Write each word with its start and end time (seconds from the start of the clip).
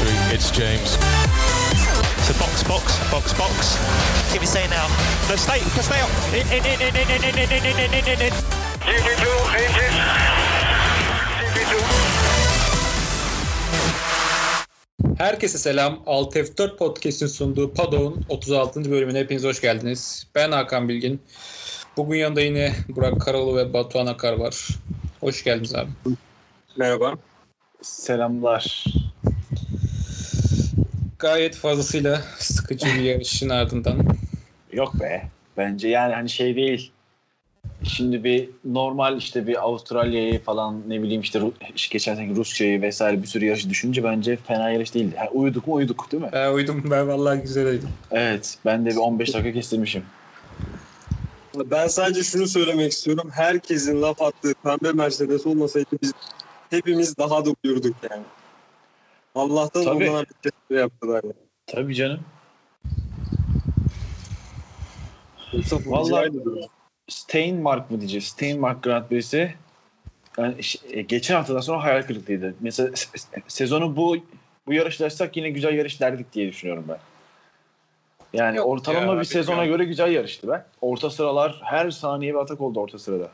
victory. 0.00 0.34
It's 0.34 0.50
James. 0.50 0.90
So 2.26 2.32
box, 2.38 2.62
box, 2.64 2.98
box, 3.10 3.32
box. 3.34 3.78
Give 4.32 4.40
me 4.40 4.46
say 4.46 4.66
now. 4.68 4.86
No, 5.28 5.36
stay, 5.36 5.60
stay 5.82 6.00
up. 6.00 6.10
In, 6.32 6.46
in, 6.52 6.64
in, 6.64 6.80
in, 6.80 6.96
in, 6.96 7.10
in, 7.10 7.34
in, 7.38 7.52
in, 7.52 7.64
in, 7.66 7.94
in, 7.94 8.04
in, 8.08 8.20
in. 8.20 8.32
GP2, 8.80 9.26
engine. 9.60 9.96
GP2. 11.54 11.74
Herkese 15.18 15.58
selam. 15.58 16.02
Alt 16.06 16.36
F4 16.36 16.76
Podcast'in 16.76 17.26
sunduğu 17.26 17.74
Paddock'un 17.74 18.24
36. 18.28 18.90
bölümüne 18.90 19.18
hepiniz 19.18 19.44
hoş 19.44 19.60
geldiniz. 19.60 20.26
Ben 20.34 20.52
Hakan 20.52 20.88
Bilgin. 20.88 21.20
Bugün 21.96 22.18
yanında 22.18 22.40
yine 22.40 22.72
Burak 22.88 23.20
Karaoğlu 23.20 23.56
ve 23.56 23.72
Batuhan 23.72 24.06
Akar 24.06 24.32
var. 24.32 24.68
Hoş 25.20 25.44
geldiniz 25.44 25.74
abi. 25.74 25.90
Merhaba. 26.76 27.14
Selamlar. 27.82 28.84
Gayet 31.20 31.56
fazlasıyla 31.56 32.22
sıkıcı 32.38 32.86
bir 32.86 33.00
yarışın 33.00 33.48
ardından. 33.48 33.98
Yok 34.72 35.00
be. 35.00 35.28
Bence 35.56 35.88
yani 35.88 36.14
hani 36.14 36.30
şey 36.30 36.56
değil. 36.56 36.92
Şimdi 37.82 38.24
bir 38.24 38.48
normal 38.64 39.18
işte 39.18 39.46
bir 39.46 39.62
Avustralya'yı 39.62 40.42
falan 40.42 40.82
ne 40.88 41.02
bileyim 41.02 41.20
işte 41.20 41.40
geçen 41.90 42.14
seneki 42.14 42.36
Rusya'yı 42.36 42.82
vesaire 42.82 43.22
bir 43.22 43.26
sürü 43.26 43.44
yarışı 43.44 43.70
düşününce 43.70 44.04
bence 44.04 44.36
fena 44.36 44.70
yarış 44.70 44.94
değildi. 44.94 45.16
Ha, 45.16 45.28
uyuduk 45.32 45.66
mu 45.66 45.74
uyuduk 45.74 46.12
değil 46.12 46.22
mi? 46.22 46.28
Ben 46.32 46.52
uydum 46.52 46.84
ben 46.90 47.08
vallahi 47.08 47.40
güzel 47.40 47.66
uyudum. 47.66 47.90
Evet. 48.10 48.58
Ben 48.64 48.86
de 48.86 48.90
bir 48.90 48.96
15 48.96 49.34
dakika 49.34 49.52
kestirmişim. 49.52 50.02
Ben 51.54 51.86
sadece 51.86 52.22
şunu 52.22 52.46
söylemek 52.46 52.92
istiyorum. 52.92 53.30
Herkesin 53.32 54.02
laf 54.02 54.22
attığı 54.22 54.54
pembe 54.64 54.92
Mercedes 54.92 55.46
olmasaydı 55.46 55.88
biz 56.02 56.12
hepimiz 56.70 57.18
daha 57.18 57.46
da 57.46 57.50
uyurduk 57.64 57.96
yani. 58.10 58.22
Allah'tan 59.34 59.84
Tabii. 59.84 60.10
onlar 60.10 60.26
bir 60.44 60.50
şey 60.70 60.78
yaptılar. 60.80 61.20
Yani. 61.24 61.34
Tabii 61.66 61.94
canım. 61.94 62.20
Vallahi-. 65.72 66.68
Steinmark 67.08 67.90
mı 67.90 68.00
diyeceğiz? 68.00 68.24
Steinmark 68.24 68.82
Grand 68.82 69.08
Prix'si 69.08 69.54
yani 70.38 70.54
e, 70.90 71.02
geçen 71.02 71.34
haftadan 71.34 71.60
sonra 71.60 71.82
hayal 71.84 72.02
kırıklığıydı. 72.02 72.54
Mesela 72.60 72.88
se- 72.88 73.16
se- 73.18 73.42
sezonu 73.48 73.96
bu 73.96 74.16
bu 74.66 74.72
yarışlarsak 74.72 75.36
yine 75.36 75.50
güzel 75.50 75.74
yarış 75.74 76.00
derdik 76.00 76.32
diye 76.32 76.48
düşünüyorum 76.48 76.84
ben. 76.88 76.98
Yani 78.32 78.56
Yok 78.56 78.66
ortalama 78.66 79.14
ya, 79.14 79.20
bir 79.20 79.24
sezona 79.24 79.56
bilmiyorum. 79.56 79.78
göre 79.78 79.88
güzel 79.88 80.12
yarıştı 80.12 80.48
ben. 80.48 80.64
Orta 80.80 81.10
sıralar 81.10 81.60
her 81.64 81.90
saniye 81.90 82.34
bir 82.34 82.38
atak 82.38 82.60
oldu 82.60 82.80
orta 82.80 82.98
sırada. 82.98 83.30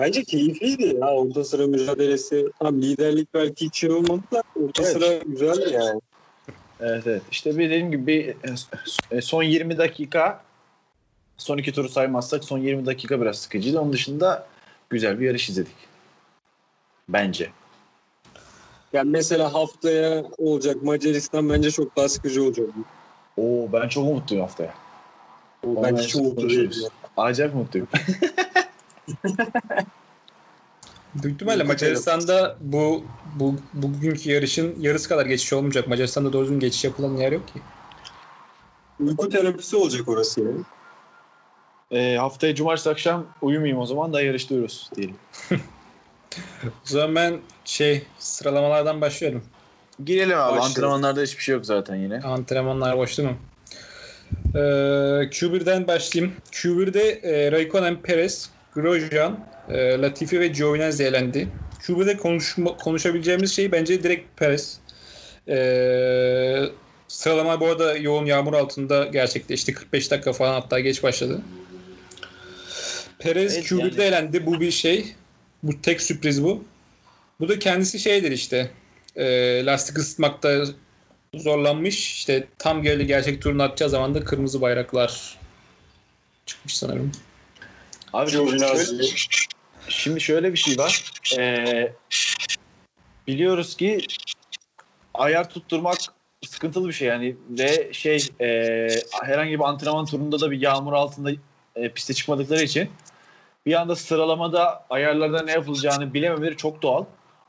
Bence 0.00 0.24
keyifliydi 0.24 0.96
ya 1.00 1.14
orta 1.14 1.44
sıra 1.44 1.66
mücadelesi. 1.66 2.46
Tam 2.60 2.82
liderlik 2.82 3.34
belki 3.34 3.66
hiç 3.66 3.78
şey 3.78 3.90
olmadı 3.90 4.22
da 4.32 4.42
orta 4.54 4.82
Evet. 4.82 4.92
sıra 4.92 5.18
güzeldi 5.26 5.70
yani. 5.72 6.00
Evet 6.80 7.06
evet. 7.06 7.22
İşte 7.30 7.58
dediğim 7.58 7.90
gibi 7.90 8.36
e, 9.10 9.20
son 9.20 9.42
20 9.42 9.78
dakika 9.78 10.44
son 11.38 11.58
iki 11.58 11.72
turu 11.72 11.88
saymazsak 11.88 12.44
son 12.44 12.58
20 12.58 12.86
dakika 12.86 13.20
biraz 13.20 13.38
sıkıcıydı. 13.38 13.80
Onun 13.80 13.92
dışında 13.92 14.46
güzel 14.90 15.20
bir 15.20 15.26
yarış 15.26 15.48
izledik. 15.48 15.76
Bence. 17.08 17.50
Yani 18.92 19.10
mesela 19.10 19.54
haftaya 19.54 20.24
olacak 20.38 20.82
Macaristan 20.82 21.48
bence 21.48 21.70
çok 21.70 21.96
daha 21.96 22.08
sıkıcı 22.08 22.44
olacak. 22.44 22.66
Oo 23.36 23.68
ben 23.72 23.88
çok 23.88 24.04
umutluyum 24.04 24.44
haftaya. 24.44 24.74
O 25.66 25.68
ben 25.68 25.74
Ondan 25.76 25.96
hiç 25.96 26.12
sonra 26.12 26.24
umutlu 26.24 26.40
konuşuruz. 26.42 26.76
değilim. 26.76 26.90
Acayip 27.16 27.54
mutluyum. 27.54 27.88
Büyük 31.14 31.34
ihtimalle 31.34 31.62
Macaristan'da 31.62 32.56
bu, 32.60 33.04
bu 33.34 33.54
bugünkü 33.72 34.30
yarışın 34.30 34.74
yarısı 34.80 35.08
kadar 35.08 35.26
geçiş 35.26 35.52
olmayacak. 35.52 35.88
Macaristan'da 35.88 36.32
doğru 36.32 36.42
düzgün 36.44 36.60
geçiş 36.60 36.84
yapılan 36.84 37.16
yer 37.16 37.32
yok 37.32 37.48
ki. 37.48 37.62
Uyku 39.00 39.28
terapisi 39.28 39.76
olacak 39.76 40.08
orası 40.08 40.40
yani. 40.40 40.60
E, 41.90 42.16
haftaya 42.16 42.54
cumartesi 42.54 42.90
akşam 42.90 43.26
uyumayayım 43.42 43.78
o 43.78 43.86
zaman 43.86 44.12
da 44.12 44.22
yarıştırıyoruz 44.22 44.90
diyelim. 44.96 45.16
O 46.66 46.70
zaman 46.84 47.14
ben 47.14 47.40
şey 47.64 48.02
sıralamalardan 48.18 49.00
başlıyorum. 49.00 49.44
Girelim 50.04 50.38
abi. 50.38 50.40
Başlayalım. 50.40 50.62
Antrenmanlarda 50.64 51.22
hiçbir 51.22 51.42
şey 51.42 51.54
yok 51.54 51.66
zaten 51.66 51.96
yine. 51.96 52.20
Antrenmanlar 52.20 52.98
boş 52.98 53.18
değil 53.18 53.28
mi? 53.28 53.36
Ee, 54.54 54.58
Q1'den 55.30 55.86
başlayayım. 55.86 56.34
Q1'de 56.52 57.10
e, 57.10 57.52
Raikkonen, 57.52 58.02
Perez, 58.02 58.50
Grosjean, 58.74 59.46
e, 59.68 59.98
Latifi 60.02 60.40
ve 60.40 60.46
Giovinazzi 60.48 61.04
elendi. 61.04 61.48
Q1'de 61.82 62.16
konuşma, 62.16 62.76
konuşabileceğimiz 62.76 63.56
şey 63.56 63.72
bence 63.72 64.02
direkt 64.02 64.38
Perez. 64.38 64.78
Ee, 65.48 66.62
sıralama 67.08 67.60
bu 67.60 67.66
arada 67.66 67.96
yoğun 67.96 68.26
yağmur 68.26 68.54
altında 68.54 69.04
gerçekleşti. 69.06 69.74
45 69.74 70.10
dakika 70.10 70.32
falan 70.32 70.52
hatta 70.60 70.80
geç 70.80 71.02
başladı. 71.02 71.42
Perez 73.18 73.54
Evet, 73.56 73.66
Q1'de 73.66 74.02
yani- 74.02 74.14
elendi. 74.14 74.46
Bu 74.46 74.60
bir 74.60 74.70
şey. 74.70 75.14
Bu 75.62 75.82
tek 75.82 76.02
sürpriz 76.02 76.44
bu. 76.44 76.64
Bu 77.40 77.48
da 77.48 77.58
kendisi 77.58 77.98
şeydir 77.98 78.30
işte. 78.32 78.70
E, 79.16 79.26
lastik 79.66 79.98
ısıtmakta 79.98 80.64
zorlanmış. 81.34 82.12
İşte 82.12 82.46
tam 82.58 82.82
geldi 82.82 83.06
gerçek 83.06 83.42
turunu 83.42 83.62
atacağı 83.62 83.90
zaman 83.90 84.14
da 84.14 84.24
kırmızı 84.24 84.60
bayraklar 84.60 85.38
çıkmış 86.46 86.76
sanırım. 86.76 87.12
Abi 88.12 88.30
şöyle- 88.30 89.04
şimdi 89.88 90.20
şöyle 90.20 90.52
bir 90.52 90.58
şey 90.58 90.78
var. 90.78 91.12
Ee, 91.38 91.92
biliyoruz 93.26 93.76
ki 93.76 94.00
ayar 95.14 95.50
tutturmak 95.50 95.96
sıkıntılı 96.46 96.88
bir 96.88 96.92
şey 96.92 97.08
yani 97.08 97.36
ve 97.50 97.92
şey 97.92 98.26
e, 98.40 98.88
herhangi 99.22 99.58
bir 99.58 99.64
antrenman 99.64 100.06
turunda 100.06 100.40
da 100.40 100.50
bir 100.50 100.60
yağmur 100.60 100.92
altında 100.92 101.30
e, 101.76 101.88
piste 101.88 102.14
çıkmadıkları 102.14 102.62
için 102.62 102.90
bir 103.66 103.80
anda 103.80 103.96
sıralamada 103.96 104.86
ayarlarda 104.90 105.42
ne 105.42 105.52
yapılacağını 105.52 106.14
bilememeleri 106.14 106.56
çok 106.56 106.82
doğal. 106.82 107.04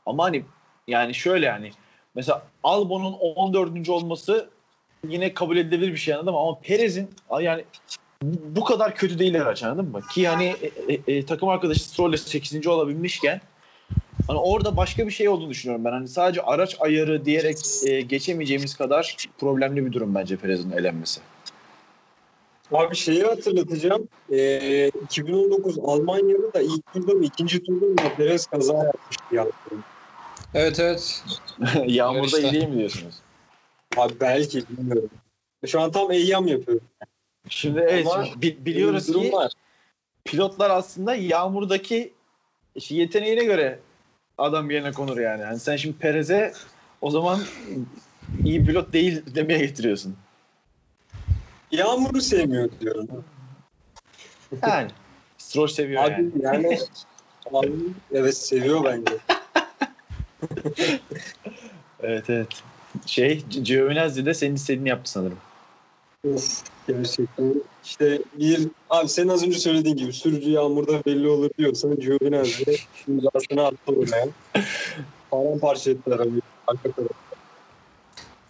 Ama 0.06 0.24
hani 0.24 0.44
yani 0.88 1.14
şöyle 1.14 1.46
yani 1.46 1.70
mesela 2.14 2.42
Albon'un 2.62 3.12
14. 3.12 3.88
olması 3.88 4.50
yine 5.08 5.34
kabul 5.34 5.56
edilebilir 5.56 5.92
bir 5.92 5.96
şey 5.96 6.14
anladın 6.14 6.32
mı? 6.32 6.40
Ama 6.40 6.60
Perez'in 6.60 7.10
yani 7.40 7.64
bu 8.56 8.64
kadar 8.64 8.94
kötü 8.94 9.18
değil 9.18 9.42
araç 9.42 9.62
anladın 9.62 9.90
mı? 9.90 10.00
Ki 10.14 10.28
hani 10.28 10.44
e, 10.44 10.94
e, 10.94 11.16
e, 11.16 11.26
takım 11.26 11.48
arkadaşı 11.48 11.84
Stroll'le 11.84 12.16
8. 12.16 12.66
olabilmişken 12.66 13.40
hani 14.26 14.38
orada 14.38 14.76
başka 14.76 15.06
bir 15.06 15.12
şey 15.12 15.28
olduğunu 15.28 15.50
düşünüyorum 15.50 15.84
ben. 15.84 15.92
Hani 15.92 16.08
sadece 16.08 16.42
araç 16.42 16.76
ayarı 16.80 17.24
diyerek 17.24 17.56
e, 17.86 18.00
geçemeyeceğimiz 18.00 18.76
kadar 18.76 19.16
problemli 19.38 19.86
bir 19.86 19.92
durum 19.92 20.14
bence 20.14 20.36
Perez'in 20.36 20.70
elenmesi. 20.70 21.20
Abi 22.72 22.96
şeyi 22.96 23.22
hatırlatacağım. 23.22 24.08
Ee, 24.32 24.90
2019 25.04 25.78
Almanya'da 25.78 26.52
da 26.54 26.62
ilk 26.62 26.92
turda 26.92 27.12
mı 27.12 27.24
ikinci 27.24 27.62
turda 27.62 27.86
mı 27.86 28.14
Perez 28.16 28.46
kaza 28.46 28.74
yapmıştı 28.74 29.34
ya. 29.34 29.46
Evet 30.54 30.80
evet. 30.80 31.24
Yağmurda 31.86 32.40
iyi 32.40 32.52
değil 32.52 32.68
mi 32.68 32.78
diyorsunuz? 32.78 33.14
Abi 33.96 34.12
belki 34.20 34.68
bilmiyorum. 34.68 35.10
Şu 35.66 35.80
an 35.80 35.92
tam 35.92 36.12
eyyam 36.12 36.48
yapıyorum. 36.48 36.86
Şimdi 37.54 37.80
evet 37.80 38.06
Ama 38.06 38.26
bi- 38.42 38.66
biliyoruz 38.66 39.06
ki 39.06 39.32
var. 39.32 39.52
pilotlar 40.24 40.70
aslında 40.70 41.14
yağmurdaki 41.14 42.12
işte 42.74 42.94
yeteneğine 42.94 43.44
göre 43.44 43.78
adam 44.38 44.70
yerine 44.70 44.92
konur 44.92 45.18
yani. 45.18 45.42
Hani 45.42 45.58
sen 45.58 45.76
şimdi 45.76 45.98
Perez'e 45.98 46.52
o 47.00 47.10
zaman 47.10 47.40
iyi 48.44 48.64
pilot 48.64 48.92
değil 48.92 49.22
demeye 49.34 49.58
getiriyorsun. 49.58 50.16
Yağmuru 51.70 52.20
sevmiyor 52.20 52.70
diyorum. 52.80 53.08
Yani 54.66 54.90
Stroll 55.38 55.66
seviyor 55.66 56.02
Abi 56.04 56.12
yani. 56.12 56.30
yani 56.42 56.78
abi, 57.52 57.72
evet 58.12 58.36
seviyor 58.36 58.84
bence. 58.84 59.12
Evet 62.02 62.30
evet. 62.30 62.48
Şey 63.06 63.44
Giovinazzi 63.62 64.26
de 64.26 64.34
senin 64.34 64.54
istediğini 64.54 64.88
yaptı 64.88 65.10
sanırım. 65.10 65.38
Of 66.26 66.62
gerçekten. 66.88 67.54
İşte 67.84 68.18
bir 68.38 68.68
abi 68.90 69.08
sen 69.08 69.28
az 69.28 69.42
önce 69.46 69.58
söylediğin 69.58 69.96
gibi 69.96 70.12
sürücü 70.12 70.50
yağmurda 70.50 71.04
belli 71.04 71.28
olur 71.28 71.50
diyorsan 71.58 71.96
Giovinazzi 71.96 72.76
imzasını 73.08 73.66
attı 73.66 73.92
oraya. 73.96 74.28
Paramparça 75.30 75.90
ettiler 75.90 76.18
abi. 76.18 76.40
Arka 76.66 76.92
tarafı. 76.92 77.14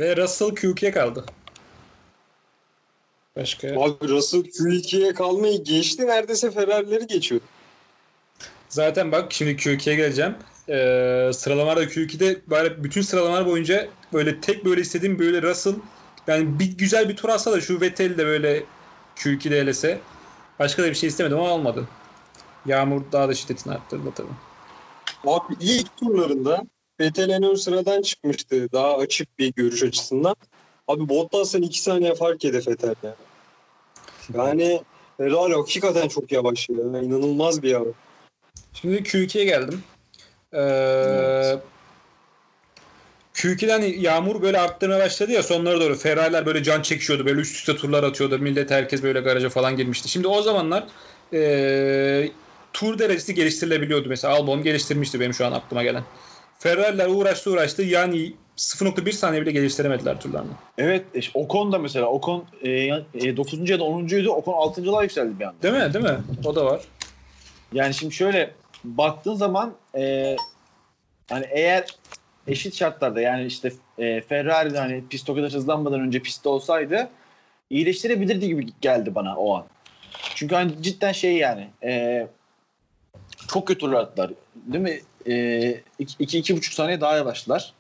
Ve 0.01 0.17
Russell 0.17 0.49
Q2'ye 0.49 0.91
kaldı. 0.91 1.27
Başka. 3.37 3.69
Abi 3.69 4.09
Russell 4.09 4.41
Q2'ye 4.41 5.15
kalmayı 5.15 5.65
geçti. 5.65 6.07
Neredeyse 6.07 6.51
Ferrari'leri 6.51 7.07
geçiyordu. 7.07 7.45
Zaten 8.69 9.13
bak 9.13 9.33
şimdi 9.33 9.51
Q2'ye 9.51 9.97
geleceğim. 9.97 10.35
Ee, 10.69 11.31
sıralamalarda 11.35 11.85
Q2'de 11.85 12.41
böyle 12.51 12.85
bütün 12.85 13.03
sıralamalar 13.03 13.47
boyunca 13.47 13.89
böyle 14.13 14.41
tek 14.41 14.65
böyle 14.65 14.81
istediğim 14.81 15.19
böyle 15.19 15.43
Russell 15.43 15.75
yani 16.27 16.59
bir 16.59 16.79
güzel 16.79 17.09
bir 17.09 17.17
tur 17.17 17.29
atsa 17.29 17.53
da 17.53 17.61
şu 17.61 17.81
Vettel 17.81 18.19
de 18.19 18.27
böyle 18.27 18.65
Q2'de 19.17 19.59
elese. 19.59 20.01
Başka 20.59 20.83
da 20.83 20.87
bir 20.87 20.95
şey 20.95 21.09
istemedim 21.09 21.39
ama 21.39 21.51
olmadı. 21.51 21.89
Yağmur 22.67 23.03
daha 23.13 23.29
da 23.29 23.35
şiddetini 23.35 23.75
arttırdı 23.75 24.13
tabii. 24.15 24.29
Abi 25.27 25.55
ilk 25.61 25.97
turlarında 25.97 26.63
Vettel 27.01 27.29
en 27.29 27.43
ön 27.43 27.55
sıradan 27.55 28.03
çıkmıştı. 28.03 28.73
Daha 28.73 28.97
açık 28.97 29.39
bir 29.39 29.53
görüş 29.53 29.83
açısından. 29.83 30.37
Abi 30.89 31.09
Bottas'tan 31.09 31.63
2 31.63 31.83
saniye 31.83 32.15
fark 32.15 32.45
yedi 32.45 32.57
Vettel 32.57 32.95
ya. 33.03 33.15
Yani 34.35 34.83
Ferrari 35.17 35.55
hakikaten 35.55 36.09
çok 36.09 36.33
yavaş 36.33 36.69
ya. 36.69 36.77
İnanılmaz 36.77 37.63
bir 37.63 37.71
yavaş. 37.71 37.95
Şimdi 38.73 38.97
Q2'ye 38.97 39.45
geldim. 39.45 39.83
Ee, 40.55 41.59
Q2'den 43.35 44.01
yağmur 44.01 44.43
böyle 44.43 44.59
arttırmaya 44.61 45.01
başladı 45.01 45.33
ya 45.33 45.43
sonlara 45.43 45.81
doğru. 45.81 45.95
Ferrari'ler 45.95 46.47
böyle 46.47 46.63
can 46.63 46.83
çekişiyordu. 46.83 47.27
Böyle 47.27 47.41
üst 47.41 47.57
üste 47.57 47.77
turlar 47.77 48.03
atıyordu. 48.03 48.39
Millet 48.39 48.71
herkes 48.71 49.03
böyle 49.03 49.21
garaja 49.21 49.49
falan 49.49 49.77
girmişti. 49.77 50.09
Şimdi 50.09 50.29
o 50.29 50.43
zamanlar 50.43 50.85
ee, 51.33 52.31
tur 52.73 52.99
derecesi 52.99 53.35
geliştirilebiliyordu. 53.35 54.09
Mesela 54.09 54.35
Albon 54.35 54.63
geliştirmişti 54.63 55.21
benim 55.21 55.35
şu 55.35 55.47
an 55.47 55.53
aklıma 55.53 55.83
gelen. 55.83 56.03
Ferrari'ler 56.59 57.09
uğraştı 57.09 57.51
uğraştı. 57.51 57.83
Yani 57.83 58.33
0.1 58.57 59.13
saniye 59.13 59.43
bile 59.43 59.53
geliştiremediler 59.53 60.21
turlarını. 60.21 60.51
Evet 60.79 61.05
işte 61.15 61.39
Ocon 61.39 61.73
da 61.73 61.79
mesela 61.79 62.07
Ocon 62.07 62.45
e, 62.63 62.71
e, 63.15 63.37
9. 63.37 63.71
ya 63.71 63.81
da 63.81 63.85
10.'ydu. 63.85 64.29
Ocon 64.29 64.53
6.lığa 64.53 65.03
yükseldi 65.03 65.41
bir 65.41 65.45
anda. 65.45 65.63
Değil 65.63 65.75
mi? 65.75 65.95
Değil 65.95 66.05
mi? 66.05 66.19
O 66.45 66.55
da 66.55 66.65
var. 66.65 66.81
Yani 67.73 67.95
şimdi 67.95 68.15
şöyle 68.15 68.51
baktığın 68.85 69.35
zaman 69.35 69.75
e, 69.97 70.37
hani 71.29 71.47
eğer 71.51 71.87
eşit 72.47 72.75
şartlarda 72.75 73.21
yani 73.21 73.47
işte 73.47 73.73
e, 73.99 74.21
Ferrari 74.21 74.79
hani 74.79 75.05
pist 75.09 75.31
o 75.31 75.35
kadar 75.35 75.53
hızlanmadan 75.53 76.01
önce 76.01 76.21
pistte 76.21 76.49
olsaydı 76.49 77.09
iyileştirebilirdi 77.71 78.49
gibi 78.49 78.67
geldi 78.81 79.15
bana 79.15 79.37
o 79.37 79.57
an. 79.57 79.65
Çünkü 80.35 80.55
hani 80.55 80.83
cidden 80.83 81.13
şey 81.13 81.37
yani 81.37 81.69
e, 81.83 82.27
çok 83.49 83.69
kötü 83.69 83.87
attılar. 83.87 84.31
Değil 84.55 84.85
mi? 84.85 85.01
E, 85.27 85.81
iki, 85.99 86.15
iki, 86.19 86.39
iki 86.39 86.57
buçuk 86.57 86.75
saniye 86.75 87.01
daha 87.01 87.17
yavaştılar. 87.17 87.73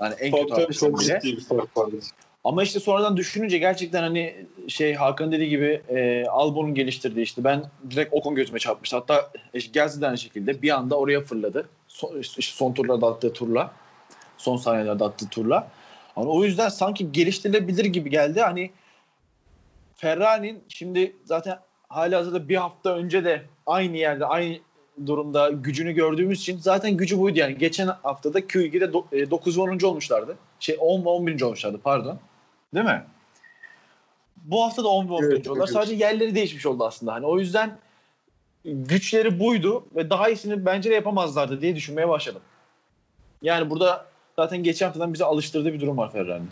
Yani 0.00 0.14
en 0.20 0.32
kötü 0.32 0.54
Tabii 0.54 0.74
çok 0.74 1.00
bile. 1.00 1.20
ciddi 1.22 1.36
bir 1.36 1.44
fark 1.44 1.76
vardı. 1.76 1.96
Ama 2.44 2.62
işte 2.62 2.80
sonradan 2.80 3.16
düşününce 3.16 3.58
gerçekten 3.58 4.02
hani 4.02 4.36
şey 4.68 4.94
Hakan 4.94 5.32
dediği 5.32 5.48
gibi 5.48 5.82
e, 5.88 6.24
Albon'un 6.26 6.74
geliştirdiği 6.74 7.24
işte 7.24 7.44
ben 7.44 7.64
direkt 7.90 8.14
Ocon 8.14 8.34
gözüme 8.34 8.58
çarpmıştı. 8.58 8.96
Hatta 8.96 9.30
işte 9.54 10.00
de 10.00 10.06
aynı 10.06 10.18
şekilde 10.18 10.62
bir 10.62 10.70
anda 10.70 10.98
oraya 10.98 11.20
fırladı. 11.20 11.68
Son, 11.88 12.20
işte 12.20 12.52
son 12.52 12.72
turlarda 12.72 13.06
attığı 13.06 13.32
turla. 13.32 13.72
Son 14.38 14.56
saniyelerde 14.56 15.04
attığı 15.04 15.28
turla. 15.28 15.68
Hani 16.14 16.28
o 16.28 16.44
yüzden 16.44 16.68
sanki 16.68 17.12
geliştirilebilir 17.12 17.84
gibi 17.84 18.10
geldi. 18.10 18.40
Hani 18.40 18.70
Ferrari'nin 19.96 20.64
şimdi 20.68 21.16
zaten 21.24 21.58
hali 21.88 22.16
hazırda 22.16 22.48
bir 22.48 22.56
hafta 22.56 22.94
önce 22.94 23.24
de 23.24 23.42
aynı 23.66 23.96
yerde 23.96 24.26
aynı 24.26 24.58
durumda 25.06 25.50
gücünü 25.50 25.92
gördüğümüz 25.92 26.40
için 26.40 26.58
zaten 26.58 26.96
gücü 26.96 27.18
buydu 27.18 27.38
yani. 27.38 27.58
Geçen 27.58 27.86
haftada 27.86 28.40
Q2'de 28.40 28.84
do- 28.84 29.22
e, 29.22 29.30
9 29.30 29.58
ve 29.58 29.60
10. 29.60 29.86
olmuşlardı. 29.86 30.36
Şey 30.60 30.76
10 30.80 31.04
ve 31.04 31.08
11. 31.08 31.42
olmuşlardı 31.42 31.80
pardon. 31.84 32.18
Değil 32.74 32.86
mi? 32.86 33.04
Bu 34.36 34.64
hafta 34.64 34.84
da 34.84 34.88
10 34.88 35.08
ve 35.08 35.12
11. 35.12 35.26
Evet, 35.26 35.48
oldular. 35.48 35.64
evet. 35.64 35.74
Sadece 35.74 35.94
yerleri 35.94 36.34
değişmiş 36.34 36.66
oldu 36.66 36.84
aslında. 36.84 37.12
Hani 37.14 37.26
o 37.26 37.38
yüzden 37.38 37.78
güçleri 38.64 39.40
buydu 39.40 39.86
ve 39.96 40.10
daha 40.10 40.28
iyisini 40.28 40.66
bence 40.66 40.90
de 40.90 40.94
yapamazlardı 40.94 41.60
diye 41.60 41.76
düşünmeye 41.76 42.08
başladım. 42.08 42.42
Yani 43.42 43.70
burada 43.70 44.06
zaten 44.38 44.62
geçen 44.62 44.86
haftadan 44.86 45.14
bize 45.14 45.24
alıştırdığı 45.24 45.72
bir 45.72 45.80
durum 45.80 45.96
var 45.96 46.12
Ferrari'nin. 46.12 46.50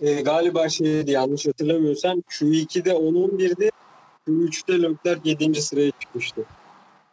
E, 0.00 0.22
galiba 0.22 0.68
şeydi 0.68 1.10
yanlış 1.10 1.46
hatırlamıyorsam 1.46 2.18
Q2'de 2.18 2.90
10-11'di. 2.90 3.70
Q3'te 4.28 4.82
Leclerc 4.82 5.20
7. 5.24 5.62
sıraya 5.62 5.90
çıkmıştı. 5.90 6.44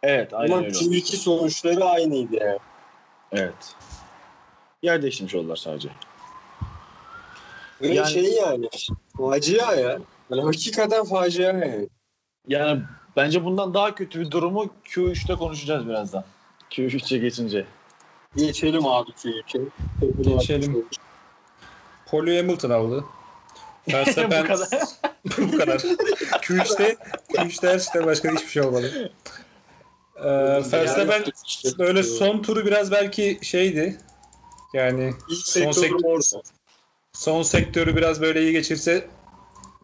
Evet, 0.04 0.34
aynen 0.34 0.54
Ama 0.54 0.66
öyle. 0.66 0.78
Q2 0.78 1.16
sonuçları 1.16 1.86
aynıydı 1.86 2.36
yani. 2.36 2.60
Evet. 3.32 3.76
Yer 4.82 5.02
değiştirmiş 5.02 5.36
oldular 5.36 5.56
sadece. 5.56 5.90
Ve 7.82 7.88
Yani- 7.88 8.10
şey 8.10 8.34
yani 8.34 8.70
facia 9.18 9.76
ya. 9.76 10.00
Yani 10.30 10.42
hakikaten 10.42 11.04
facia 11.04 11.44
yani. 11.44 11.88
Yani 12.48 12.82
bence 13.16 13.46
bundan 13.46 13.74
daha 13.74 13.96
kötü 13.96 14.20
bir 14.20 14.32
durumu 14.32 14.70
Q3'te 14.86 15.36
konuşacağız 15.36 15.88
birazdan. 15.88 16.24
Q3'e 16.70 17.18
geçince. 17.18 17.66
Geçelim 18.38 18.86
abi 18.86 19.12
Q3'e. 19.12 19.62
Geçelim. 20.24 20.86
Paul 22.06 22.28
Hamilton 22.28 22.70
aldı. 22.70 23.06
Verstappen 23.94 24.44
Bu 24.44 24.48
kadar. 24.48 24.68
bu 25.38 25.58
kadar. 25.58 25.80
Q3'te 26.42 26.98
Q3'te 27.34 27.68
her 27.68 27.80
şeyden 27.80 28.08
başka 28.08 28.32
hiçbir 28.32 28.48
şey 28.50 28.64
olmadı. 28.64 29.12
Ee, 30.16 30.26
Verstappen 30.72 31.24
böyle 31.80 32.04
son 32.04 32.42
turu 32.42 32.66
biraz 32.66 32.92
belki 32.92 33.40
şeydi. 33.42 33.98
Yani 34.74 35.14
İlk 35.30 35.48
son 35.48 35.72
sektör- 35.72 36.42
son 37.14 37.44
sektörü 37.44 37.96
biraz 37.96 38.22
böyle 38.22 38.42
iyi 38.42 38.52
geçirse 38.52 39.08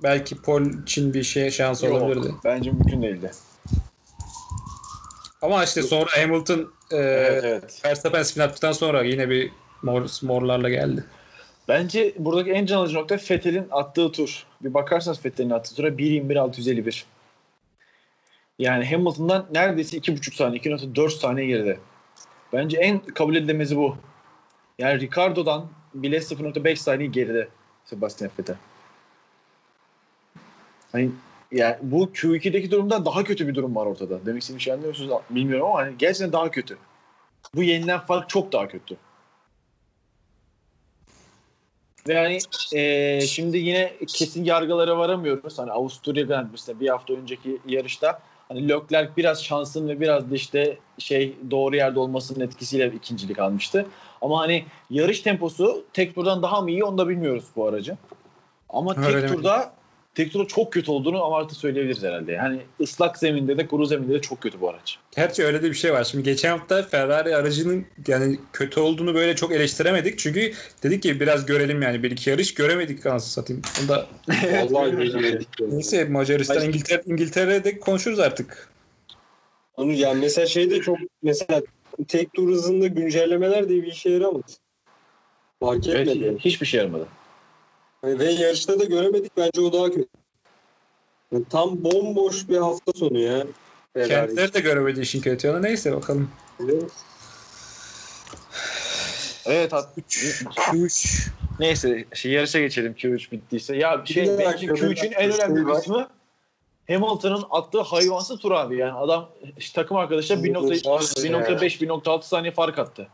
belki 0.04 0.42
Paul 0.42 0.84
için 0.84 1.14
bir 1.14 1.24
şey 1.24 1.52
şans 1.52 1.84
Yok, 1.84 1.94
olabilirdi. 1.94 2.36
Bence 2.44 2.72
mümkün 2.72 3.02
değildi. 3.02 3.32
Ama 5.42 5.64
işte 5.64 5.84
sonra 5.84 6.10
Hamilton 6.18 6.72
e, 6.94 6.98
Evet, 6.98 7.44
evet. 7.44 7.81
Verstappen 7.86 8.24
spin 8.24 8.42
attıktan 8.42 8.72
sonra 8.72 9.04
yine 9.04 9.30
bir 9.30 9.51
mor, 9.81 10.06
morlarla 10.22 10.69
geldi. 10.69 11.04
Bence 11.68 12.13
buradaki 12.18 12.51
en 12.51 12.66
can 12.66 12.78
alıcı 12.78 12.95
nokta 12.95 13.18
Fethel'in 13.18 13.68
attığı 13.72 14.12
tur. 14.12 14.45
Bir 14.62 14.74
bakarsanız 14.74 15.19
Fethel'in 15.19 15.50
attığı 15.50 15.75
tura 15.75 15.88
1.21.651. 15.88 17.04
Yani 18.60 18.86
Hamilton'dan 18.86 19.45
neredeyse 19.54 19.98
2.5 19.98 20.36
saniye, 20.36 20.62
2.4 20.62 21.10
saniye 21.10 21.48
geride. 21.48 21.80
Bence 22.54 22.78
en 22.78 23.00
kabul 23.00 23.36
edilemezi 23.36 23.78
bu. 23.78 23.98
Yani 24.80 25.00
Ricardo'dan 25.00 25.68
bile 25.94 26.18
0.5 26.18 26.75
saniye 26.75 27.10
geride 27.10 27.48
Sebastian 27.86 28.31
Vettel. 28.40 28.56
Hani 30.92 31.12
yani 31.54 31.76
bu 31.82 32.06
Q2'deki 32.06 32.72
durumdan 32.72 33.06
daha 33.06 33.24
kötü 33.24 33.48
bir 33.48 33.56
durum 33.56 33.76
var 33.76 33.86
ortada. 33.86 34.26
Demek 34.26 34.42
istediğim 34.42 34.62
şey 34.62 34.74
anlıyor 34.74 34.90
musunuz 34.90 35.22
bilmiyorum 35.30 35.66
ama 35.66 35.80
hani 35.80 35.98
gerçekten 35.98 36.32
daha 36.32 36.52
kötü. 36.52 36.78
Bu 37.56 37.64
yenilen 37.64 38.00
fark 38.00 38.30
çok 38.30 38.52
daha 38.52 38.68
kötü. 38.68 38.96
Hani 42.08 42.40
eee, 42.74 43.26
şimdi 43.28 43.58
yine 43.58 43.94
kesin 44.08 44.44
yargılara 44.44 44.98
varamıyoruz. 44.98 45.60
Hani 45.60 45.72
Avusturya 45.72 46.24
Grand 46.24 46.50
Prix'sinde 46.50 46.80
bir 46.80 46.90
hafta 46.90 47.14
önceki 47.14 47.58
yarışta 47.68 48.20
hani 48.48 48.70
Leclerc 48.70 49.12
biraz 49.18 49.44
şansın 49.44 49.88
ve 49.88 50.02
biraz 50.02 50.32
da 50.32 50.36
işte 50.36 50.78
şey 50.98 51.36
doğru 51.52 51.76
yerde 51.76 52.00
olmasının 52.00 52.45
etkisiyle 52.45 52.88
ikincilik 52.95 53.40
almıştı. 53.40 53.86
Ama 54.22 54.40
hani 54.40 54.66
yarış 54.90 55.22
temposu 55.22 55.86
tek 55.94 56.16
turdan 56.16 56.44
daha 56.44 56.62
mı 56.62 56.72
iyi 56.72 56.83
onu 56.83 56.98
da 56.98 57.10
bilmiyoruz 57.10 57.45
bu 57.56 57.68
aracı. 57.68 57.98
Ama 58.69 58.95
tek 58.95 59.06
Öyle 59.06 59.22
mi? 59.22 59.36
turda 59.36 59.60
tek 59.60 59.82
turda 60.16 60.48
çok 60.48 60.74
kötü 60.74 60.92
olduğunu 60.92 61.24
ama 61.24 61.38
artık 61.38 61.58
söyleyebiliriz 61.58 62.04
herhalde. 62.04 62.32
Yani 62.32 62.60
ıslak 62.82 63.18
zeminde 63.18 63.58
de 63.58 63.68
kuru 63.68 63.86
zeminde 63.86 64.14
de 64.14 64.22
çok 64.22 64.42
kötü 64.42 64.62
bu 64.62 64.70
araç. 64.70 64.98
Gerçi 65.16 65.44
öyle 65.44 65.64
de 65.64 65.70
bir 65.70 65.76
şey 65.76 65.94
var. 65.94 66.04
Şimdi 66.04 66.24
geçen 66.24 66.58
hafta 66.58 66.84
Ferrari 66.84 67.36
aracının 67.36 67.86
yani 68.08 68.40
kötü 68.54 68.80
olduğunu 68.80 69.16
böyle 69.16 69.36
çok 69.36 69.52
eleştiremedik. 69.52 70.20
Çünkü 70.20 70.54
dedik 70.84 71.04
ki 71.04 71.20
biraz 71.20 71.46
görelim 71.46 71.82
yani 71.82 72.04
bir 72.04 72.12
iki 72.12 72.30
yarış 72.30 72.54
göremedik 72.54 73.06
anasını 73.06 73.32
satayım. 73.32 73.62
Onu 73.82 73.88
da 73.90 74.08
Vallahi 74.72 75.42
neyse 75.60 76.06
Macaristan 76.06 76.66
İngiltere 76.68 77.02
İngiltere'de 77.06 77.80
konuşuruz 77.80 78.20
artık. 78.20 78.70
Onu 79.78 79.92
yani 79.92 80.20
mesela 80.22 80.48
şey 80.48 80.70
de 80.70 80.82
çok 80.82 80.98
mesela 81.24 81.62
tek 82.08 82.34
tur 82.34 82.50
hızında 82.52 82.88
güncellemeler 82.88 83.64
de 83.70 83.70
bir 83.70 83.84
işe 83.88 84.10
yaramaz. 84.10 84.58
Fark 85.60 85.88
Evet, 85.88 86.00
etmedi. 86.08 86.26
yani. 86.26 86.40
hiçbir 86.40 86.66
şey 86.66 86.78
yaramadı. 86.80 87.08
Ve 88.04 88.31
yarışta 88.31 88.80
da 88.80 88.83
göremedik 88.83 89.38
bence 89.38 89.62
o 89.62 89.74
daha 89.74 89.90
kötü. 89.90 90.07
Yani 91.31 91.45
tam 91.50 91.83
bomboş 91.83 92.50
bir 92.50 92.57
hafta 92.57 92.92
sonu 92.95 93.19
ya. 93.19 93.44
Ferrari. 93.94 94.10
Kendileri 94.10 94.54
de 94.54 94.60
göremedi 94.60 95.00
işin 95.02 95.22
kötü 95.22 95.48
yanı. 95.48 95.62
Neyse 95.62 95.95
bakalım. 95.95 96.30
Evet 99.45 99.74
hat- 99.74 99.90
3 100.74 101.30
Neyse 101.60 102.06
şey 102.14 102.31
yarışa 102.31 102.60
geçelim 102.60 102.94
Q3 102.94 103.31
bittiyse. 103.31 103.76
Ya 103.76 104.04
şey 104.06 104.24
için 104.24 104.38
bir 104.38 104.44
Q3'ün 104.44 104.90
dakika, 104.90 105.22
en 105.22 105.31
şey 105.31 105.40
önemli 105.45 105.66
var. 105.66 105.76
kısmı 105.76 106.10
Hamilton'ın 106.88 107.44
attığı 107.50 107.81
hayvansı 107.81 108.38
tur 108.38 108.52
abi. 108.52 108.78
Yani 108.78 108.94
adam 108.94 109.30
işte 109.57 109.81
takım 109.81 109.98
arkadaşlar 109.98 110.38
1.5 110.38 111.81
1.6 111.81 112.24
saniye 112.24 112.54
fark 112.54 112.80
attı. 112.80 113.07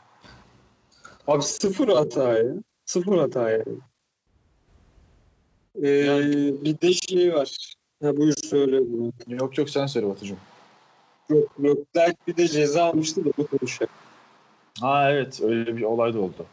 Abi 1.27 1.41
sıfır 1.41 1.87
hata 1.87 2.37
ya. 2.37 2.45
Sıfır 2.85 3.17
hata 3.17 3.49
yani. 3.49 3.63
Ee, 5.83 5.89
Yani- 5.89 6.55
bir 6.63 6.81
de 6.81 6.93
şey 6.93 7.33
var. 7.33 7.73
Ha 8.03 8.17
buyur 8.17 8.33
söyle 8.43 8.79
bunu. 8.79 9.11
Yok 9.27 9.57
yok 9.57 9.69
sen 9.69 9.85
söyle 9.85 10.07
Batucuğum. 10.09 10.35
Yok, 11.29 11.49
Leclerc 11.63 12.15
bir 12.27 12.37
de 12.37 12.47
ceza 12.47 12.83
almıştı 12.83 13.25
da 13.25 13.29
bu 13.37 13.47
konuşacak. 13.47 13.89
Ha 14.81 15.11
evet 15.11 15.41
öyle 15.41 15.77
bir 15.77 15.81
olay 15.83 16.13
da 16.13 16.19
oldu. 16.19 16.45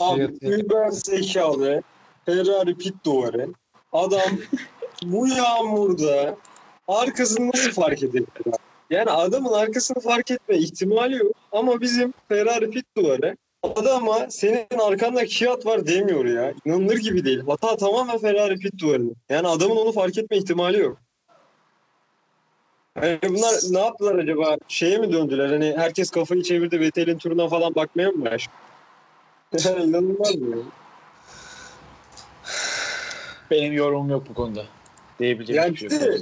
Abi 0.00 0.38
Şey- 0.40 0.60
über 0.60 0.90
zekalı 0.90 1.82
Ferrari 2.26 2.74
pit 2.74 3.04
duvarı. 3.04 3.48
Adam 3.92 4.30
bu 5.04 5.28
yağmurda 5.28 6.36
arkasını 6.88 7.46
nasıl 7.54 7.70
fark 7.72 8.02
edebilir? 8.02 8.26
Yani 8.90 9.10
adamın 9.10 9.52
arkasını 9.52 10.00
fark 10.00 10.30
etme 10.30 10.56
ihtimali 10.56 11.16
yok. 11.16 11.32
Ama 11.52 11.80
bizim 11.80 12.14
Ferrari 12.28 12.70
pit 12.70 12.86
duvarı 12.96 13.36
adama 13.62 14.30
senin 14.30 14.78
arkanda 14.78 15.24
Kiat 15.24 15.66
var 15.66 15.86
demiyor 15.86 16.24
ya. 16.24 16.54
İnanılır 16.64 16.96
gibi 16.96 17.24
değil. 17.24 17.40
Hata 17.46 17.76
tamamen 17.76 18.18
Ferrari 18.18 18.56
pit 18.58 18.78
duvarının. 18.78 19.16
Yani 19.28 19.48
adamın 19.48 19.76
onu 19.76 19.92
fark 19.92 20.18
etme 20.18 20.36
ihtimali 20.36 20.78
yok. 20.78 20.98
Yani 23.02 23.18
bunlar 23.28 23.54
ne 23.70 23.78
yaptılar 23.78 24.14
acaba? 24.14 24.56
Şeye 24.68 24.98
mi 24.98 25.12
döndüler? 25.12 25.48
Hani 25.50 25.74
herkes 25.76 26.10
kafayı 26.10 26.42
çevirdi 26.42 26.80
Vettel'in 26.80 27.18
turuna 27.18 27.48
falan 27.48 27.74
bakmaya 27.74 28.10
mı 28.10 28.24
başladı? 28.24 28.54
Yani 29.64 29.84
inanılmaz 29.84 30.34
mı? 30.34 30.56
Benim 33.50 33.72
yorumum 33.72 34.10
yok 34.10 34.26
bu 34.28 34.34
konuda. 34.34 34.64
Diyebileceğim 35.18 35.62
Yani 35.62 35.72
bir 35.72 35.90
şey 35.90 36.08
yok. 36.08 36.18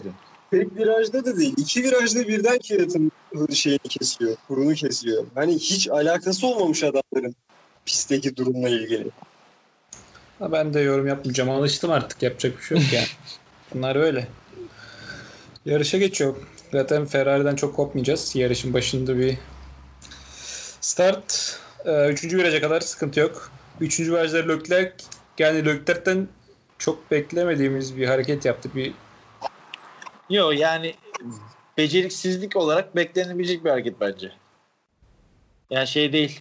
Tek 0.51 0.77
virajda 0.77 1.25
da 1.25 1.37
değil. 1.37 1.55
İki 1.57 1.83
virajda 1.83 2.29
birden 2.29 2.59
Kiat'ın 2.59 3.13
şeyini 3.53 3.79
kesiyor. 3.79 4.37
Kurunu 4.49 4.75
kesiyor. 4.75 5.27
Hani 5.35 5.55
hiç 5.55 5.89
alakası 5.89 6.47
olmamış 6.47 6.83
adamların 6.85 7.35
pistteki 7.87 8.37
durumla 8.37 8.69
ilgili. 8.69 9.11
Ha, 10.39 10.53
ben 10.53 10.75
de 10.75 10.81
yorum 10.81 11.07
yapmayacağım. 11.07 11.51
Alıştım 11.51 11.91
artık. 11.91 12.23
Yapacak 12.23 12.59
bir 12.59 12.63
şey 12.63 12.79
yok 12.79 12.93
yani. 12.93 13.07
Bunlar 13.75 13.97
öyle. 13.97 14.29
Yarışa 15.65 15.99
geçiyor. 15.99 16.37
Zaten 16.73 17.07
Ferrari'den 17.07 17.57
çok 17.57 17.77
kopmayacağız. 17.77 18.37
Yarışın 18.37 18.73
başında 18.75 19.19
bir 19.19 19.39
start. 20.81 21.59
Ee, 21.85 22.09
üçüncü 22.09 22.39
viraja 22.39 22.61
kadar 22.61 22.81
sıkıntı 22.81 23.21
yok. 23.21 23.51
Üçüncü 23.81 24.13
virajda 24.13 24.39
Leclerc 24.39 24.93
yani 25.39 25.67
Leclerc'ten 25.67 26.29
çok 26.79 27.11
beklemediğimiz 27.11 27.97
bir 27.97 28.07
hareket 28.07 28.45
yaptı. 28.45 28.71
Bir 28.75 28.95
Yok 30.31 30.59
yani 30.59 30.95
beceriksizlik 31.79 32.57
olarak 32.57 32.97
beklenebilecek 32.97 33.65
bir 33.65 33.71
hareket 33.71 34.01
bence. 34.01 34.33
Yani 35.71 35.87
şey 35.87 36.13
değil. 36.13 36.41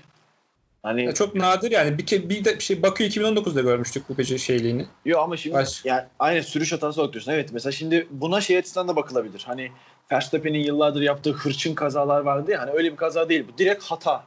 Hani 0.83 1.05
ya 1.05 1.13
çok 1.13 1.35
nadir 1.35 1.71
yani 1.71 1.97
bir, 1.97 2.05
ke- 2.05 2.29
bir 2.29 2.45
de 2.45 2.59
şey 2.59 2.83
Bakü 2.83 3.03
2019'da 3.03 3.61
görmüştük 3.61 4.09
bu 4.09 4.17
beceri 4.17 4.39
şeyliğini. 4.39 4.85
Yok 5.05 5.21
ama 5.23 5.37
şimdi 5.37 5.55
Baş- 5.55 5.85
yani 5.85 6.05
aynı 6.19 6.43
sürüş 6.43 6.73
hatası 6.73 7.01
bakıyorsun. 7.01 7.31
Evet 7.31 7.49
mesela 7.53 7.71
şimdi 7.71 8.07
buna 8.11 8.41
şey 8.41 8.57
açısından 8.57 8.87
da 8.87 8.95
bakılabilir. 8.95 9.43
Hani 9.45 9.71
Verstappen'in 10.11 10.59
yıllardır 10.59 11.01
yaptığı 11.01 11.31
hırçın 11.31 11.75
kazalar 11.75 12.21
vardı 12.21 12.51
ya 12.51 12.61
hani 12.61 12.71
öyle 12.71 12.91
bir 12.91 12.97
kaza 12.97 13.29
değil 13.29 13.45
bu. 13.53 13.57
Direkt 13.57 13.83
hata. 13.83 14.23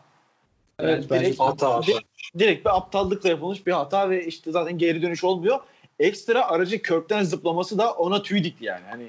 Evet, 0.78 0.92
Yani 0.92 1.10
bence 1.10 1.24
direkt, 1.24 1.40
hata. 1.40 1.82
Direkt, 1.82 2.08
direkt 2.38 2.64
bir 2.66 2.76
aptallıkla 2.76 3.28
yapılmış 3.28 3.66
bir 3.66 3.72
hata 3.72 4.10
ve 4.10 4.26
işte 4.26 4.50
zaten 4.50 4.78
geri 4.78 5.02
dönüş 5.02 5.24
olmuyor. 5.24 5.60
Ekstra 5.98 6.48
aracın 6.48 6.78
kökten 6.78 7.22
zıplaması 7.22 7.78
da 7.78 7.92
ona 7.92 8.22
tüy 8.22 8.44
dikti 8.44 8.64
yani. 8.64 8.84
Hani 8.90 9.08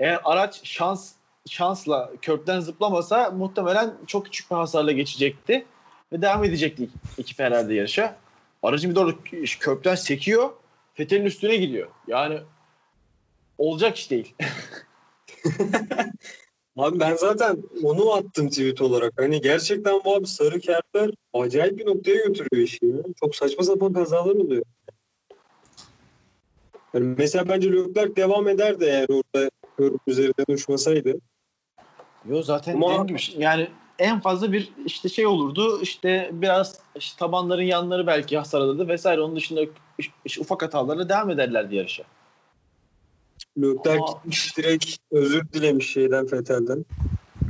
eğer 0.00 0.20
araç 0.24 0.60
şans 0.64 1.12
şansla 1.48 2.12
kökten 2.22 2.60
zıplamasa 2.60 3.30
muhtemelen 3.30 3.94
çok 4.06 4.24
küçük 4.24 4.50
bir 4.50 4.56
hasarla 4.56 4.92
geçecekti 4.92 5.66
ve 6.12 6.22
devam 6.22 6.44
edecekti 6.44 6.88
iki 7.18 7.34
Ferrari 7.34 7.74
yarışa. 7.74 8.16
Aracın 8.62 8.90
bir 8.90 8.96
de 8.96 9.00
orada 9.00 9.16
kökten 9.60 9.94
sekiyor. 9.94 10.50
Fethel'in 10.94 11.24
üstüne 11.24 11.56
gidiyor. 11.56 11.88
Yani 12.06 12.40
olacak 13.58 13.96
iş 13.96 14.10
değil. 14.10 14.34
Abi 16.76 17.00
ben 17.00 17.14
zaten 17.14 17.62
onu 17.82 18.12
attım 18.12 18.48
tweet 18.48 18.80
olarak. 18.80 19.12
Hani 19.16 19.40
gerçekten 19.40 20.00
bu 20.04 20.14
abi 20.14 20.26
sarı 20.26 20.60
kertler 20.60 21.10
acayip 21.32 21.78
bir 21.78 21.86
noktaya 21.86 22.16
götürüyor 22.16 22.66
işi 22.66 22.86
ya. 22.86 22.96
Çok 23.20 23.36
saçma 23.36 23.64
sapan 23.64 23.92
kazalar 23.92 24.34
oluyor. 24.34 24.64
Yani 26.94 27.14
mesela 27.18 27.48
bence 27.48 27.72
Leclerc 27.72 28.16
devam 28.16 28.48
ederdi 28.48 28.84
eğer 28.84 29.06
orada 29.08 29.50
körün 29.78 30.00
üzerinden 30.06 30.44
uçmasaydı. 30.48 31.14
Yo 32.28 32.42
zaten 32.42 32.74
Ama- 32.74 32.88
dediğim 32.88 33.06
gibi 33.06 33.42
yani 33.42 33.68
en 33.98 34.20
fazla 34.20 34.52
bir 34.52 34.72
işte 34.86 35.08
şey 35.08 35.26
olurdu 35.26 35.82
işte 35.82 36.30
biraz 36.32 36.80
işte 36.96 37.18
tabanların 37.18 37.62
yanları 37.62 38.06
belki 38.06 38.38
hasar 38.38 38.60
alırdı 38.60 38.88
vesaire 38.88 39.20
onun 39.20 39.36
dışında 39.36 39.60
işte 40.24 40.40
ufak 40.40 40.62
hatalarla 40.62 41.08
devam 41.08 41.30
ederlerdi 41.30 41.76
yarışa. 41.76 42.04
Ama- 43.62 44.06
gitmiş 44.06 44.56
direkt 44.56 44.96
özür 45.10 45.42
dilemiş 45.52 45.92
şeyden 45.92 46.26
Fethel'den. 46.26 46.84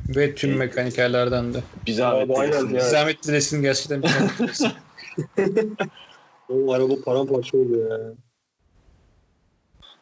Ve 0.08 0.34
tüm 0.34 0.56
mekanikerlerden 0.56 1.54
de. 1.54 1.58
Bir 1.86 1.92
zahmet. 1.92 2.28
Dilesin. 2.28 2.74
ya. 2.74 2.80
Zahmet 2.80 3.22
dilesin 3.22 3.62
gerçekten. 3.62 4.02
bir 4.02 4.08
zahmet 4.08 4.38
dilesin. 4.38 4.72
O 6.48 6.72
araba 6.72 6.94
paramparça 7.04 7.56
oluyor 7.58 8.00
ya. 8.00 8.12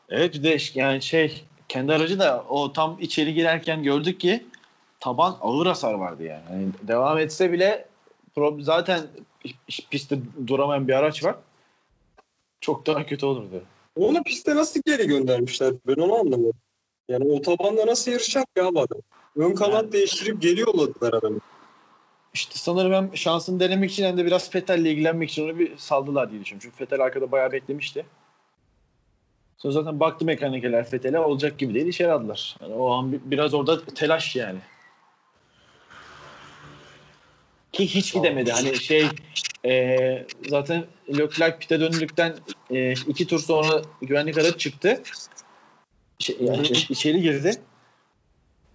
Evet 0.08 0.34
bir 0.34 0.42
de 0.42 0.58
yani 0.74 1.02
şey 1.02 1.44
kendi 1.68 1.92
aracı 1.92 2.18
da 2.18 2.44
o 2.48 2.72
tam 2.72 2.96
içeri 3.00 3.34
girerken 3.34 3.82
gördük 3.82 4.20
ki 4.20 4.46
taban 5.00 5.36
ağır 5.40 5.66
hasar 5.66 5.94
vardı 5.94 6.22
yani. 6.22 6.42
Yani 6.52 6.68
devam 6.82 7.18
etse 7.18 7.52
bile 7.52 7.88
zaten 8.60 9.00
pistte 9.90 10.18
duramayan 10.46 10.88
bir 10.88 10.92
araç 10.92 11.24
var. 11.24 11.34
Çok 12.60 12.86
daha 12.86 13.06
kötü 13.06 13.26
olurdu. 13.26 13.62
Onu 13.96 14.22
piste 14.22 14.56
nasıl 14.56 14.80
geri 14.86 15.06
göndermişler? 15.06 15.74
Ben 15.86 15.94
onu 16.02 16.14
anlamadım. 16.14 16.52
Yani 17.08 17.32
o 17.32 17.42
tabanda 17.42 17.86
nasıl 17.86 18.10
yarışacak 18.10 18.46
ya 18.56 18.74
bu 18.74 18.80
adam? 18.80 18.98
Ön 19.36 19.54
kanat 19.54 19.82
Yani- 19.82 19.92
değiştirip 19.92 20.42
geri 20.42 20.60
yolladılar 20.60 21.12
adamı. 21.12 21.38
İşte 22.34 22.58
sanırım 22.58 22.92
hem 22.92 23.16
şansını 23.16 23.60
denemek 23.60 23.90
için 23.92 24.04
hem 24.04 24.16
de 24.16 24.26
biraz 24.26 24.50
Fettel'le 24.50 24.84
ilgilenmek 24.84 25.30
için 25.30 25.44
onu 25.44 25.58
bir 25.58 25.76
saldılar 25.76 26.30
diye 26.30 26.40
düşünüyorum. 26.40 26.62
Çünkü 26.70 26.76
Fettel 26.76 27.00
arkada 27.00 27.32
bayağı 27.32 27.52
beklemişti. 27.52 28.06
Sonra 29.58 29.72
zaten 29.72 30.00
baktı 30.00 30.24
mekanikeler 30.24 30.84
Fettel'e 30.90 31.18
olacak 31.18 31.58
gibi 31.58 31.74
değil 31.74 31.86
içeri 31.86 32.12
aldılar. 32.12 32.56
Yani 32.62 32.74
o 32.74 32.90
an 32.90 33.12
bi- 33.12 33.20
biraz 33.24 33.54
orada 33.54 33.84
telaş 33.84 34.36
yani. 34.36 34.58
Ki 37.72 37.86
hiç 37.86 38.14
gidemedi. 38.14 38.52
Hani 38.52 38.76
şey 38.76 39.06
e, 39.64 40.26
zaten 40.48 40.84
Leclerc 41.08 41.58
pite 41.58 41.80
döndükten 41.80 42.34
e, 42.70 42.92
iki 42.92 43.26
tur 43.26 43.38
sonra 43.38 43.82
güvenlik 44.02 44.38
aracı 44.38 44.58
çıktı. 44.58 45.02
Şey, 46.18 46.36
yani 46.40 46.66
içeri 46.66 47.20
girdi. 47.22 47.50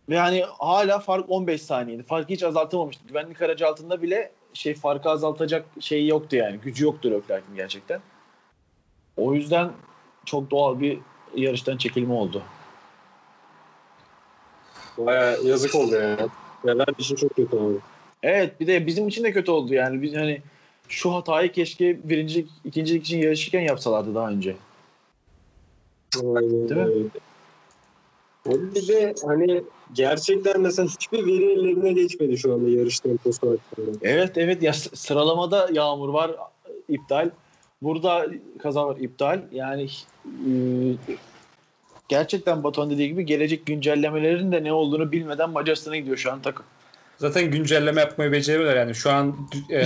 Ve 0.10 0.20
hani 0.20 0.46
hala 0.60 1.00
fark 1.00 1.26
15 1.30 1.62
saniyeydi. 1.62 2.04
Farkı 2.04 2.34
hiç 2.34 2.44
azaltamamıştı. 2.44 3.08
Güvenlik 3.08 3.42
aracı 3.42 3.68
altında 3.68 4.02
bile 4.02 4.32
şey 4.54 4.74
farkı 4.74 5.10
azaltacak 5.10 5.66
şey 5.80 6.08
yoktu 6.08 6.36
yani. 6.36 6.58
Gücü 6.58 6.84
yoktu 6.84 7.12
Leclerc'in 7.12 7.56
gerçekten. 7.56 8.02
O 9.18 9.34
yüzden 9.34 9.72
çok 10.26 10.52
doğal 10.52 10.80
bir 10.80 11.00
yarıştan 11.36 11.78
çekilme 11.78 12.14
oldu. 12.14 12.44
Baya 14.98 15.38
yazık 15.46 15.76
oldu 15.76 15.96
ya. 15.96 16.18
Ferrari 16.62 16.92
için 16.98 17.16
çok 17.16 17.36
kötü 17.36 17.56
oldu. 17.56 17.80
Evet 18.24 18.60
bir 18.60 18.68
de 18.68 18.88
bizim 18.88 19.08
için 19.08 19.24
de 19.24 19.32
kötü 19.32 19.52
oldu 19.52 19.74
yani. 19.74 20.02
Biz 20.02 20.16
hani 20.16 20.42
şu 20.88 21.14
hatayı 21.14 21.52
keşke 21.52 22.10
birincilik, 22.10 22.50
ikincilik 22.66 23.06
için 23.06 23.18
yarışırken 23.18 23.62
yapsalardı 23.62 24.16
daha 24.16 24.30
önce. 24.30 24.56
Aynen 26.16 26.70
Değil 26.70 26.82
mi? 26.82 27.10
bir 28.46 28.88
de 28.88 29.14
hani 29.26 29.64
gerçekten 29.94 30.62
mesela 30.62 30.88
hiçbir 30.88 31.26
veri 31.26 31.52
ellerine 31.52 31.94
geçmedi 31.94 32.38
şu 32.38 32.54
anda 32.54 32.70
yarış 32.70 33.00
temposu 33.00 33.52
hakkında. 33.52 33.98
Evet 34.02 34.38
evet 34.38 34.64
ya 34.64 34.74
sıralamada 34.74 35.70
yağmur 35.74 36.10
var 36.10 36.36
iptal. 36.90 37.30
Burada 37.82 38.28
kaza 38.60 38.88
var 38.88 38.98
iptal. 38.98 39.42
Yani 39.52 39.88
gerçekten 42.10 42.64
Batuhan 42.64 42.90
dediği 42.90 43.08
gibi 43.08 43.26
gelecek 43.26 43.66
güncellemelerin 43.66 44.52
de 44.52 44.64
ne 44.64 44.74
olduğunu 44.74 45.12
bilmeden 45.12 45.50
Macaristan'a 45.50 45.98
gidiyor 45.98 46.18
şu 46.18 46.32
an 46.32 46.42
takım. 46.42 46.66
Zaten 47.18 47.52
güncelleme 47.52 48.02
yapmayı 48.02 48.32
beceriyorlar 48.32 48.76
yani. 48.76 48.96
Şu 48.96 49.12
an 49.12 49.36
e, 49.72 49.86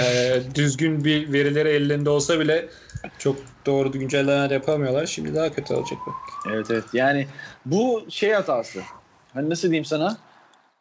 düzgün 0.55 1.03
bir 1.03 1.33
verileri 1.33 1.69
ellerinde 1.69 2.09
olsa 2.09 2.39
bile 2.39 2.69
çok 3.17 3.35
doğru 3.65 3.91
güncellemeler 3.91 4.51
yapamıyorlar. 4.51 5.05
Şimdi 5.05 5.35
daha 5.35 5.51
kötü 5.51 5.73
olacak 5.73 5.99
bak. 6.07 6.15
Evet 6.53 6.71
evet 6.71 6.83
yani 6.93 7.27
bu 7.65 8.05
şey 8.09 8.31
hatası. 8.31 8.81
Hani 9.33 9.49
nasıl 9.49 9.67
diyeyim 9.67 9.85
sana? 9.85 10.17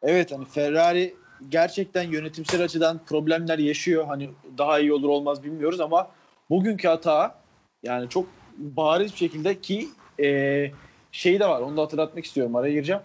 Evet 0.02 0.32
hani 0.32 0.44
Ferrari 0.44 1.14
gerçekten 1.48 2.02
yönetimsel 2.02 2.64
açıdan 2.64 3.00
problemler 3.06 3.58
yaşıyor. 3.58 4.04
Hani 4.06 4.30
daha 4.58 4.78
iyi 4.78 4.92
olur 4.92 5.08
olmaz 5.08 5.44
bilmiyoruz 5.44 5.80
ama 5.80 6.08
bugünkü 6.50 6.88
hata 6.88 7.38
yani 7.82 8.08
çok 8.08 8.26
bariz 8.58 9.12
bir 9.12 9.16
şekilde 9.16 9.60
ki 9.60 9.88
e, 10.22 10.70
şey 11.12 11.40
de 11.40 11.48
var 11.48 11.60
onu 11.60 11.76
da 11.76 11.82
hatırlatmak 11.82 12.24
istiyorum 12.24 12.56
araya 12.56 12.72
gireceğim. 12.72 13.02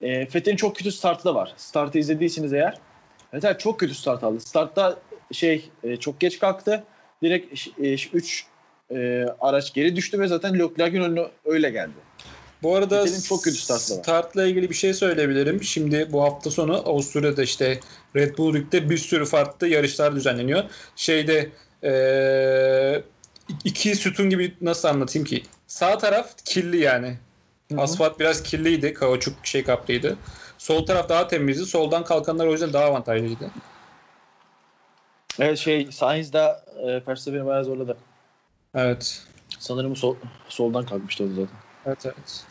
E, 0.00 0.26
Fethel'in 0.26 0.56
çok 0.56 0.76
kötü 0.76 0.92
startı 0.92 1.24
da 1.24 1.34
var. 1.34 1.54
Startı 1.56 1.98
izlediyseniz 1.98 2.52
eğer. 2.52 2.78
Fettel 3.30 3.58
çok 3.58 3.80
kötü 3.80 3.94
start 3.94 4.24
aldı. 4.24 4.40
Startta 4.40 4.98
şey 5.32 5.70
e, 5.84 5.96
çok 5.96 6.20
geç 6.20 6.38
kalktı. 6.38 6.84
Direkt 7.22 7.68
3 8.14 8.46
e, 8.90 9.26
araç 9.40 9.74
geri 9.74 9.96
düştü 9.96 10.20
ve 10.20 10.26
zaten 10.26 10.58
Leclerc'in 10.58 11.00
önüne 11.00 11.26
öyle 11.44 11.70
geldi. 11.70 11.92
Bu 12.62 12.76
arada 12.76 13.22
çok 13.22 13.44
kötü 13.44 13.56
startı 13.56 13.96
var. 13.96 14.02
startla 14.02 14.46
ilgili 14.46 14.70
bir 14.70 14.74
şey 14.74 14.94
söyleyebilirim. 14.94 15.62
Şimdi 15.62 16.08
bu 16.12 16.22
hafta 16.22 16.50
sonu 16.50 16.76
Avusturya'da 16.88 17.42
işte 17.42 17.80
Red 18.16 18.38
Bull 18.38 18.54
Ring'de 18.54 18.90
bir 18.90 18.98
sürü 18.98 19.24
farklı 19.24 19.68
yarışlar 19.68 20.16
düzenleniyor. 20.16 20.64
Şeyde 20.96 21.50
eee, 21.82 23.02
iki 23.64 23.96
sütun 23.96 24.30
gibi 24.30 24.54
nasıl 24.60 24.88
anlatayım 24.88 25.26
ki? 25.26 25.42
Sağ 25.66 25.98
taraf 25.98 26.44
kirli 26.44 26.80
yani. 26.80 27.18
Hı 27.70 27.76
hı. 27.76 27.80
Asfalt 27.80 28.20
biraz 28.20 28.42
kirliydi. 28.42 28.94
Kauçuk 28.94 29.46
şey 29.46 29.64
kaplıydı. 29.64 30.16
Sol 30.58 30.86
taraf 30.86 31.08
daha 31.08 31.28
temizdi. 31.28 31.66
Soldan 31.66 32.04
kalkanlar 32.04 32.46
o 32.46 32.52
yüzden 32.52 32.72
daha 32.72 32.84
avantajlıydı. 32.84 33.50
Evet 35.38 35.58
şey 35.58 35.92
Sainz 35.92 36.32
de 36.32 36.56
e, 36.82 37.06
Verstappen'i 37.06 37.46
bayağı 37.46 37.64
zorladı. 37.64 37.96
Evet. 38.74 39.22
Sanırım 39.58 39.96
sol, 39.96 40.16
soldan 40.48 40.86
kalkmıştı 40.86 41.24
o 41.24 41.26
da 41.26 41.30
zaten. 41.30 41.56
Evet 41.86 42.06
evet. 42.06 42.44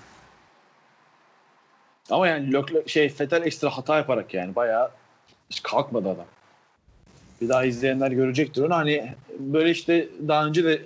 Ama 2.09 2.27
yani 2.27 2.53
Leclerc, 2.53 2.89
şey 2.89 3.13
Vettel 3.19 3.43
ekstra 3.43 3.77
hata 3.77 3.97
yaparak 3.97 4.33
yani 4.33 4.55
bayağı 4.55 4.91
hiç 5.49 5.63
kalkmadı 5.63 6.09
adam. 6.09 6.25
Bir 7.41 7.49
daha 7.49 7.65
izleyenler 7.65 8.11
görecektir 8.11 8.61
onu. 8.61 8.75
Hani 8.75 9.13
böyle 9.39 9.71
işte 9.71 10.07
daha 10.27 10.45
önce 10.45 10.63
de 10.63 10.81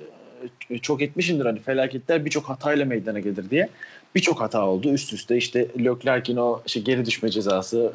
e, 0.70 0.78
çok 0.78 1.02
etmişimdir 1.02 1.46
hani 1.46 1.60
felaketler 1.60 2.26
birçok 2.26 2.50
hatayla 2.50 2.86
meydana 2.86 3.20
gelir 3.20 3.50
diye. 3.50 3.70
Birçok 4.16 4.42
hata 4.42 4.66
oldu 4.66 4.94
üst 4.94 5.14
üste. 5.14 5.38
işte 5.38 5.68
Leclerc'in 5.80 6.38
o 6.38 6.62
işte 6.66 6.80
geri 6.80 7.06
düşme 7.06 7.30
cezası 7.30 7.94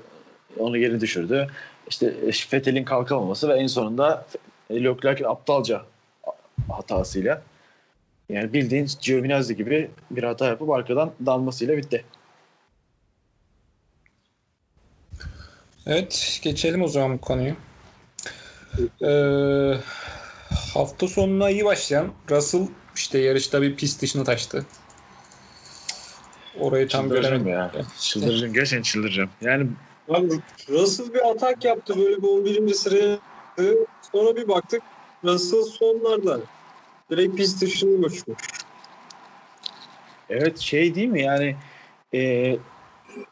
onu 0.59 0.79
geri 0.79 1.01
düşürdü. 1.01 1.47
İşte 1.89 2.15
Vettel'in 2.53 2.85
kalkamaması 2.85 3.49
ve 3.49 3.55
en 3.55 3.67
sonunda 3.67 4.27
Leclerc'in 4.71 5.25
aptalca 5.25 5.83
hatasıyla 6.69 7.43
yani 8.29 8.53
bildiğin 8.53 8.89
Giovinazzi 9.03 9.57
gibi 9.57 9.91
bir 10.11 10.23
hata 10.23 10.47
yapıp 10.47 10.71
arkadan 10.71 11.13
dalmasıyla 11.27 11.77
bitti. 11.77 12.05
Evet 15.87 16.41
geçelim 16.43 16.83
o 16.83 16.89
zaman 16.89 17.13
bu 17.13 17.21
konuyu. 17.21 17.55
Ee, 19.03 19.75
hafta 20.75 21.09
sonuna 21.09 21.51
iyi 21.51 21.65
başlayan 21.65 22.13
Russell 22.31 22.69
işte 22.95 23.19
yarışta 23.19 23.63
bir 23.63 23.77
pist 23.77 24.03
dışına 24.03 24.25
taştı. 24.25 24.67
Orayı 26.59 26.89
tam 26.89 27.09
göremedim. 27.09 27.49
ya. 27.49 27.73
Çıldıracağım. 28.01 28.53
Gerçekten 28.53 28.83
çıldıracağım. 28.83 29.31
Yani 29.41 29.67
Abi 30.09 30.29
Russell 30.69 31.15
bir 31.15 31.31
atak 31.31 31.65
yaptı 31.65 31.97
böyle 31.97 32.17
bir 32.17 32.29
11. 32.29 32.75
sıraya. 32.75 33.19
Sonra 34.13 34.37
bir 34.37 34.49
baktık 34.49 34.83
Russell 35.25 35.63
sonlarda. 35.63 36.41
Direkt 37.11 37.37
pist 37.37 37.63
dışını 37.63 38.07
uçmuş. 38.07 38.39
evet 40.31 40.59
şey 40.59 40.95
değil 40.95 41.09
mi 41.09 41.23
yani 41.23 41.57
e, 42.15 42.57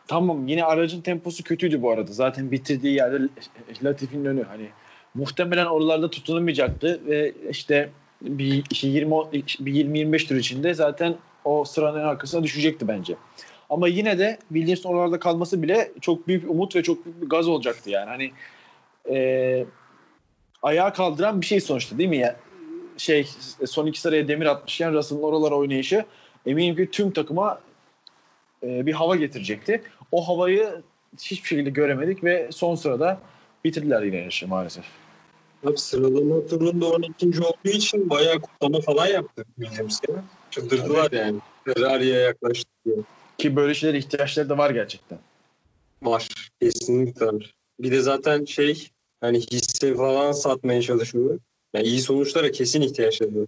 tamam 0.06 0.48
yine 0.48 0.64
aracın 0.64 1.00
temposu 1.00 1.44
kötüydü 1.44 1.82
bu 1.82 1.90
arada. 1.90 2.12
Zaten 2.12 2.50
bitirdiği 2.50 2.94
yerde 2.94 3.28
Latifi'nin 3.82 4.24
önü 4.24 4.42
hani 4.42 4.68
muhtemelen 5.14 5.66
oralarda 5.66 6.10
tutunamayacaktı 6.10 7.00
ve 7.06 7.32
işte 7.50 7.90
bir 8.22 8.64
işte 8.70 8.88
20 8.88 9.10
bir 9.60 9.72
20 9.72 9.98
25 9.98 10.24
tur 10.24 10.36
içinde 10.36 10.74
zaten 10.74 11.16
o 11.44 11.64
sıranın 11.64 12.04
arkasına 12.04 12.42
düşecekti 12.42 12.88
bence. 12.88 13.16
Ama 13.70 13.88
yine 13.88 14.18
de 14.18 14.38
Williams'ın 14.48 14.88
oralarda 14.88 15.18
kalması 15.18 15.62
bile 15.62 15.92
çok 16.00 16.28
büyük 16.28 16.44
bir 16.44 16.48
umut 16.48 16.76
ve 16.76 16.82
çok 16.82 17.04
büyük 17.04 17.22
bir 17.22 17.28
gaz 17.28 17.48
olacaktı 17.48 17.90
yani. 17.90 18.08
Hani 18.08 18.32
e, 19.16 19.66
ayağa 20.62 20.92
kaldıran 20.92 21.40
bir 21.40 21.46
şey 21.46 21.60
sonuçta 21.60 21.98
değil 21.98 22.08
mi 22.08 22.16
ya? 22.16 22.36
Şey 22.96 23.28
son 23.66 23.86
iki 23.86 24.00
sıraya 24.00 24.28
demir 24.28 24.46
atmışken 24.46 24.94
Russell'ın 24.94 25.22
oralara 25.22 25.54
oynayışı 25.54 26.04
eminim 26.46 26.76
ki 26.76 26.90
tüm 26.90 27.10
takıma 27.10 27.60
e, 28.62 28.86
bir 28.86 28.92
hava 28.92 29.16
getirecekti. 29.16 29.82
O 30.12 30.28
havayı 30.28 30.82
hiçbir 31.20 31.48
şekilde 31.48 31.70
göremedik 31.70 32.24
ve 32.24 32.48
son 32.52 32.74
sırada 32.74 33.18
bitirdiler 33.64 34.02
yine 34.02 34.16
yarışı 34.16 34.48
maalesef. 34.48 34.84
Abi 35.66 35.78
sıralama 35.78 36.46
turunda 36.46 36.86
12. 36.86 37.26
olduğu 37.26 37.68
için 37.68 38.10
bayağı 38.10 38.40
kutlama 38.40 38.80
falan 38.80 39.06
yaptı 39.06 39.44
Williams 39.60 40.00
ya. 40.08 40.24
Çıldırdılar 40.50 41.12
yani. 41.12 41.38
Ferrari'ye 41.64 42.18
yaklaştı 42.18 42.70
diye. 42.84 42.96
Ki 43.38 43.56
böyle 43.56 43.74
şeylere 43.74 43.98
ihtiyaçları 43.98 44.48
da 44.48 44.58
var 44.58 44.70
gerçekten. 44.70 45.18
Var. 46.02 46.28
Kesinlikle 46.60 47.26
var. 47.26 47.54
Bir 47.80 47.90
de 47.92 48.00
zaten 48.00 48.44
şey 48.44 48.88
hani 49.20 49.40
hisse 49.40 49.94
falan 49.94 50.32
satmaya 50.32 50.82
çalışıyorlar. 50.82 51.38
Yani 51.74 51.86
iyi 51.86 52.00
sonuçlara 52.00 52.52
kesin 52.52 52.80
ihtiyaçları 52.80 53.40
var. 53.40 53.46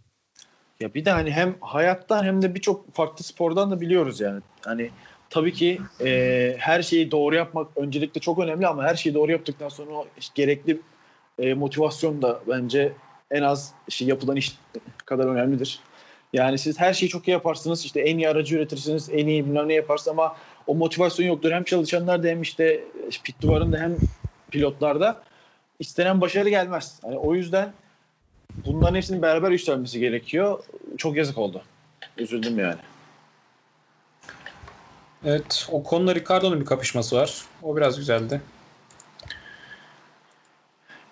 Ya 0.81 0.95
bir 0.95 1.05
de 1.05 1.11
hani 1.11 1.31
hem 1.31 1.57
hayattan 1.61 2.25
hem 2.25 2.43
de 2.43 2.55
birçok 2.55 2.95
farklı 2.95 3.25
spordan 3.25 3.71
da 3.71 3.81
biliyoruz 3.81 4.21
yani. 4.21 4.41
Hani 4.65 4.91
tabii 5.31 5.53
ki 5.53 5.81
e, 6.01 6.55
her 6.59 6.83
şeyi 6.83 7.11
doğru 7.11 7.35
yapmak 7.35 7.77
öncelikle 7.77 8.21
çok 8.21 8.39
önemli 8.39 8.67
ama 8.67 8.83
her 8.83 8.95
şeyi 8.95 9.15
doğru 9.15 9.33
yaptıktan 9.33 9.69
sonra 9.69 10.05
gerekli 10.35 10.81
e, 11.39 11.55
motivasyon 11.55 12.23
da 12.23 12.41
bence 12.49 12.93
en 13.31 13.43
az 13.43 13.73
işte 13.89 14.05
yapılan 14.05 14.37
iş 14.37 14.57
kadar 15.07 15.27
önemlidir. 15.27 15.81
Yani 16.33 16.59
siz 16.59 16.81
her 16.81 16.95
şeyi 16.95 17.09
çok 17.09 17.29
iyi 17.29 17.31
yaparsınız. 17.31 17.85
işte 17.85 18.01
en 18.01 18.19
iyi 18.19 18.29
aracı 18.29 18.57
üretirsiniz. 18.57 19.11
En 19.13 19.27
iyi 19.27 19.45
bilmem 19.45 19.69
ne 19.69 19.75
yaparsınız 19.75 20.09
ama 20.09 20.37
o 20.67 20.75
motivasyon 20.75 21.27
yoktur. 21.27 21.53
Hem 21.53 21.65
çalışanlarda 21.65 22.29
hem 22.29 22.43
işte 22.43 22.85
pit 23.25 23.43
duvarında 23.43 23.79
hem 23.79 23.97
pilotlarda 24.51 25.23
istenen 25.79 26.21
başarı 26.21 26.49
gelmez. 26.49 26.99
Hani 27.03 27.19
o 27.19 27.35
yüzden 27.35 27.73
bunların 28.67 28.95
hepsinin 28.95 29.23
beraber 29.23 29.51
yükselmesi 29.51 30.01
gerekiyor. 30.01 30.65
Çok 30.99 31.17
yazık 31.17 31.39
oldu. 31.39 31.63
Üzüldüm 32.19 32.59
yani. 32.59 32.79
Evet 35.25 35.69
o 35.73 35.83
konuda 35.83 36.15
Ricardo'nun 36.15 36.61
bir 36.61 36.65
kapışması 36.65 37.17
var. 37.17 37.45
O 37.63 37.77
biraz 37.77 37.97
güzeldi. 37.97 38.41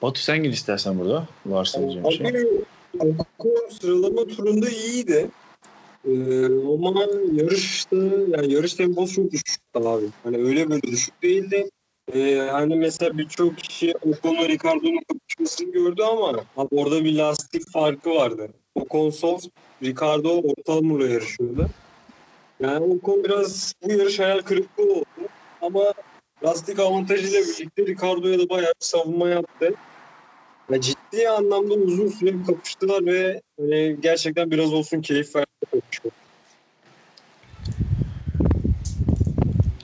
Batu 0.02 0.20
sen 0.20 0.42
git 0.42 0.54
istersen 0.54 0.98
burada. 0.98 1.26
Varsa 1.46 1.80
diyeceğim 1.80 2.04
bir 2.04 2.12
şey. 2.12 2.26
Ocon 3.38 3.68
sıralama 3.80 4.26
turunda 4.26 4.68
iyiydi. 4.68 5.30
Ee, 6.04 6.44
ama 6.44 7.06
yarışta 7.32 7.96
yani 8.28 8.52
yarış 8.52 8.74
temposu 8.74 9.14
çok 9.14 9.30
düşük 9.30 9.60
abi. 9.74 10.06
Hani 10.24 10.36
öyle 10.36 10.70
böyle 10.70 10.82
düşük 10.82 11.22
değildi. 11.22 11.70
Ee, 12.14 12.48
hani 12.52 12.76
mesela 12.76 13.18
birçok 13.18 13.58
kişi 13.58 13.94
Ocon'la 14.06 14.48
Ricardo'nun 14.48 15.02
kapışmasını 15.08 15.72
gördü 15.72 16.02
ama 16.02 16.28
abi 16.56 16.68
orada 16.76 17.04
bir 17.04 17.16
lastik 17.16 17.70
farkı 17.72 18.10
vardı. 18.10 18.48
Ocon 18.74 19.10
soft, 19.10 19.46
Ricardo 19.82 20.40
ortalamurla 20.40 21.08
yarışıyordu. 21.08 21.68
Yani 22.60 22.84
Ocon 22.84 23.24
biraz 23.24 23.74
bu 23.84 23.92
yarış 23.92 24.18
hayal 24.18 24.38
kırıklığı 24.38 24.92
oldu. 24.92 25.28
Ama 25.62 25.92
lastik 26.44 26.78
avantajıyla 26.78 27.40
birlikte 27.40 27.86
Ricardo'ya 27.86 28.38
da 28.38 28.48
bayağı 28.48 28.72
bir 28.80 28.86
savunma 28.86 29.28
yaptı. 29.28 29.74
Ya 30.70 30.81
ciddi 30.81 31.29
anlamda 31.29 31.75
uzun 31.75 32.09
süre 32.09 32.42
kapıştılar 32.46 33.07
ve 33.07 33.40
hani 33.61 33.96
gerçekten 34.01 34.51
biraz 34.51 34.72
olsun 34.72 35.01
keyif 35.01 35.37
verdi. 35.37 35.46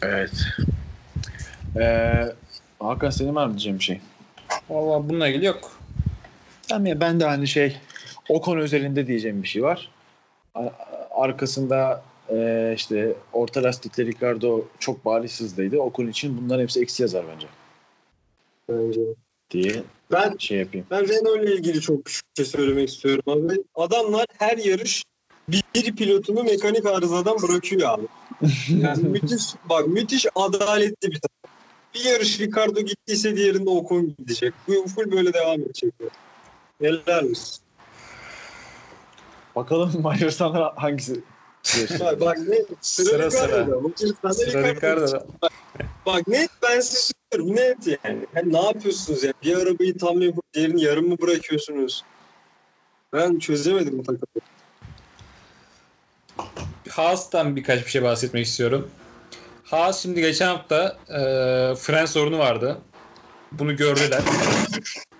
Evet. 0.02 0.44
Ee, 1.76 2.24
Hakan 2.78 3.10
senin 3.10 3.34
var 3.34 3.46
mı 3.46 3.52
diyeceğim 3.52 3.78
bir 3.78 3.84
şey? 3.84 4.00
Valla 4.70 5.08
bununla 5.08 5.28
ilgili 5.28 5.46
yok. 5.46 5.72
Tamam 6.68 6.86
ya 6.86 7.00
ben 7.00 7.20
de 7.20 7.24
hani 7.24 7.48
şey 7.48 7.76
Ocon 8.28 8.58
özelinde 8.58 9.06
diyeceğim 9.06 9.42
bir 9.42 9.48
şey 9.48 9.62
var. 9.62 9.90
Arkasında 11.10 12.02
e, 12.30 12.72
işte 12.76 13.12
orta 13.32 13.62
lastikli 13.62 14.06
Ricardo 14.06 14.64
çok 14.78 15.04
bariz 15.04 15.40
hızlıydı. 15.40 15.78
Ocon 15.78 16.06
için 16.06 16.38
bunların 16.40 16.62
hepsi 16.62 16.80
eksi 16.82 17.02
yazar 17.02 17.24
bence 17.34 17.46
Bence. 18.68 19.00
diye 19.50 19.82
Ben 20.12 20.36
şey 20.38 20.58
yapayım. 20.58 20.86
ben 20.90 21.08
Renault 21.08 21.42
ile 21.42 21.54
ilgili 21.54 21.80
çok 21.80 22.04
küçük 22.04 22.24
bir 22.38 22.44
şey 22.44 22.52
söylemek 22.52 22.88
istiyorum 22.88 23.22
abi. 23.26 23.62
Adamlar 23.74 24.26
her 24.38 24.58
yarış 24.58 25.04
bir, 25.48 25.96
pilotunu 25.96 26.44
mekanik 26.44 26.86
arızadan 26.86 27.42
bırakıyor 27.42 27.88
abi. 27.88 28.06
Yani 28.68 29.02
müthiş 29.08 29.42
bak 29.68 29.88
müthiş 29.88 30.26
adaletli 30.34 31.10
bir 31.10 31.20
takım. 31.20 31.50
Bir 31.94 32.04
yarış 32.04 32.40
Ricardo 32.40 32.80
gittiyse 32.80 33.36
diğerinde 33.36 33.70
Ocon 33.70 34.14
gidecek. 34.18 34.54
Bu 34.68 34.86
full 34.88 35.10
böyle 35.10 35.32
devam 35.32 35.60
edecek. 35.60 35.94
Olsun. 36.80 37.64
Bakalım 39.56 39.92
Macaristan 40.02 40.72
hangisi? 40.76 41.20
diyorsun? 41.76 42.00
Bak, 42.00 42.20
bak 42.20 42.38
ne 42.38 42.56
sıra, 42.80 43.06
Sıra 43.08 43.30
sıra. 43.30 43.66
Ricardo'da. 43.66 44.34
Sıra 44.34 44.70
Ricardo. 44.70 45.06
Ricardo'da. 45.06 45.26
Bak 46.08 46.28
net 46.28 46.50
ben 46.62 46.80
size 46.80 47.12
söylüyorum 47.32 47.56
net 47.56 47.86
yani. 47.86 48.26
yani. 48.36 48.52
Ne 48.52 48.60
yapıyorsunuz 48.62 49.24
ya? 49.24 49.32
Bir 49.42 49.56
arabayı 49.56 49.98
tam 49.98 50.22
yapıp 50.22 50.44
diğerini 50.54 50.82
yarım 50.82 51.08
mı 51.08 51.16
bırakıyorsunuz? 51.22 52.02
Ben 53.12 53.38
çözemedim 53.38 53.98
bu 53.98 54.02
takımı. 54.02 54.42
Haas'tan 56.88 57.56
birkaç 57.56 57.84
bir 57.84 57.90
şey 57.90 58.02
bahsetmek 58.02 58.46
istiyorum. 58.46 58.90
Haas 59.64 60.02
şimdi 60.02 60.20
geçen 60.20 60.46
hafta 60.46 60.98
e, 61.08 61.20
fren 61.74 62.06
sorunu 62.06 62.38
vardı. 62.38 62.78
Bunu 63.52 63.76
gördüler. 63.76 64.22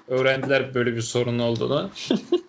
Öğrendiler 0.09 0.75
böyle 0.75 0.97
bir 0.97 1.03
sorun 1.03 1.39
olduğunu. 1.39 1.91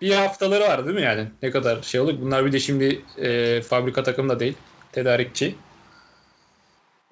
bir 0.01 0.13
haftaları 0.13 0.63
var 0.63 0.85
değil 0.85 0.95
mi 0.95 1.03
yani? 1.03 1.27
Ne 1.41 1.51
kadar 1.51 1.81
şey 1.81 1.99
olur. 1.99 2.21
Bunlar 2.21 2.45
bir 2.45 2.51
de 2.51 2.59
şimdi 2.59 3.01
e, 3.17 3.61
fabrika 3.61 4.03
takımı 4.03 4.29
da 4.29 4.39
değil. 4.39 4.55
Tedarikçi. 4.91 5.55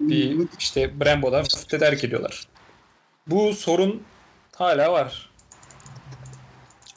Bir 0.00 0.48
işte 0.58 1.00
Brembo'da 1.00 1.42
tedarik 1.68 2.04
ediyorlar. 2.04 2.48
Bu 3.26 3.52
sorun 3.52 4.02
hala 4.56 4.92
var. 4.92 5.30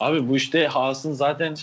Abi 0.00 0.28
bu 0.28 0.36
işte 0.36 0.66
Haas'ın 0.66 1.12
zaten 1.12 1.54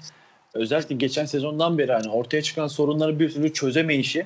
özellikle 0.53 0.95
geçen 0.95 1.25
sezondan 1.25 1.77
beri 1.77 1.91
hani 1.91 2.09
ortaya 2.09 2.41
çıkan 2.41 2.67
sorunları 2.67 3.19
bir 3.19 3.33
türlü 3.33 3.53
çözemeyişi. 3.53 4.25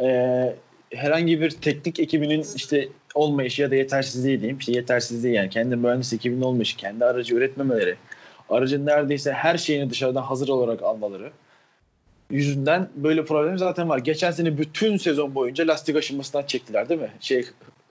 Ee, 0.00 0.56
herhangi 0.90 1.40
bir 1.40 1.50
teknik 1.50 2.00
ekibinin 2.00 2.46
işte 2.56 2.88
olmayışı 3.14 3.62
ya 3.62 3.70
da 3.70 3.74
yetersizliği 3.74 4.40
diyeyim. 4.40 4.58
İşte 4.58 4.72
yetersizliği 4.72 5.34
yani 5.34 5.50
kendi 5.50 5.76
mühendis 5.76 6.12
ekibinin 6.12 6.42
olmayışı, 6.42 6.76
kendi 6.76 7.04
aracı 7.04 7.34
üretmemeleri, 7.34 7.96
aracın 8.48 8.86
neredeyse 8.86 9.32
her 9.32 9.58
şeyini 9.58 9.90
dışarıdan 9.90 10.22
hazır 10.22 10.48
olarak 10.48 10.82
almaları 10.82 11.32
yüzünden 12.30 12.88
böyle 12.96 13.24
problem 13.24 13.58
zaten 13.58 13.88
var. 13.88 13.98
Geçen 13.98 14.30
sene 14.30 14.58
bütün 14.58 14.96
sezon 14.96 15.34
boyunca 15.34 15.66
lastik 15.66 15.96
aşınmasından 15.96 16.46
çektiler 16.46 16.88
değil 16.88 17.00
mi? 17.00 17.12
Şey 17.20 17.44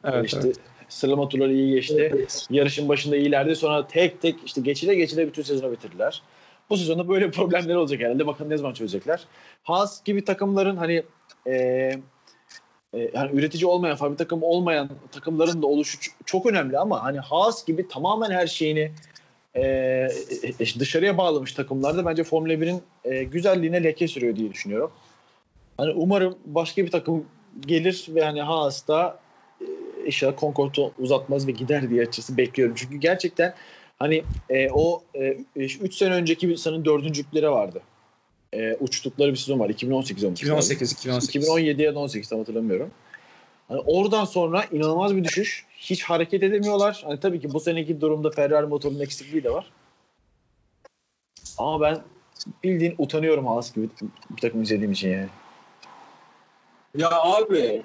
Evet, 0.03 0.25
işte 0.25 0.39
evet. 0.45 0.55
sıralama 0.89 1.29
turları 1.29 1.53
iyi 1.53 1.73
geçti. 1.73 2.25
Yarışın 2.49 2.89
başında 2.89 3.15
iyilerdi. 3.15 3.55
Sonra 3.55 3.87
tek 3.87 4.21
tek 4.21 4.35
işte 4.45 4.61
geçile 4.61 4.95
geçile 4.95 5.27
bütün 5.27 5.43
sezonu 5.43 5.71
bitirdiler. 5.71 6.21
Bu 6.69 6.77
sezonda 6.77 7.09
böyle 7.09 7.31
problemler 7.31 7.75
olacak 7.75 8.01
herhalde. 8.01 8.27
Bakalım 8.27 8.51
ne 8.51 8.57
zaman 8.57 8.73
çözecekler. 8.73 9.25
Haas 9.63 10.03
gibi 10.03 10.23
takımların 10.23 10.77
hani 10.77 11.03
e, 11.47 11.53
e, 12.93 13.11
yani 13.13 13.31
üretici 13.33 13.65
olmayan, 13.65 13.95
fabrika 13.95 14.17
takım 14.17 14.43
olmayan 14.43 14.89
takımların 15.11 15.61
da 15.61 15.67
oluşu 15.67 15.97
çok 16.25 16.45
önemli 16.45 16.77
ama 16.77 17.03
hani 17.03 17.19
Haas 17.19 17.65
gibi 17.65 17.87
tamamen 17.87 18.31
her 18.31 18.47
şeyini 18.47 18.91
e, 19.55 19.61
e, 19.63 20.79
dışarıya 20.79 21.17
bağlamış 21.17 21.53
takımlarda 21.53 22.05
bence 22.05 22.23
Formula 22.23 22.53
1'in 22.53 22.81
e, 23.05 23.23
güzelliğine 23.23 23.83
leke 23.83 24.07
sürüyor 24.07 24.35
diye 24.35 24.53
düşünüyorum. 24.53 24.91
Hani 25.77 25.91
umarım 25.91 26.37
başka 26.45 26.85
bir 26.85 26.91
takım 26.91 27.25
gelir 27.61 28.05
ve 28.09 28.23
hani 28.23 28.41
Haas 28.41 28.87
da 28.87 29.19
e, 29.61 29.65
inşallah 30.05 30.39
Concorde'u 30.39 30.93
uzatmaz 30.99 31.47
ve 31.47 31.51
gider 31.51 31.89
diye 31.89 32.01
açısı 32.01 32.37
bekliyorum. 32.37 32.75
Çünkü 32.77 32.97
gerçekten 32.97 33.53
hani 33.99 34.23
e, 34.49 34.69
o 34.73 35.03
3 35.55 35.95
sene 35.95 36.13
önceki 36.13 36.49
bir 36.49 36.55
sanın 36.55 36.85
dördüncülükleri 36.85 37.51
vardı. 37.51 37.81
E, 38.53 38.75
uçtukları 38.79 39.31
bir 39.31 39.37
sezon 39.37 39.59
var. 39.59 39.69
2018 39.69 40.23
olmuş. 40.23 40.39
2018 40.39 40.91
2018. 40.91 41.29
2017 41.29 41.81
ya 41.81 41.95
da 41.95 41.99
18 41.99 42.29
tam 42.29 42.39
hatırlamıyorum. 42.39 42.91
Hani 43.67 43.79
oradan 43.79 44.25
sonra 44.25 44.65
inanılmaz 44.71 45.15
bir 45.15 45.23
düşüş. 45.23 45.65
Hiç 45.83 46.03
hareket 46.03 46.43
edemiyorlar. 46.43 47.01
Hani 47.05 47.19
tabii 47.19 47.39
ki 47.39 47.53
bu 47.53 47.59
seneki 47.59 48.01
durumda 48.01 48.31
Ferrari 48.31 48.67
motorunun 48.67 48.99
eksikliği 48.99 49.43
de 49.43 49.53
var. 49.53 49.71
Ama 51.57 51.81
ben 51.81 52.01
bildiğin 52.63 52.95
utanıyorum 52.97 53.47
Haas 53.47 53.73
gibi 53.73 53.89
bir 54.29 54.41
takım 54.41 54.61
izlediğim 54.61 54.91
için 54.91 55.09
yani. 55.09 55.29
Ya 56.97 57.09
abi 57.11 57.83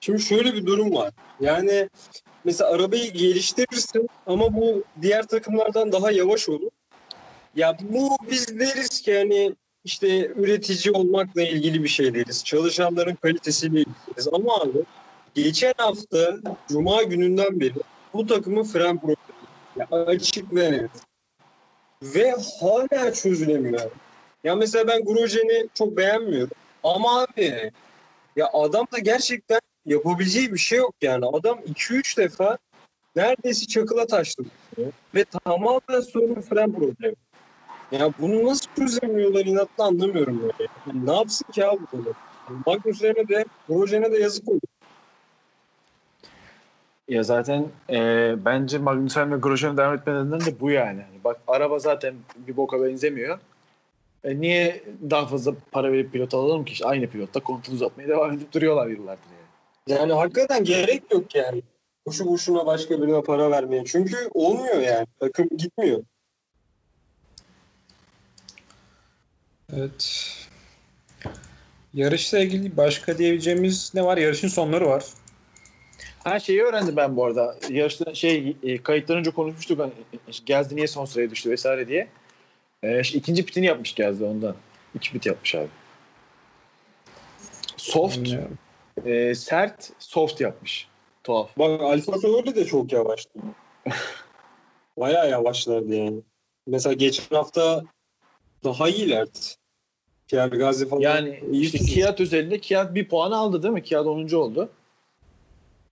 şimdi 0.00 0.22
şöyle 0.22 0.54
bir 0.54 0.66
durum 0.66 0.94
var. 0.94 1.12
Yani 1.40 1.88
mesela 2.44 2.70
arabayı 2.70 3.12
geliştirirsin 3.12 4.08
ama 4.26 4.54
bu 4.54 4.84
diğer 5.02 5.26
takımlardan 5.26 5.92
daha 5.92 6.10
yavaş 6.10 6.48
olur. 6.48 6.70
Ya 7.56 7.78
bu 7.80 8.16
biz 8.30 8.60
deriz 8.60 9.00
ki 9.00 9.18
hani 9.18 9.54
işte 9.84 10.26
üretici 10.26 10.94
olmakla 10.94 11.42
ilgili 11.42 11.82
bir 11.82 11.88
şey 11.88 12.14
deriz. 12.14 12.44
Çalışanların 12.44 13.14
kalitesiyle 13.14 13.78
ilgili. 13.78 14.30
Ama 14.32 14.54
abi 14.56 14.78
geçen 15.36 15.74
hafta 15.76 16.36
Cuma 16.68 17.02
gününden 17.02 17.60
beri 17.60 17.74
bu 18.14 18.26
takımın 18.26 18.64
fren 18.64 19.00
problemi. 19.00 20.06
Açık 20.06 20.54
ve 20.54 20.72
net. 20.72 20.90
Ve 22.02 22.34
hala 22.60 23.12
çözülemiyor. 23.12 23.90
Ya 24.44 24.54
mesela 24.54 24.88
ben 24.88 25.04
Grosjean'i 25.04 25.68
çok 25.74 25.96
beğenmiyorum. 25.96 26.56
Ama 26.84 27.22
abi 27.22 27.72
ya 28.36 28.50
adam 28.52 28.86
da 28.92 28.98
gerçekten 28.98 29.60
yapabileceği 29.86 30.52
bir 30.52 30.58
şey 30.58 30.78
yok 30.78 30.94
yani. 31.02 31.26
Adam 31.26 31.58
2-3 31.58 32.16
defa 32.16 32.58
neredeyse 33.16 33.66
çakıla 33.66 34.06
taştı. 34.06 34.44
Ve 35.14 35.24
tamamen 35.24 36.00
sorun 36.00 36.40
fren 36.40 36.72
problemi. 36.72 37.14
Ya 37.92 38.12
bunu 38.18 38.46
nasıl 38.46 38.66
çözemiyorlar 38.76 39.46
inatla 39.46 39.84
anlamıyorum. 39.84 40.52
Yani 40.86 41.06
ne 41.06 41.12
yapsın 41.12 41.52
ki 41.52 41.66
abi 41.66 41.80
bunu? 41.92 42.12
Magnussen'e 42.66 43.28
de 43.28 43.44
Grosjean'e 43.68 44.12
de 44.12 44.18
yazık 44.18 44.48
oldu. 44.48 44.60
Ya 47.08 47.22
zaten 47.22 47.66
e, 47.90 48.34
bence 48.44 48.78
Magnussen 48.78 49.32
ve 49.32 49.36
Grosjean'ın 49.36 49.76
devam 49.76 49.94
etmelerinden 49.94 50.40
de 50.40 50.60
bu 50.60 50.70
yani. 50.70 51.02
Hani 51.02 51.24
bak 51.24 51.40
araba 51.46 51.78
zaten 51.78 52.14
bir 52.36 52.56
boka 52.56 52.82
benzemiyor. 52.84 53.38
E, 54.24 54.40
niye 54.40 54.84
daha 55.10 55.26
fazla 55.26 55.54
para 55.72 55.92
verip 55.92 56.12
pilot 56.12 56.34
alalım 56.34 56.64
ki? 56.64 56.72
İşte 56.72 56.86
aynı 56.86 57.06
pilotta 57.06 57.40
kontrol 57.40 57.74
uzatmaya 57.74 58.08
devam 58.08 58.32
edip 58.32 58.52
duruyorlar 58.52 58.86
yıllardır 58.86 59.24
yani. 59.24 60.00
Yani 60.00 60.12
hakikaten 60.12 60.64
gerek 60.64 61.02
yok 61.12 61.34
yani. 61.34 61.62
Boşu 62.06 62.26
boşuna 62.26 62.66
başka 62.66 63.02
birine 63.02 63.22
para 63.22 63.50
vermeye. 63.50 63.84
Çünkü 63.84 64.16
olmuyor 64.34 64.80
yani. 64.80 65.06
Takım 65.20 65.48
gitmiyor. 65.56 66.02
Evet. 69.76 70.32
Yarışla 71.94 72.38
ilgili 72.38 72.76
başka 72.76 73.18
diyebileceğimiz 73.18 73.92
ne 73.94 74.04
var? 74.04 74.16
Yarışın 74.16 74.48
sonları 74.48 74.88
var. 74.88 75.04
Her 76.26 76.40
şeyi 76.40 76.62
öğrendim 76.62 76.96
ben 76.96 77.16
bu 77.16 77.24
arada. 77.24 77.56
Yarışta 77.70 78.14
şey 78.14 78.56
e, 78.62 78.82
kayıttan 78.82 79.16
önce 79.16 79.30
konuşmuştuk. 79.30 79.78
Hani, 79.78 79.92
Gezdi 80.46 80.76
niye 80.76 80.86
son 80.86 81.04
sıraya 81.04 81.30
düştü 81.30 81.50
vesaire 81.50 81.88
diye. 81.88 82.08
E, 82.82 83.00
işte 83.00 83.18
ikinci 83.18 83.46
pitini 83.46 83.66
yapmış 83.66 83.94
Gezdi 83.94 84.24
ondan. 84.24 84.56
İki 84.94 85.12
pit 85.12 85.26
yapmış 85.26 85.54
abi. 85.54 85.68
Soft, 87.76 88.16
Bilmiyorum. 88.16 88.58
e, 89.04 89.34
sert, 89.34 89.90
soft 89.98 90.40
yapmış. 90.40 90.88
Tuhaf. 91.24 91.58
Bak 91.58 91.80
Alfa 91.80 92.20
Tauri 92.20 92.54
de 92.54 92.64
çok 92.64 92.92
yavaştı. 92.92 93.38
Bayağı 94.96 95.30
yavaşlardı 95.30 95.94
yani. 95.94 96.20
Mesela 96.66 96.92
geçen 96.92 97.36
hafta 97.36 97.84
daha 98.64 98.88
iyilerdi. 98.88 99.38
Pierre 100.28 100.56
Gasly 100.56 100.88
falan. 100.88 101.00
Yani 101.00 101.40
işte. 101.52 101.78
Kiat 101.78 102.20
özelinde 102.20 102.60
Kiat 102.60 102.94
bir 102.94 103.08
puan 103.08 103.30
aldı 103.30 103.62
değil 103.62 103.74
mi? 103.74 103.82
Kiat 103.82 104.06
10. 104.06 104.34
oldu. 104.34 104.70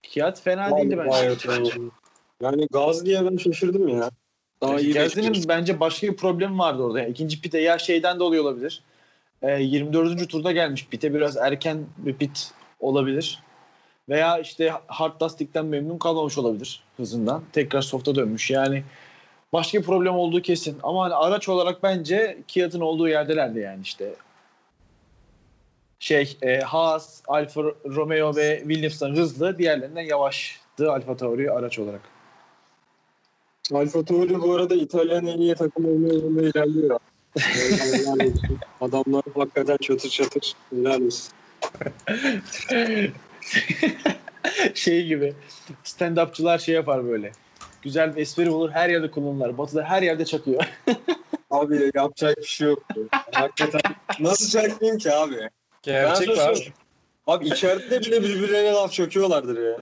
Kiat 0.09 0.41
fena 0.41 0.77
değildi 0.77 0.97
bence. 0.97 1.71
Yani 2.41 2.67
Gasly'ye 2.71 3.25
ben 3.25 3.37
şaşırdım 3.37 3.87
ya. 3.87 4.09
Daha 4.61 4.79
iyi 4.79 4.95
bekliyorum. 4.95 5.41
bence 5.47 5.79
başka 5.79 6.07
bir 6.07 6.15
problemi 6.15 6.57
vardı 6.57 6.83
orada. 6.83 6.99
Yani 6.99 7.11
ikinci 7.11 7.41
pite 7.41 7.59
ya 7.59 7.77
şeyden 7.77 8.19
de 8.19 8.23
oluyor 8.23 8.43
olabilir. 8.43 8.83
Ee, 9.41 9.61
24. 9.61 10.29
turda 10.29 10.51
gelmiş 10.51 10.87
pite 10.87 11.13
biraz 11.13 11.37
erken 11.37 11.85
bir 11.97 12.13
pit 12.13 12.51
olabilir. 12.79 13.39
Veya 14.09 14.39
işte 14.39 14.73
hard 14.87 15.21
lastikten 15.21 15.65
memnun 15.65 15.97
kalmamış 15.97 16.37
olabilir 16.37 16.83
hızından. 16.97 17.43
Tekrar 17.53 17.81
soft'a 17.81 18.15
dönmüş. 18.15 18.51
Yani 18.51 18.83
başka 19.53 19.79
bir 19.79 19.83
problem 19.83 20.15
olduğu 20.15 20.41
kesin. 20.41 20.77
Ama 20.83 21.03
hani 21.03 21.13
araç 21.13 21.49
olarak 21.49 21.83
bence 21.83 22.37
Kiat'ın 22.47 22.81
olduğu 22.81 23.07
yerdelerdi 23.07 23.59
yani 23.59 23.81
işte. 23.83 24.15
Şey 25.99 26.37
e, 26.41 26.59
Haas, 26.59 27.21
Alfa 27.27 27.61
Romeo 27.85 28.35
ve 28.35 28.59
Williams'tan 28.59 29.15
hızlı. 29.15 29.57
Diğerlerinden 29.57 30.01
yavaştı 30.01 30.91
Alfa 30.91 31.17
Tauri 31.17 31.51
araç 31.51 31.79
olarak. 31.79 32.01
Alfa 33.73 34.05
Tauri 34.05 34.41
bu 34.41 34.53
arada 34.53 34.75
İtalyan 34.75 35.25
en 35.25 35.37
iyi 35.37 35.55
takım 35.55 35.85
olma 35.85 36.07
yolunda 36.07 36.41
ilerliyor. 36.41 36.99
Adamlar 38.81 39.23
hakikaten 39.35 39.77
çatır 39.77 40.09
çatır. 40.09 40.53
Helal 40.69 41.01
olsun. 41.01 41.33
şey 44.73 45.05
gibi 45.05 45.33
stand-upçılar 45.83 46.59
şey 46.59 46.75
yapar 46.75 47.07
böyle. 47.07 47.31
Güzel 47.81 48.15
bir 48.15 48.21
espri 48.21 48.49
olur 48.49 48.71
her 48.71 48.89
yerde 48.89 49.11
kullanırlar. 49.11 49.57
Batı'da 49.57 49.83
her 49.83 50.01
yerde 50.01 50.25
çakıyor. 50.25 50.63
Abi 51.51 51.91
yapacak 51.95 52.37
bir 52.37 52.43
şey 52.43 52.67
yok. 52.67 52.83
Hakikaten 53.31 53.81
nasıl 54.19 54.49
çakmayayım 54.49 54.97
ki 54.97 55.13
abi? 55.13 55.49
Gerçek 55.85 56.27
Ben 56.27 56.37
var. 56.37 56.73
Abi 57.27 57.47
içeride 57.47 58.01
bile 58.01 58.23
birbirlerine 58.23 58.71
laf 58.71 58.91
çakıyorlardır 58.91 59.69
ya. 59.69 59.77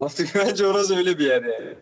Artık 0.00 0.34
bence 0.34 0.66
orası 0.66 0.96
öyle 0.96 1.18
bir 1.18 1.26
yer 1.26 1.42
yani. 1.42 1.74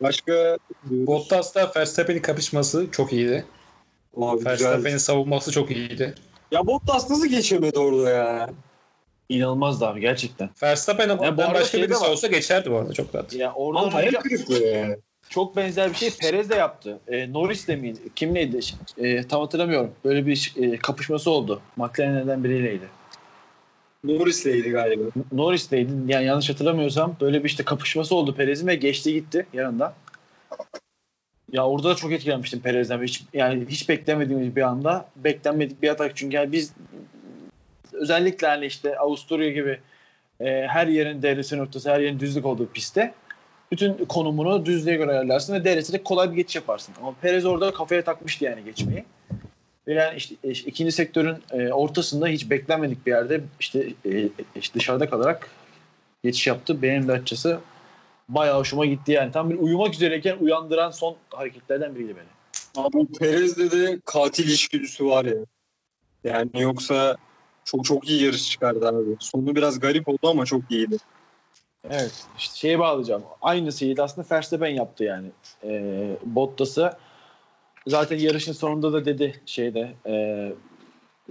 Başka 0.00 0.58
Bottas'la 0.84 1.72
Verstappen'in 1.76 2.22
kapışması 2.22 2.90
çok 2.90 3.12
iyiydi. 3.12 3.44
Verstappen'in 4.16 4.98
savunması 4.98 5.52
çok 5.52 5.70
iyiydi. 5.70 6.14
Ya 6.50 6.66
Bottas 6.66 7.10
nasıl 7.10 7.26
geçemedi 7.26 7.78
orada 7.78 8.10
ya? 8.10 8.50
İnanılmazdı 9.28 9.86
abi 9.86 10.00
gerçekten. 10.00 10.50
Verstappen 10.62 11.08
Ya 11.08 11.18
bu 11.18 11.22
ama 11.22 11.42
arada 11.42 11.54
başka 11.54 11.78
şey 11.78 11.82
birisi 11.88 12.04
olsa 12.04 12.26
geçerdi 12.26 12.70
bu 12.70 12.76
arada 12.76 12.92
çok 12.92 13.14
rahat. 13.14 13.32
Ya 13.32 13.52
orada 13.52 13.80
Ama 13.80 13.94
hayal 13.94 14.12
kırıklığı 14.12 14.66
yani. 14.66 14.96
Çok 15.30 15.56
benzer 15.56 15.90
bir 15.90 15.94
şey 15.94 16.10
Perez 16.20 16.50
de 16.50 16.54
yaptı. 16.54 16.98
E, 17.08 17.32
Norris 17.32 17.68
de 17.68 17.76
miydi? 17.76 17.98
Kim 18.16 18.34
neydi? 18.34 18.60
E, 18.98 19.22
tam 19.26 19.40
hatırlamıyorum. 19.40 19.92
Böyle 20.04 20.26
bir 20.26 20.52
e, 20.56 20.76
kapışması 20.76 21.30
oldu. 21.30 21.62
McLaren'den 21.76 22.44
biriyleydi. 22.44 22.88
Norris'leydi 24.04 24.70
galiba. 24.70 25.02
Norris'teydi. 25.32 25.92
Yani 26.06 26.24
yanlış 26.24 26.50
hatırlamıyorsam 26.50 27.16
böyle 27.20 27.44
bir 27.44 27.48
işte 27.48 27.64
kapışması 27.64 28.14
oldu 28.14 28.34
Perez'in 28.34 28.66
ve 28.66 28.74
geçti 28.74 29.12
gitti 29.12 29.46
yanında. 29.52 29.94
Ya 31.52 31.66
orada 31.66 31.88
da 31.88 31.94
çok 31.94 32.12
etkilenmiştim 32.12 32.60
Perez'den. 32.60 33.02
Hiç, 33.02 33.22
yani 33.32 33.66
hiç 33.68 33.88
beklemediğimiz 33.88 34.56
bir 34.56 34.62
anda 34.62 35.08
beklenmedik 35.16 35.82
bir 35.82 35.88
atak. 35.88 36.16
Çünkü 36.16 36.36
yani 36.36 36.52
biz 36.52 36.72
özellikle 37.92 38.46
hani 38.46 38.66
işte 38.66 38.98
Avusturya 38.98 39.50
gibi 39.50 39.80
e, 40.40 40.66
her 40.66 40.86
yerin 40.86 41.22
DRS 41.22 41.52
noktası, 41.52 41.90
her 41.90 42.00
yerin 42.00 42.20
düzlük 42.20 42.46
olduğu 42.46 42.66
pistte 42.66 43.14
bütün 43.72 44.04
konumunu 44.04 44.66
düzlüğe 44.66 44.96
göre 44.96 45.10
ayarlarsın 45.10 45.54
ve 45.54 45.64
DRS'de 45.64 46.02
kolay 46.02 46.30
bir 46.30 46.36
geçiş 46.36 46.56
yaparsın. 46.56 46.94
Ama 47.00 47.14
Perez 47.22 47.46
orada 47.46 47.72
kafaya 47.72 48.04
takmıştı 48.04 48.44
yani 48.44 48.64
geçmeyi. 48.64 49.04
Bilen 49.86 50.16
işte, 50.16 50.34
işte 50.44 50.70
ikinci 50.70 50.92
sektörün 50.92 51.36
e, 51.52 51.72
ortasında 51.72 52.26
hiç 52.26 52.50
beklenmedik 52.50 53.06
bir 53.06 53.10
yerde 53.10 53.40
işte, 53.60 53.86
e, 54.04 54.28
işte 54.56 54.78
dışarıda 54.78 55.10
kalarak 55.10 55.50
geçiş 56.24 56.46
yaptı. 56.46 56.82
Benim 56.82 57.08
de 57.08 57.12
açıkçası 57.12 57.60
bayağı 58.28 58.58
hoşuma 58.58 58.86
gitti 58.86 59.12
yani. 59.12 59.32
Tam 59.32 59.50
bir 59.50 59.58
uyumak 59.58 59.94
üzereyken 59.94 60.36
uyandıran 60.40 60.90
son 60.90 61.16
hareketlerden 61.30 61.94
biriydi 61.94 62.14
beni. 62.16 62.84
Abi 62.84 63.06
Perez'de 63.18 63.70
de 63.70 64.00
katil 64.04 64.48
içgüdüsü 64.48 65.06
var 65.06 65.24
ya. 65.24 65.38
Yani 66.24 66.50
yoksa 66.54 67.16
çok 67.64 67.84
çok 67.84 68.08
iyi 68.08 68.24
yarış 68.24 68.50
çıkardı 68.50 68.88
abi. 68.88 69.16
Sonu 69.18 69.56
biraz 69.56 69.80
garip 69.80 70.08
oldu 70.08 70.28
ama 70.28 70.44
çok 70.44 70.70
iyiydi. 70.70 70.96
Evet. 71.90 72.24
İşte 72.38 72.56
şeye 72.56 72.78
bağlayacağım. 72.78 73.22
Aynısıydı 73.42 74.02
aslında 74.02 74.26
Verstappen 74.30 74.68
yaptı 74.68 75.04
yani. 75.04 75.28
E, 75.64 76.02
Bottas'ı 76.26 76.92
zaten 77.86 78.18
yarışın 78.18 78.52
sonunda 78.52 78.92
da 78.92 79.04
dedi 79.04 79.40
şeyde 79.46 79.94
e, 80.06 80.52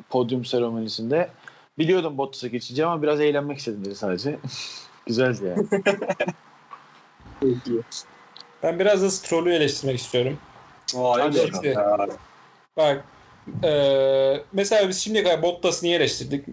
podyum 0.09 0.45
seremonisinde 0.45 1.29
biliyordum 1.77 2.17
Bottas'a 2.17 2.47
geçeceğim 2.47 2.89
ama 2.91 3.01
biraz 3.03 3.21
eğlenmek 3.21 3.57
istedim 3.57 3.85
dedi 3.85 3.95
sadece. 3.95 4.39
Güzeldi 5.05 5.45
yani. 5.45 5.67
Çok 7.41 7.67
iyi. 7.67 7.81
Ben 8.63 8.79
biraz 8.79 9.01
da 9.01 9.11
Stroll'ü 9.11 9.53
eleştirmek 9.53 9.99
istiyorum. 9.99 10.37
Vay. 10.93 11.21
Bak 12.77 13.05
eee, 13.63 14.43
mesela 14.53 14.89
biz 14.89 14.99
şimdiye 15.03 15.23
kadar 15.23 15.41
Bottas'ı 15.41 15.85
niye 15.85 15.95
eleştirdik? 15.95 16.45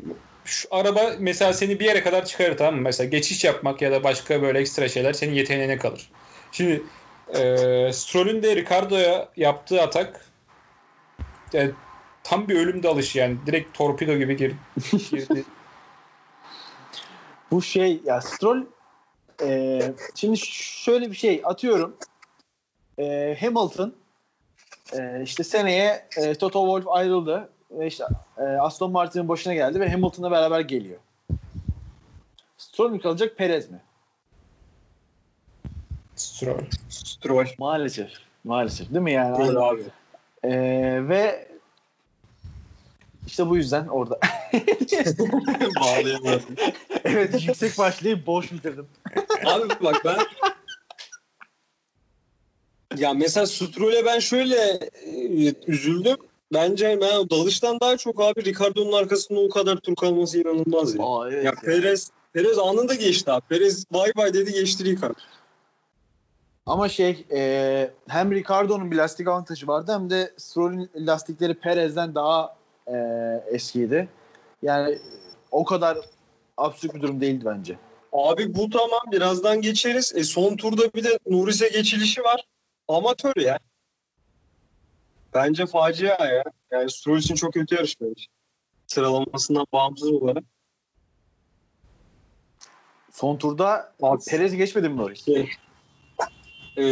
Şu 0.47 0.69
araba 0.71 1.13
mesela 1.19 1.53
seni 1.53 1.81
bir 1.81 1.85
yere 1.85 2.03
kadar 2.03 2.25
çıkarır 2.25 2.57
tamam 2.57 2.75
mı? 2.75 2.81
Mesela 2.81 3.09
geçiş 3.09 3.45
yapmak 3.45 3.83
ya 3.83 3.93
da 3.93 4.05
başka 4.05 4.43
böyle 4.43 4.59
ekstra 4.59 4.89
şeyler 4.89 5.13
senin 5.13 5.35
yeteneğine 5.35 5.79
kalır. 5.79 6.11
Şimdi 6.53 6.83
eee 7.35 7.91
Stroll'ün 7.93 8.43
de 8.43 8.57
Ricardo'ya 8.57 9.29
yaptığı 9.37 9.83
atak 9.83 10.25
yani 11.53 11.71
tam 12.25 12.49
bir 12.49 12.57
ölüm 12.57 12.83
dalışı 12.83 13.19
yani. 13.19 13.37
Direkt 13.47 13.79
torpido 13.79 14.17
gibi 14.17 14.37
gir, 14.37 14.53
girdi. 15.11 15.45
Bu 17.51 17.63
şey 17.63 18.01
ya 18.05 18.21
Stroll 18.21 18.65
e, 19.43 19.81
şimdi 20.15 20.39
şöyle 20.39 21.11
bir 21.11 21.17
şey 21.17 21.43
atıyorum. 21.45 21.97
E, 22.99 23.37
Hamilton 23.41 23.95
e, 24.93 25.23
işte 25.23 25.45
seneye 25.45 26.07
e, 26.17 26.35
Toto 26.35 26.61
Wolff 26.61 26.89
ayrıldı 26.89 27.49
işte 27.87 28.05
e, 28.39 28.43
Aston 28.43 28.93
Martin'in 28.93 29.29
başına 29.29 29.55
geldi 29.55 29.81
ve 29.81 29.91
Hamilton'la 29.91 30.31
beraber 30.31 30.61
geliyor. 30.61 30.99
Stroll 32.59 32.91
mü 32.91 33.01
kalacak 33.01 33.37
Perez 33.37 33.71
mi? 33.71 33.81
Stroll. 36.17 36.65
Stroll. 36.89 37.47
Maalesef. 37.59 38.11
Maalesef 38.45 38.91
değil 38.91 39.03
mi 39.03 39.13
yani? 39.13 39.49
Öyle 39.49 39.59
abi. 39.59 39.83
E, 40.45 40.51
ve 41.09 41.49
işte 43.27 43.49
bu 43.49 43.57
yüzden 43.57 43.87
orada. 43.87 44.21
Bağlayamadım. 45.81 46.57
evet 47.05 47.47
yüksek 47.47 47.79
başlayıp 47.79 48.27
boş 48.27 48.53
bitirdim. 48.53 48.89
Abi 49.45 49.69
bak 49.83 50.03
ben 50.05 50.19
ya 52.97 53.15
mesela 53.15 53.47
Stroll'e 53.47 54.05
ben 54.05 54.19
şöyle 54.19 54.57
e, 55.05 55.55
üzüldüm. 55.67 56.17
Bence 56.53 56.99
ben 57.01 57.31
dalıştan 57.31 57.81
daha 57.81 57.97
çok 57.97 58.21
abi 58.21 58.45
Ricardo'nun 58.45 58.93
arkasında 58.93 59.41
o 59.41 59.49
kadar 59.49 59.77
tur 59.77 59.97
kalması 59.97 60.39
inanılmaz 60.39 60.95
ya. 60.95 61.05
Aa, 61.05 61.31
evet 61.31 61.45
Ya 61.45 61.53
Perez 61.65 62.11
Perez 62.33 62.59
anında 62.59 62.95
geçti 62.95 63.33
abi. 63.33 63.43
Perez 63.49 63.85
bay 63.93 64.13
bay 64.17 64.35
dedi 64.35 64.53
geçti 64.53 64.85
Ricardo. 64.85 65.21
Ama 66.67 66.89
şey 66.89 67.27
e, 67.33 67.91
hem 68.09 68.33
Ricardo'nun 68.33 68.91
bir 68.91 68.97
lastik 68.97 69.29
avantajı 69.29 69.67
vardı 69.67 69.93
hem 69.93 70.11
de 70.11 70.33
Stroll'ün 70.37 70.91
lastikleri 70.97 71.55
Perez'den 71.55 72.15
daha 72.15 72.57
e, 72.87 72.95
eskiydi. 73.47 74.09
Yani 74.63 74.99
o 75.51 75.65
kadar 75.65 75.99
absürt 76.57 76.95
bir 76.95 77.03
durum 77.03 77.21
değildi 77.21 77.45
bence. 77.45 77.79
Abi 78.13 78.55
bu 78.55 78.71
tamam 78.71 79.01
birazdan 79.13 79.61
geçeriz. 79.61 80.13
E 80.17 80.25
son 80.25 80.57
turda 80.57 80.83
bir 80.95 81.05
de 81.05 81.19
Norris'e 81.27 81.69
geçilişi 81.69 82.23
var. 82.23 82.47
Amatör 82.89 83.37
ya. 83.37 83.59
Bence 85.37 85.67
facia 85.67 86.27
ya. 86.27 86.45
Yani 86.71 86.91
Stroll 86.91 87.19
için 87.19 87.35
çok 87.35 87.53
kötü 87.53 87.75
yarış 87.75 88.01
bence. 88.01 88.25
Sıralamasından 88.87 89.67
bağımsız 89.73 90.13
olarak. 90.13 90.45
Son 93.13 93.37
turda 93.37 93.93
Abi, 94.03 94.23
Perez 94.29 94.55
geçmedi 94.55 94.89
mi 94.89 94.97
Norris? 94.97 95.25
Şey, 95.25 95.51
e, 96.77 96.85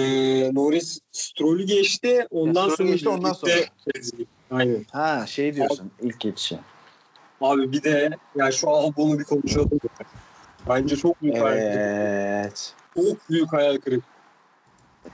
Norris 0.54 1.00
Stroll'ü 1.12 1.66
geçti. 1.66 2.26
Ondan 2.30 2.68
Ya, 2.68 2.76
sonra 2.76 2.88
geçti, 2.88 3.08
ondan 3.08 3.32
sonra. 3.32 3.52
Geçti. 3.94 4.26
Aynen. 4.50 4.84
Ha 4.92 5.26
şey 5.26 5.54
diyorsun 5.54 5.90
ilk 6.00 6.20
geçişi. 6.20 6.58
Abi 7.40 7.72
bir 7.72 7.82
de 7.82 8.10
ya 8.36 8.52
şu 8.52 8.70
Albon'u 8.70 9.18
bir 9.18 9.24
konuşalım. 9.24 9.80
Bence 10.68 10.96
çok 10.96 11.22
büyük 11.22 11.36
hayal 11.36 11.56
kırıklığı. 11.56 11.80
Evet. 11.80 12.74
Çok 12.94 13.30
büyük 13.30 13.52
hayal 13.52 13.76
kırıklığı. 13.76 14.14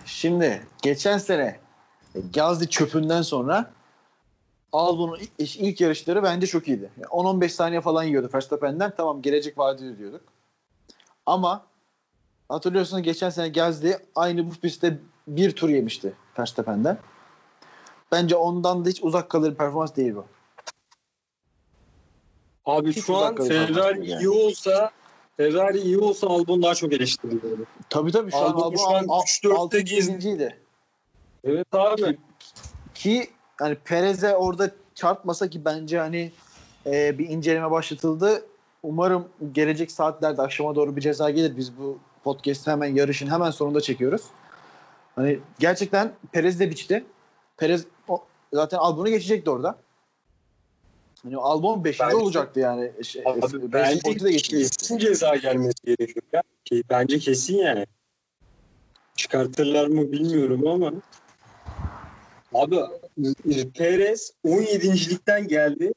Şimdi 0.04 0.66
geçen 0.82 1.18
sene 1.18 1.60
Gazli 2.34 2.68
çöpünden 2.70 3.22
sonra 3.22 3.70
Albon'un 4.72 5.18
ilk, 5.38 5.56
ilk 5.56 5.80
yarışları 5.80 6.22
bence 6.22 6.46
çok 6.46 6.68
iyiydi. 6.68 6.90
Yani 6.96 7.06
10-15 7.06 7.48
saniye 7.48 7.80
falan 7.80 8.04
yiyordu 8.04 8.30
Verstappen'den. 8.34 8.92
Tamam 8.96 9.22
gelecek 9.22 9.58
vadeli 9.58 9.98
diyorduk. 9.98 10.20
Ama 11.26 11.66
hatırlıyorsunuz 12.48 13.02
geçen 13.02 13.30
sene 13.30 13.48
Gazli 13.48 13.98
aynı 14.14 14.50
bu 14.50 14.54
pistte 14.54 14.98
bir 15.28 15.52
tur 15.56 15.68
yemişti 15.68 16.12
Verstappen'den. 16.38 16.98
Bence 18.12 18.36
ondan 18.36 18.84
da 18.84 18.88
hiç 18.88 19.02
uzak 19.02 19.30
kalır 19.30 19.54
performans 19.54 19.96
değil 19.96 20.14
bu. 20.14 20.24
Abi 22.66 22.92
Hiç 22.92 23.04
şu 23.04 23.16
an 23.16 23.36
Ferrari 23.36 24.10
yani. 24.10 24.22
iyi 24.22 24.28
olsa 24.30 24.90
Ferrari 25.36 25.78
iyi 25.78 25.98
olsa 25.98 26.26
Albon 26.26 26.62
daha 26.62 26.74
çok 26.74 26.92
eleştiriliyordu. 26.92 27.66
Tabii 27.90 28.12
tabii 28.12 28.30
şu 28.30 28.36
Albon 28.36 28.72
an 28.72 28.76
şu 28.76 28.82
Albon 28.86 28.94
an 28.98 29.06
al- 29.08 29.20
3-4'te 29.22 29.54
altı 29.54 29.78
gez- 29.80 30.04
ikinciydi. 30.08 30.60
Evet 31.44 31.66
abi. 31.72 32.18
Ki 32.94 33.30
hani 33.56 33.74
Perez'e 33.74 34.36
orada 34.36 34.70
çarpmasa 34.94 35.50
ki 35.50 35.64
bence 35.64 35.98
hani 35.98 36.32
e, 36.86 37.18
bir 37.18 37.28
inceleme 37.28 37.70
başlatıldı. 37.70 38.44
Umarım 38.82 39.28
gelecek 39.52 39.90
saatlerde 39.90 40.42
akşama 40.42 40.74
doğru 40.74 40.96
bir 40.96 41.00
ceza 41.00 41.30
gelir. 41.30 41.56
Biz 41.56 41.78
bu 41.78 41.98
podcast'i 42.24 42.70
hemen 42.70 42.94
yarışın 42.94 43.30
hemen 43.30 43.50
sonunda 43.50 43.80
çekiyoruz. 43.80 44.22
Hani 45.16 45.38
gerçekten 45.58 46.12
Perez 46.32 46.60
de 46.60 46.70
biçti. 46.70 47.04
Perez 47.56 47.86
o, 48.08 48.24
zaten 48.52 48.78
Albon'u 48.78 49.08
geçecekti 49.08 49.50
orada. 49.50 49.78
Hani 51.22 51.36
Albon 51.36 51.84
5. 51.84 52.00
Bence- 52.00 52.16
olacaktı 52.16 52.60
yani. 52.60 53.04
Şey, 53.04 53.22
Abi 53.26 53.72
bence 53.72 54.20
de 54.20 54.36
kesin 54.36 54.98
ceza 54.98 55.36
gelmesi 55.36 55.84
gerekiyor. 55.84 56.22
Ya. 56.32 56.42
Bence 56.90 57.18
kesin 57.18 57.56
yani. 57.56 57.86
Çıkartırlar 59.16 59.86
mı 59.86 60.12
bilmiyorum 60.12 60.66
ama. 60.66 60.92
Abi 62.54 62.76
e, 63.50 63.70
Perez 63.74 64.32
17.likten 64.44 65.48
geldi. 65.48 65.92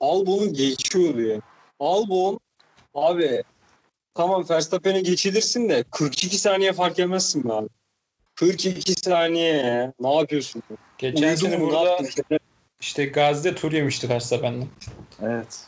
Albon'u 0.00 0.52
geçiyordu 0.52 1.20
yani. 1.20 1.42
Albon 1.80 2.40
abi 2.94 3.42
tamam 4.14 4.44
Verstappen'e 4.50 5.00
geçilirsin 5.00 5.68
de 5.68 5.84
42 5.90 6.38
saniye 6.38 6.72
fark 6.72 6.98
yemezsin 6.98 7.44
be 7.48 7.52
abi. 7.52 7.68
42 8.34 8.92
saniye 8.92 9.52
ya. 9.56 9.92
Ne 10.00 10.14
yapıyorsun? 10.14 10.62
Geçen 10.98 11.34
sene 11.34 11.60
burada 11.60 11.98
işte 12.80 13.04
Gazi'de 13.04 13.54
tur 13.54 13.72
yemişti 13.72 14.08
Verstappen'den. 14.08 14.66
Evet. 15.22 15.66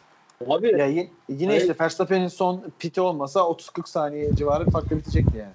Abi 0.48 0.78
Ya 0.78 0.86
yine, 0.86 1.08
yine 1.28 1.46
Hayır. 1.46 1.60
işte 1.60 1.74
Verstappen'in 1.80 2.28
son 2.28 2.64
piti 2.78 3.00
olmasa 3.00 3.40
30-40 3.40 3.88
saniye 3.88 4.36
civarı 4.36 4.70
farklı 4.70 4.96
bitecekti 4.96 5.38
yani. 5.38 5.52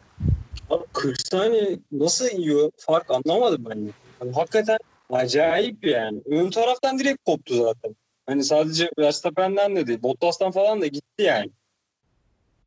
Abi 0.70 0.84
40 0.94 1.28
saniye 1.28 1.80
nasıl 1.92 2.26
yiyor? 2.38 2.72
Fark 2.78 3.12
anlamadım 3.12 3.66
ben. 3.70 3.94
Yani 4.22 4.34
hakikaten 4.34 4.78
acayip 5.10 5.86
yani. 5.86 6.22
Ön 6.26 6.50
taraftan 6.50 7.00
direkt 7.00 7.26
koptu 7.26 7.56
zaten. 7.56 7.96
Hani 8.28 8.44
sadece 8.44 8.90
Verstappen'den 9.00 9.76
de 9.76 9.88
değil. 9.88 10.04
Bottas'tan 10.04 10.52
falan 10.52 10.82
da 10.82 10.88
gitti 10.88 11.24
yani. 11.24 11.50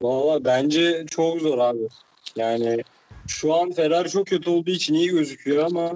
Valla 0.02 0.44
bence 0.44 1.06
çok 1.10 1.40
zor 1.40 1.58
abi. 1.58 1.88
Yani 2.36 2.82
şu 3.26 3.54
an 3.54 3.70
Ferrari 3.72 4.10
çok 4.10 4.26
kötü 4.26 4.50
olduğu 4.50 4.70
için 4.70 4.94
iyi 4.94 5.08
gözüküyor 5.08 5.64
ama 5.64 5.92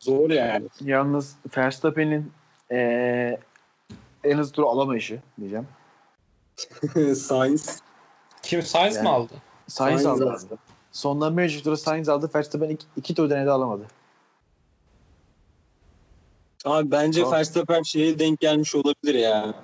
zor 0.00 0.30
yani. 0.30 0.66
Yalnız 0.80 1.36
Verstappen'in 1.56 2.32
eee 2.70 3.38
en 4.24 4.38
hızlı 4.38 4.52
turu 4.52 4.68
alamayışı 4.68 5.20
diyeceğim. 5.40 5.66
Sainz. 7.16 7.80
Kim 8.42 8.62
Sainz 8.62 8.94
Yani- 8.96 9.02
mi 9.04 9.08
aldı? 9.08 9.32
Sainz 9.68 10.02
Sainz 10.02 10.20
aldı. 10.22 10.30
aldı. 10.32 10.58
Sondan 10.92 11.36
bir 11.38 11.42
önceki 11.42 11.64
turu 11.64 11.76
Sainz 11.76 12.08
aldı. 12.08 12.30
Verstappen 12.34 12.68
iki, 12.68 12.86
iki 12.96 13.14
tur 13.14 13.30
denedi 13.30 13.50
alamadı. 13.50 13.86
Abi 16.64 16.90
bence 16.90 17.20
Tamam. 17.20 17.38
Verstappen 17.38 17.82
şeye 17.82 18.18
denk 18.18 18.40
gelmiş 18.40 18.74
olabilir 18.74 19.14
ya. 19.14 19.54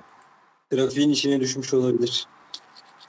Trafiğin 0.71 1.09
içine 1.09 1.39
düşmüş 1.39 1.73
olabilir. 1.73 2.27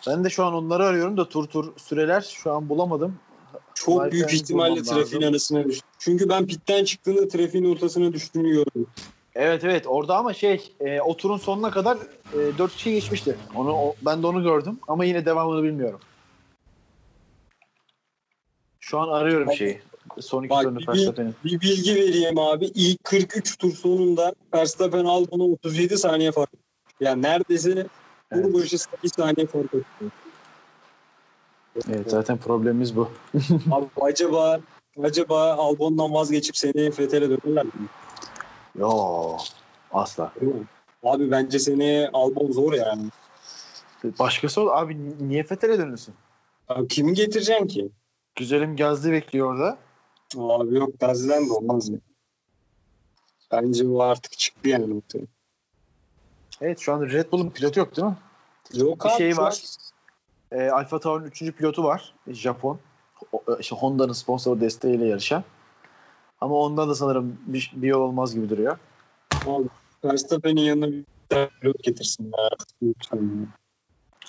Ben 0.09 0.25
de 0.25 0.31
şu 0.31 0.45
an 0.45 0.55
onları 0.55 0.85
arıyorum 0.85 1.17
da 1.17 1.29
tur 1.29 1.47
tur 1.47 1.77
süreler 1.77 2.21
şu 2.21 2.53
an 2.53 2.69
bulamadım. 2.69 3.19
Çok 3.75 3.97
Zaten 3.97 4.11
büyük 4.13 4.33
ihtimalle 4.33 4.83
trafiğin 4.83 5.23
arasına 5.23 5.65
düştü. 5.65 5.87
Çünkü 5.99 6.29
ben 6.29 6.47
pitten 6.47 6.85
çıktığında 6.85 7.29
trafiğin 7.29 7.65
ortasına 7.75 8.13
düştüğünü 8.13 8.51
gördüm. 8.51 8.87
Evet 9.35 9.65
evet 9.65 9.87
orada 9.87 10.17
ama 10.17 10.35
şey 10.35 10.73
e, 10.81 11.01
o 11.01 11.17
turun 11.17 11.37
sonuna 11.37 11.71
kadar 11.71 11.99
e, 12.33 12.59
4 12.59 12.75
kişi 12.75 12.93
geçmişti. 12.93 13.39
Onu 13.55 13.73
o- 13.73 13.97
ben 14.03 14.23
de 14.23 14.27
onu 14.27 14.43
gördüm 14.43 14.81
ama 14.89 15.05
yine 15.05 15.25
devamını 15.27 15.63
bilmiyorum. 15.63 16.01
Şu 18.81 18.99
an 18.99 19.09
arıyorum 19.09 19.53
şeyi. 19.53 19.83
Son 20.21 20.43
iki 20.43 20.55
turunu 20.55 20.79
Verstappen'in. 20.89 21.35
Bir 21.45 21.61
bilgi 21.61 21.95
vereyim 21.95 22.39
abi. 22.39 22.65
İlk 22.67 23.05
43 23.05 23.59
tur 23.59 23.73
sonunda 23.73 24.35
Verstappen 24.55 25.05
Albon'a 25.05 25.43
37 25.43 25.99
saniye 25.99 26.33
fark. 26.33 26.51
Yani 27.01 27.23
neredeyse 27.23 27.75
tur 28.33 28.41
Evet. 28.45 28.55
başı 28.55 28.79
8 28.79 29.13
saniye 29.17 29.47
fark 29.47 29.75
etti. 29.75 30.05
Evet 31.89 32.11
zaten 32.11 32.39
problemimiz 32.39 32.97
bu. 32.97 33.11
Abi 33.71 33.87
acaba 34.01 34.61
acaba 35.03 35.53
Albon'dan 35.53 36.15
vazgeçip 36.15 36.57
seneye 36.57 36.91
Vettel'e 36.99 37.31
dönerler 37.31 37.65
mi? 37.65 37.71
Yo 38.79 39.37
asla. 39.93 40.33
Abi 41.03 41.31
bence 41.31 41.59
seneye 41.59 42.11
Albon 42.13 42.53
zor 42.53 42.73
yani. 42.73 43.03
Başkası 44.19 44.61
ol 44.61 44.69
abi 44.73 44.97
niye 45.21 45.43
Fethel'e 45.43 45.79
dönüyorsun? 45.79 46.15
Abi 46.69 46.89
kimi 46.89 47.15
getireceksin 47.15 47.67
ki? 47.67 47.91
Güzelim 48.37 48.77
Gazli 48.77 49.13
bekliyor 49.13 49.53
orada. 49.55 49.79
Abi 50.39 50.75
yok 50.75 51.01
Gazi'den 51.01 51.49
de 51.49 51.53
olmaz 51.53 51.89
mı? 51.89 51.99
Bence 53.53 53.89
bu 53.89 54.03
artık 54.03 54.33
çıktı 54.39 54.69
yani. 54.69 54.95
ortaya. 54.95 55.25
Evet 56.61 56.79
şu 56.79 56.93
an 56.93 57.01
Red 57.03 57.33
Bull'un 57.33 57.51
pilotu 57.51 57.81
yok 57.81 57.97
değil 57.97 58.09
mi? 58.09 58.17
Yok 58.75 59.05
Bir 59.05 59.11
abi. 59.11 59.17
şey 59.19 59.33
şu 59.33 59.41
an- 59.41 59.47
var. 59.47 59.63
E, 60.53 60.71
Alfa 60.71 61.01
Tauri'nin 61.01 61.29
3. 61.29 61.53
pilotu 61.53 61.85
var. 61.85 62.15
Japon. 62.27 62.79
O, 63.33 63.43
işte 63.61 63.77
Honda'nın 63.77 64.13
sponsor 64.13 64.61
desteğiyle 64.61 65.07
yarışan. 65.07 65.45
Ama 66.41 66.55
ondan 66.55 66.89
da 66.89 66.95
sanırım 66.95 67.39
bir, 67.47 67.73
bir 67.77 67.89
yol 67.89 68.01
olmaz 68.01 68.35
gibi 68.35 68.49
duruyor. 68.49 68.79
Abi, 69.47 69.69
Verstappen'in 70.05 70.61
yanına 70.61 70.87
bir 70.93 71.05
tane 71.29 71.49
pilot 71.61 71.83
getirsin. 71.85 72.33
Ya. 72.39 72.49
Lütfen. 72.83 73.49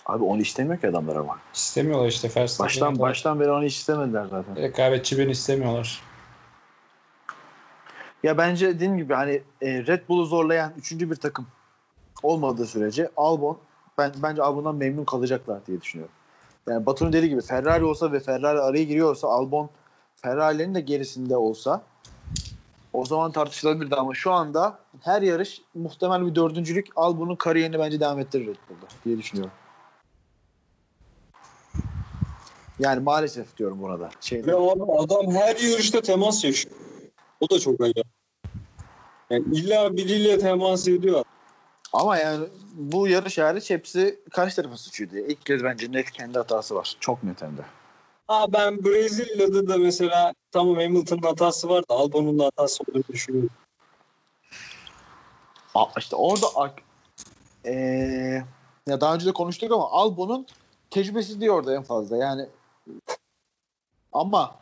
Abi 0.06 0.24
onu 0.24 0.42
istemiyor 0.42 0.80
ki 0.80 0.88
adamlar 0.88 1.16
ama. 1.16 1.40
İstemiyorlar 1.54 2.08
işte 2.08 2.32
Verstappen'i. 2.36 2.66
Baştan 2.68 3.00
baştan 3.00 3.40
beri 3.40 3.52
onu 3.52 3.64
hiç 3.64 3.78
istemediler 3.78 4.26
zaten. 4.26 4.56
Rekabetçi 4.56 5.18
birini 5.18 5.32
istemiyorlar. 5.32 6.04
Ya 8.24 8.38
bence 8.38 8.68
dediğim 8.68 8.98
gibi 8.98 9.14
hani 9.14 9.42
e, 9.62 9.88
Red 9.88 10.10
Bull'u 10.10 10.26
zorlayan 10.26 10.74
üçüncü 10.78 11.12
bir 11.12 11.16
takım 11.16 11.48
olmadığı 12.24 12.66
sürece 12.66 13.10
Albon 13.18 13.58
ben 13.98 14.12
bence 14.24 14.42
Albon'dan 14.44 14.76
memnun 14.76 15.06
kalacaklar 15.06 15.66
diye 15.66 15.82
düşünüyorum. 15.82 16.16
Yani 16.68 16.86
Batu'nun 16.86 17.14
dediği 17.14 17.30
gibi 17.30 17.42
Ferrari 17.42 17.84
olsa 17.84 18.12
ve 18.12 18.20
Ferrari 18.20 18.60
araya 18.60 18.84
giriyorsa 18.84 19.28
Albon 19.28 19.70
Ferrari'lerin 20.16 20.76
de 20.76 20.82
gerisinde 20.82 21.38
olsa 21.38 21.82
o 22.94 23.06
zaman 23.06 23.32
tartışılabilirdi 23.32 23.96
ama 23.96 24.14
şu 24.14 24.32
anda 24.32 24.80
her 25.02 25.22
yarış 25.22 25.62
muhtemel 25.76 26.26
bir 26.26 26.36
dördüncülük 26.36 26.88
Albon'un 26.96 27.36
kariyerini 27.36 27.80
bence 27.80 28.00
devam 28.00 28.20
ettirir 28.20 28.48
Red 28.48 28.56
Bull'da 28.70 28.86
diye 29.06 29.18
düşünüyorum. 29.18 29.54
Yani 32.84 33.00
maalesef 33.00 33.58
diyorum 33.58 33.82
buna 33.82 34.00
da. 34.00 34.10
Şey, 34.22 34.46
Ve 34.46 34.56
abi 34.56 34.84
adam 34.98 35.32
her 35.32 35.56
yarışta 35.56 36.02
temas 36.02 36.44
yaşıyor. 36.44 36.76
O 37.40 37.50
da 37.50 37.60
çok 37.60 37.82
acayip. 37.82 38.08
Yani 39.30 39.44
illa 39.54 39.98
biriyle 39.98 40.38
temas 40.38 40.88
ediyor. 40.88 41.24
Ama 41.94 42.18
yani 42.18 42.46
bu 42.74 43.08
yarış 43.08 43.38
hariç 43.38 43.70
hepsi 43.70 44.20
karşı 44.32 44.56
tarafa 44.56 44.78
suçuydu. 44.78 45.16
İlk 45.16 45.46
kez 45.46 45.64
bence 45.64 45.92
net 45.92 46.12
kendi 46.12 46.38
hatası 46.38 46.76
var. 46.76 46.98
Çok 47.00 47.24
net 47.24 47.42
hem 47.42 47.58
de. 47.58 47.62
Ha 48.28 48.46
ben 48.54 48.84
Brezilya'da 48.84 49.68
da 49.68 49.78
mesela 49.78 50.34
tamam 50.52 50.76
Hamilton'ın 50.76 51.22
hatası 51.22 51.70
var 51.70 51.84
da 51.90 51.94
Albon'un 51.94 52.40
da 52.40 52.46
hatası 52.46 52.84
olduğunu 52.84 53.04
düşünüyorum. 53.12 53.50
Aa, 55.76 55.86
işte 55.98 56.16
orada 56.16 56.48
ee, 57.66 58.44
ya 58.88 59.02
daha 59.02 59.16
önce 59.16 59.26
de 59.26 59.32
konuştuk 59.32 59.72
ama 59.72 59.92
Albon'un 59.92 60.48
tecrübesizliği 60.90 61.52
orada 61.52 61.76
en 61.76 61.84
fazla. 61.84 62.18
Yani 62.18 62.48
ama 64.14 64.56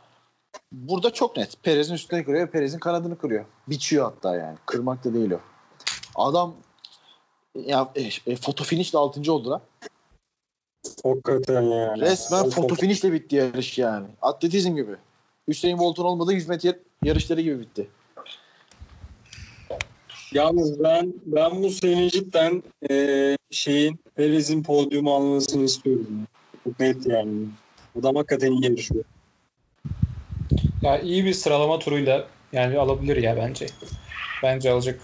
burada 0.72 1.12
çok 1.12 1.36
net. 1.36 1.62
Perez'in 1.62 1.94
üstüne 1.94 2.24
kırıyor. 2.24 2.48
Perez'in 2.48 2.78
kanadını 2.78 3.18
kırıyor. 3.18 3.44
Biçiyor 3.68 4.04
hatta 4.04 4.36
yani. 4.36 4.58
Kırmak 4.66 5.04
da 5.04 5.14
değil 5.14 5.30
o. 5.30 5.40
Adam 6.14 6.54
ya 7.54 7.92
e, 7.94 8.32
e, 8.32 8.36
foto 8.36 8.64
finish'le 8.64 8.94
6. 8.94 9.32
oldu 9.32 9.50
lan. 9.50 9.60
Hakikaten 11.04 11.62
yani. 11.62 12.00
Resmen 12.00 12.50
foto 12.50 12.74
finish'le 12.74 13.04
bitti 13.04 13.36
yarış 13.36 13.78
yani. 13.78 14.06
Atletizm 14.22 14.76
gibi. 14.76 14.96
Hüseyin 15.48 15.78
Bolt'un 15.78 16.04
olmadığı 16.04 16.32
100 16.32 16.48
metre 16.48 16.78
yarışları 17.02 17.40
gibi 17.40 17.60
bitti. 17.60 17.88
Yalnız 20.32 20.82
ben 20.82 21.14
ben 21.26 21.62
bu 21.62 21.70
sene 21.70 22.10
cidden 22.10 22.62
eee 22.90 23.36
şeyin 23.50 24.00
Perez'in 24.14 24.62
podyumu 24.62 25.14
almasını 25.14 25.64
istiyorum. 25.64 26.26
Çok 26.64 26.80
net 26.80 27.06
yani. 27.06 27.46
Adam 28.00 28.16
hakikaten 28.16 28.52
iyi 28.52 28.64
yarışıyor. 28.64 29.04
Ya 30.82 30.98
iyi 31.00 31.24
bir 31.24 31.32
sıralama 31.32 31.78
turuyla 31.78 32.24
yani 32.52 32.78
alabilir 32.78 33.16
ya 33.16 33.36
bence. 33.36 33.66
Bence 34.42 34.70
alacak. 34.70 35.00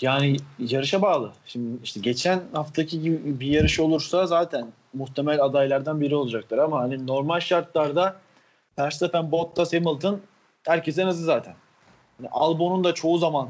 Yani 0.00 0.36
yarışa 0.58 1.02
bağlı. 1.02 1.32
Şimdi 1.46 1.82
işte 1.84 2.00
geçen 2.00 2.42
haftaki 2.52 3.00
gibi 3.00 3.40
bir 3.40 3.46
yarış 3.46 3.80
olursa 3.80 4.26
zaten 4.26 4.72
muhtemel 4.94 5.44
adaylardan 5.44 6.00
biri 6.00 6.14
olacaklar 6.14 6.58
ama 6.58 6.80
hani 6.80 7.06
normal 7.06 7.40
şartlarda 7.40 8.16
Verstappen, 8.78 9.32
Bottas, 9.32 9.72
Hamilton 9.72 10.20
herkesten 10.66 11.06
hızlı 11.06 11.24
zaten. 11.24 11.54
Yani 12.20 12.28
Albon'un 12.32 12.84
da 12.84 12.94
çoğu 12.94 13.18
zaman 13.18 13.48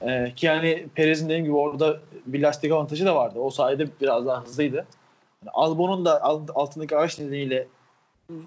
e, 0.00 0.34
ki 0.34 0.46
yani 0.46 0.86
Perez'in 0.94 1.28
dediğim 1.28 1.44
gibi 1.44 1.56
orada 1.56 2.00
bir 2.26 2.42
lastik 2.42 2.72
avantajı 2.72 3.06
da 3.06 3.14
vardı. 3.14 3.38
O 3.38 3.50
sayede 3.50 3.88
biraz 4.00 4.26
daha 4.26 4.44
hızlıydı. 4.44 4.76
Yani 4.76 5.50
Albon'un 5.52 6.04
da 6.04 6.22
alt- 6.22 6.50
altındaki 6.54 6.96
araç 6.96 7.18
nedeniyle 7.18 7.66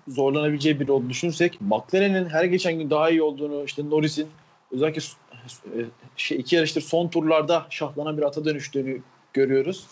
zorlanabileceği 0.08 0.80
bir 0.80 0.88
olduğunu 0.88 1.10
düşünürsek 1.10 1.62
McLaren'in 1.62 2.26
her 2.26 2.44
geçen 2.44 2.74
gün 2.74 2.90
daha 2.90 3.10
iyi 3.10 3.22
olduğunu 3.22 3.64
işte 3.64 3.90
Norris'in 3.90 4.28
özellikle 4.72 5.02
e, 5.66 5.80
şey 6.18 6.38
iki 6.40 6.56
yarıştır 6.56 6.82
son 6.82 7.08
turlarda 7.08 7.66
şahlanan 7.70 8.18
bir 8.18 8.24
ata 8.24 8.46
dönüştüğünü 8.46 9.02
görüyoruz. 9.34 9.88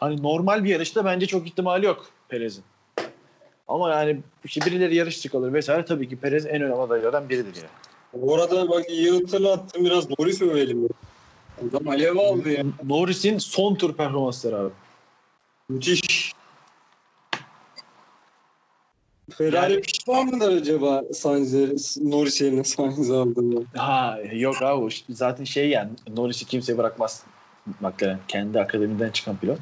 Hani 0.00 0.22
normal 0.22 0.64
bir 0.64 0.70
yarışta 0.70 1.04
bence 1.04 1.26
çok 1.26 1.46
ihtimali 1.46 1.86
yok 1.86 2.06
Perez'in. 2.28 2.64
Ama 3.68 3.90
yani 3.90 4.20
işte 4.44 4.60
birileri 4.66 4.94
yarışçı 4.94 5.28
kalır 5.28 5.52
vesaire 5.52 5.84
tabii 5.84 6.08
ki 6.08 6.16
Perez 6.16 6.46
en 6.46 6.62
önemli 6.62 6.80
adaylardan 6.80 7.28
biridir 7.28 7.56
yani. 7.56 7.68
Bu 8.12 8.34
arada 8.34 8.68
bak 8.68 8.90
iyi 8.90 9.10
hatırlattım 9.10 9.84
biraz 9.84 10.10
Norris 10.10 10.42
övelim. 10.42 10.88
Adam 11.68 11.88
alev 11.88 12.16
aldı 12.16 12.50
ya. 12.50 12.64
Norris'in 12.84 13.38
son 13.38 13.74
tur 13.74 13.94
performansları 13.94 14.56
abi. 14.56 14.70
Müthiş. 15.68 16.33
Ferrari 19.30 19.72
Yani- 19.72 19.80
pişman 19.80 20.26
mıdır 20.26 20.56
acaba 20.56 21.02
Sainz'e, 21.14 21.68
Norris 22.10 22.40
yerine 22.40 22.64
Sainz 22.64 23.10
aldığında? 23.10 23.60
Ha 23.80 24.18
yok 24.32 24.62
abi 24.62 24.94
zaten 25.08 25.44
şey 25.44 25.68
yani 25.68 25.90
Norris'i 26.16 26.44
kimse 26.46 26.78
bırakmaz 26.78 27.24
McLaren. 27.80 28.18
Kendi 28.28 28.60
akademiden 28.60 29.10
çıkan 29.10 29.36
pilot. 29.36 29.58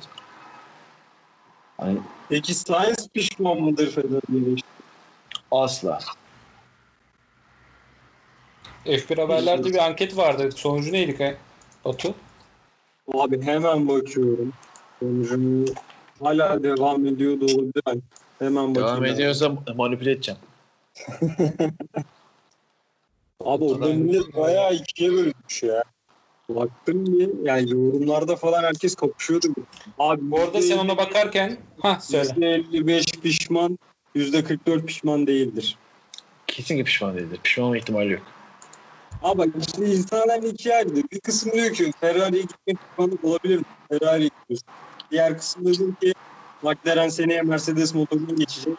Hani 1.77 1.99
Peki 2.29 2.55
Sainz 2.55 3.09
pişman 3.09 3.61
mıdır 3.61 3.91
Ferrari'ye? 3.91 4.57
asla. 5.51 5.99
F1 8.87 9.21
haberlerde 9.21 9.65
bir 9.65 9.85
anket 9.85 10.17
vardı. 10.17 10.53
Sonucu 10.53 10.93
neydi 10.93 11.17
ki? 11.19 11.37
Batu? 11.85 12.15
Abi 13.15 13.43
hemen 13.43 13.89
bakıyorum. 13.89 14.53
Sonucunu 15.01 15.65
hala 16.23 16.63
devam 16.63 17.07
ediyor 17.07 17.41
da 17.41 17.45
olabilir. 17.45 18.03
Hemen 18.43 18.75
bakıyorum. 18.75 19.05
Devam 19.05 19.15
ediyorsa 19.15 19.53
manipüle 19.77 20.11
edeceğim. 20.11 20.41
Abi 23.45 23.65
orada 23.65 23.87
millet 23.87 24.37
bayağı 24.37 24.75
ikiye 24.75 25.13
bölünmüş 25.13 25.63
ya. 25.63 25.83
Baktım 26.49 27.07
bir 27.07 27.47
yani 27.47 27.71
yorumlarda 27.71 28.37
falan 28.37 28.63
herkes 28.63 28.95
kapışıyordu. 28.95 29.49
Abi 29.99 30.31
Bu 30.31 30.41
arada 30.41 30.63
sen 30.63 30.79
ona 30.79 30.97
bakarken 30.97 31.57
ha 31.81 31.99
söyle. 32.01 32.29
%55 32.29 33.21
pişman, 33.21 33.79
%44 34.17 34.87
pişman 34.87 35.27
değildir. 35.27 35.79
Kesinlikle 36.47 36.85
pişman 36.85 37.17
değildir. 37.17 37.41
Pişman 37.43 37.67
olma 37.67 37.77
ihtimali 37.77 38.13
yok. 38.13 38.23
Abi 39.23 39.39
bak 39.39 39.49
işte 39.67 39.87
insanlar 39.87 40.43
ikiye 40.43 40.75
ayrılıyor. 40.75 41.05
Bir 41.13 41.21
kısım 41.21 41.53
diyor 41.53 41.73
ki 41.73 41.93
Ferrari'ye 42.01 42.43
gitmek 42.43 42.77
pişmanlık 42.89 43.25
olabilir. 43.25 43.61
Ferrari'ye 43.89 44.31
gidiyorsun. 44.43 44.69
Diğer 45.11 45.39
kısım 45.39 45.65
diyor 45.65 45.95
ki 45.95 46.13
McLaren 46.63 47.09
seneye 47.09 47.43
Mercedes 47.43 47.95
motoruna 47.95 48.35
geçecek. 48.39 48.75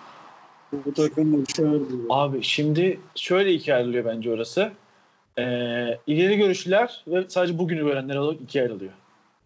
Bu 0.85 0.93
takım 0.93 1.41
uçar 1.41 1.65
diyor. 1.65 1.99
Abi 2.09 2.43
şimdi 2.43 2.99
şöyle 3.15 3.53
ikiye 3.53 3.75
ayrılıyor 3.75 4.05
bence 4.05 4.31
orası. 4.31 4.71
Ee, 5.37 5.43
ileri 6.07 6.37
görüşlüler 6.37 7.03
ve 7.07 7.25
sadece 7.27 7.57
bugünü 7.57 7.83
görenler 7.83 8.15
olarak 8.15 8.41
ikiye 8.41 8.63
ayrılıyor. 8.63 8.91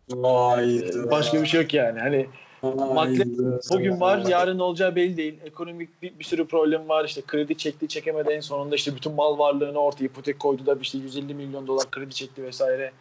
Vay. 0.10 0.78
Ee, 0.78 1.12
Başka 1.12 1.42
bir 1.42 1.48
şey 1.48 1.62
yok 1.62 1.74
yani. 1.74 2.00
Hani 2.00 2.28
McLaren 2.64 3.60
bugün 3.72 4.00
var, 4.00 4.24
yarın 4.28 4.60
olacağı 4.60 4.96
belli 4.96 5.18
değil. 5.18 5.40
Ekonomik 5.46 6.02
bir, 6.02 6.20
bir 6.20 6.24
sürü 6.24 6.48
problem 6.48 6.90
var. 6.90 7.06
İşte 7.06 7.22
kredi 7.28 7.58
çekti, 7.58 7.88
çekemedi 7.88 8.30
en 8.30 8.40
sonunda 8.40 8.76
işte 8.76 8.96
bütün 8.96 9.14
mal 9.14 9.38
varlığını 9.38 9.80
ortaya 9.80 10.06
ipotek 10.06 10.40
koydu 10.40 10.66
da 10.66 10.78
işte 10.82 10.98
150 10.98 11.34
milyon 11.34 11.68
dolar 11.68 11.92
kredi 11.92 12.16
çekti 12.16 12.44
vesaire. 12.44 12.92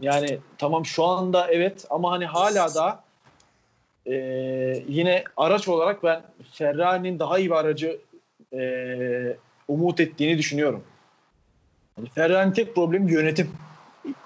Yani 0.00 0.38
tamam 0.58 0.86
şu 0.86 1.04
anda 1.04 1.46
evet 1.50 1.86
ama 1.90 2.10
hani 2.10 2.26
hala 2.26 2.74
da 2.74 3.05
e, 4.06 4.14
yine 4.88 5.24
araç 5.36 5.68
olarak 5.68 6.02
ben 6.02 6.22
Ferrari'nin 6.52 7.18
daha 7.18 7.38
iyi 7.38 7.50
bir 7.50 7.54
aracı 7.54 7.98
e, 8.52 8.60
umut 9.68 10.00
ettiğini 10.00 10.38
düşünüyorum. 10.38 10.84
Yani 11.98 12.08
Ferrari'nin 12.08 12.52
tek 12.52 12.74
problemi 12.74 13.12
yönetim. 13.12 13.50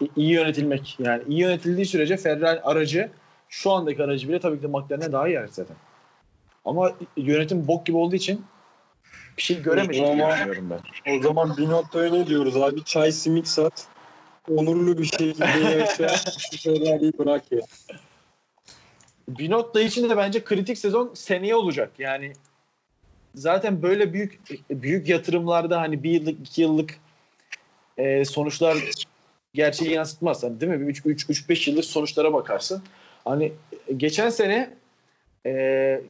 İ- 0.01 0.09
iyi 0.17 0.31
yönetilmek. 0.33 0.97
Yani 0.99 1.23
iyi 1.29 1.41
yönetildiği 1.41 1.87
sürece 1.87 2.17
Ferrari 2.17 2.61
aracı 2.61 3.11
şu 3.49 3.71
andaki 3.71 4.03
aracı 4.05 4.29
bile 4.29 4.41
tabii 4.41 4.57
ki 4.57 4.63
de 4.63 4.67
McLaren'e 4.67 5.13
daha 5.13 5.29
iyi 5.29 5.39
araç 5.39 5.51
zaten. 5.51 5.77
Ama 6.65 6.93
yönetim 7.17 7.69
bok 7.69 7.87
gibi 7.87 7.97
olduğu 7.97 8.17
için 8.17 8.45
bir 9.37 9.43
şey 9.43 9.63
göremedik 9.63 9.95
diye 9.95 10.07
Ama- 10.25 10.33
düşünüyorum 10.35 10.71
ben. 10.71 11.19
O 11.19 11.23
zaman 11.23 11.57
Binotto'ya 11.57 12.11
ne 12.11 12.27
diyoruz 12.27 12.57
abi? 12.57 12.85
Çay 12.85 13.13
simit 13.13 13.47
sat. 13.49 13.87
Onurlu 14.51 14.99
bir 14.99 15.05
şekilde 15.05 15.45
yaşa. 15.79 16.07
Ferrari'yi 16.63 17.13
bırak 17.19 17.53
ya. 17.53 17.61
Binotto 19.39 19.81
için 19.81 20.11
de 20.11 20.17
bence 20.17 20.45
kritik 20.45 20.79
sezon 20.79 21.11
seneye 21.15 21.55
olacak. 21.55 21.93
Yani 21.99 22.33
zaten 23.35 23.83
böyle 23.83 24.13
büyük 24.13 24.41
büyük 24.71 25.09
yatırımlarda 25.09 25.81
hani 25.81 26.03
bir 26.03 26.11
yıllık 26.11 26.41
iki 26.41 26.63
yıllık 26.63 26.99
e, 27.99 28.25
sonuçlar 28.25 28.79
gerçeği 29.55 29.93
yansıtmaz. 29.93 30.43
Hani 30.43 30.61
değil 30.61 30.73
mi? 30.73 30.93
3-5 30.93 31.71
yıllık 31.71 31.85
sonuçlara 31.85 32.33
bakarsın. 32.33 32.83
Hani 33.25 33.53
geçen 33.97 34.31
sene 34.31 34.77
e, 35.47 36.03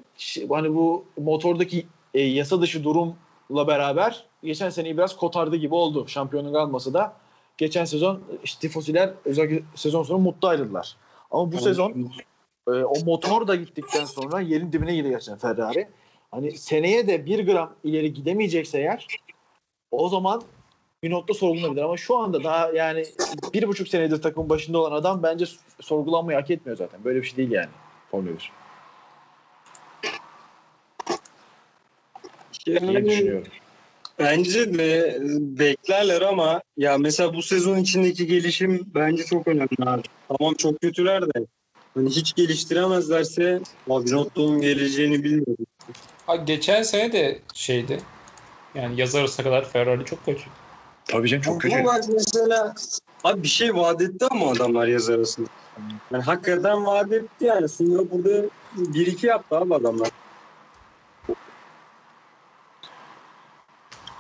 hani 0.51 0.75
bu 0.75 1.05
motordaki 1.17 1.87
e, 2.15 2.21
yasa 2.21 2.61
dışı 2.61 2.85
durumla 2.85 3.67
beraber 3.67 4.25
geçen 4.45 4.71
seneyi 4.71 4.97
biraz 4.97 5.17
kotardı 5.17 5.57
gibi 5.57 5.75
oldu. 5.75 6.09
Şampiyonluk 6.09 6.57
alması 6.57 6.95
da 6.95 7.17
geçen 7.59 7.85
sezon 7.85 8.23
işte 8.45 8.61
tifosiler 8.61 9.11
özellikle 9.25 9.63
sezon 9.75 10.03
sonu 10.03 10.19
mutlu 10.19 10.49
ayrıldılar. 10.49 10.97
Ama 11.31 11.53
bu 11.53 11.59
sezon 11.59 12.11
e, 12.69 12.71
o 12.71 13.05
motor 13.05 13.47
da 13.47 13.57
gittikten 13.57 14.05
sonra 14.05 14.41
yerin 14.41 14.73
dibine 14.73 14.95
girdi 14.95 15.09
gerçekten 15.09 15.39
Ferrari. 15.39 15.89
Hani 16.31 16.59
seneye 16.59 17.07
de 17.07 17.27
bir 17.27 17.47
gram 17.47 17.75
ileri 17.85 18.15
gidemeyecekse 18.15 18.79
eğer 18.79 19.07
o 19.91 20.09
zaman 20.09 20.43
bir 21.03 21.11
nokta 21.11 21.35
sorgulanabilir 21.35 21.83
ama 21.83 21.97
şu 21.97 22.17
anda 22.17 22.45
daha 22.45 22.71
yani 22.71 23.05
bir 23.55 23.69
buçuk 23.69 23.89
senedir 23.89 24.23
takımın 24.23 24.49
başında 24.49 24.79
olan 24.79 24.93
adam 24.93 25.23
bence 25.23 25.45
sorgulanmayı 25.81 26.39
hak 26.39 26.51
etmiyor 26.51 26.77
zaten. 26.77 27.05
Böyle 27.05 27.23
bir 27.23 27.27
şey 27.27 27.37
değil 27.37 27.51
yani 27.51 27.69
Formula 28.11 28.33
1 28.33 28.53
diye 32.67 32.79
Yani 32.81 33.07
düşünüyorum. 33.07 33.47
Bence 34.19 34.79
de 34.79 35.19
beklerler 35.59 36.21
ama 36.21 36.63
ya 36.77 36.99
mesela 36.99 37.35
bu 37.35 37.43
sezon 37.43 37.77
içindeki 37.77 38.27
gelişim 38.27 38.83
bence 38.95 39.25
çok 39.25 39.49
önemli 39.49 39.69
abi. 39.87 40.03
Tamam 40.29 40.55
çok 40.55 40.81
kötüler 40.81 41.23
de 41.23 41.47
hani 41.95 42.11
hiç 42.11 42.35
geliştiremezlerse 42.35 43.61
abi 43.91 44.07
Binotto'nun 44.07 44.61
geleceğini 44.61 45.25
bilmiyorum. 45.25 45.67
Ha, 46.27 46.37
geçen 46.37 46.83
sene 46.83 47.13
de 47.13 47.39
şeydi. 47.55 48.01
Yani 48.75 49.01
yaz 49.01 49.15
arasına 49.15 49.45
kadar 49.45 49.69
Ferrari 49.71 50.05
çok 50.05 50.25
kötü. 50.27 50.43
Tabii 51.05 51.29
canım 51.29 51.43
çok 51.43 51.61
kötü. 51.61 51.77
Ama 51.77 51.85
bak 51.85 52.05
mesela 52.09 52.75
abi 53.25 53.43
bir 53.43 53.49
şey 53.49 53.75
vaat 53.75 54.03
etti 54.03 54.27
ama 54.31 54.51
adamlar 54.51 54.87
yaz 54.87 55.11
arasında. 55.11 55.49
Yani 56.13 56.23
hakikaten 56.23 56.87
vaat 56.87 57.13
etti 57.13 57.45
yani. 57.45 57.69
Singapur'da 57.69 58.45
bir 58.77 59.07
iki 59.07 59.27
yaptı 59.27 59.57
abi 59.57 59.75
adamlar. 59.75 60.09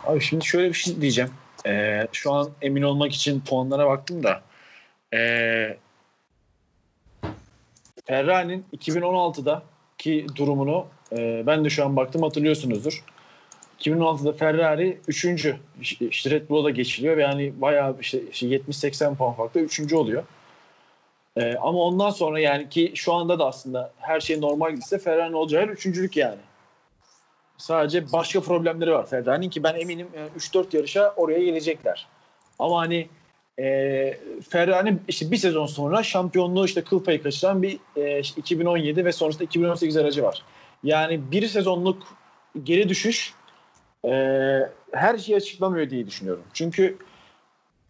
Abi 0.06 0.20
şimdi 0.20 0.44
şöyle 0.44 0.68
bir 0.68 0.74
şey 0.74 1.00
diyeceğim. 1.00 1.30
Ee, 1.66 2.06
şu 2.12 2.32
an 2.32 2.50
emin 2.62 2.82
olmak 2.82 3.12
için 3.12 3.40
puanlara 3.40 3.86
baktım 3.86 4.22
da. 4.22 4.42
Ee, 5.14 5.76
Ferrari'nin 8.10 8.64
2016'da 8.76 9.62
ki 9.98 10.26
durumunu 10.36 10.86
e, 11.12 11.42
ben 11.46 11.64
de 11.64 11.70
şu 11.70 11.84
an 11.84 11.96
baktım 11.96 12.22
hatırlıyorsunuzdur. 12.22 13.04
2016'da 13.80 14.32
Ferrari 14.32 15.00
3. 15.08 15.24
İşte 16.00 16.30
Red 16.30 16.48
Bull'a 16.48 16.64
da 16.64 16.70
geçiliyor 16.70 17.16
yani 17.16 17.52
bayağı 17.60 17.96
işte, 18.00 18.22
işte 18.32 18.46
70-80 18.46 19.14
puan 19.14 19.32
farklı 19.32 19.60
3. 19.60 19.92
oluyor. 19.92 20.24
Ee, 21.36 21.54
ama 21.56 21.78
ondan 21.78 22.10
sonra 22.10 22.40
yani 22.40 22.68
ki 22.68 22.92
şu 22.94 23.12
anda 23.12 23.38
da 23.38 23.46
aslında 23.46 23.92
her 23.98 24.20
şey 24.20 24.40
normal 24.40 24.74
gitse 24.74 24.98
Ferrari'nin 24.98 25.32
olacağı 25.32 25.66
üçüncülük 25.66 26.16
yani. 26.16 26.40
Sadece 27.58 28.12
başka 28.12 28.40
problemleri 28.40 28.92
var 28.92 29.06
Ferrari'nin 29.06 29.50
ki 29.50 29.62
ben 29.62 29.74
eminim 29.74 30.08
e, 30.14 30.38
3-4 30.38 30.76
yarışa 30.76 31.14
oraya 31.16 31.44
gelecekler. 31.44 32.06
Ama 32.58 32.80
hani 32.80 33.08
e, 33.60 34.18
Ferrari'nin 34.48 35.02
işte 35.08 35.30
bir 35.30 35.36
sezon 35.36 35.66
sonra 35.66 36.02
şampiyonluğu 36.02 36.64
işte 36.64 36.84
kıl 36.84 37.04
payı 37.04 37.22
kaçıran 37.22 37.62
bir 37.62 37.78
e, 37.96 38.20
işte 38.20 38.40
2017 38.40 39.04
ve 39.04 39.12
sonrasında 39.12 39.44
2018 39.44 39.96
aracı 39.96 40.22
var. 40.22 40.42
Yani 40.84 41.20
bir 41.30 41.48
sezonluk 41.48 42.02
geri 42.62 42.88
düşüş 42.88 43.34
e, 44.04 44.10
her 44.92 45.18
şeyi 45.18 45.36
açıklamıyor 45.36 45.90
diye 45.90 46.06
düşünüyorum. 46.06 46.42
Çünkü 46.52 46.96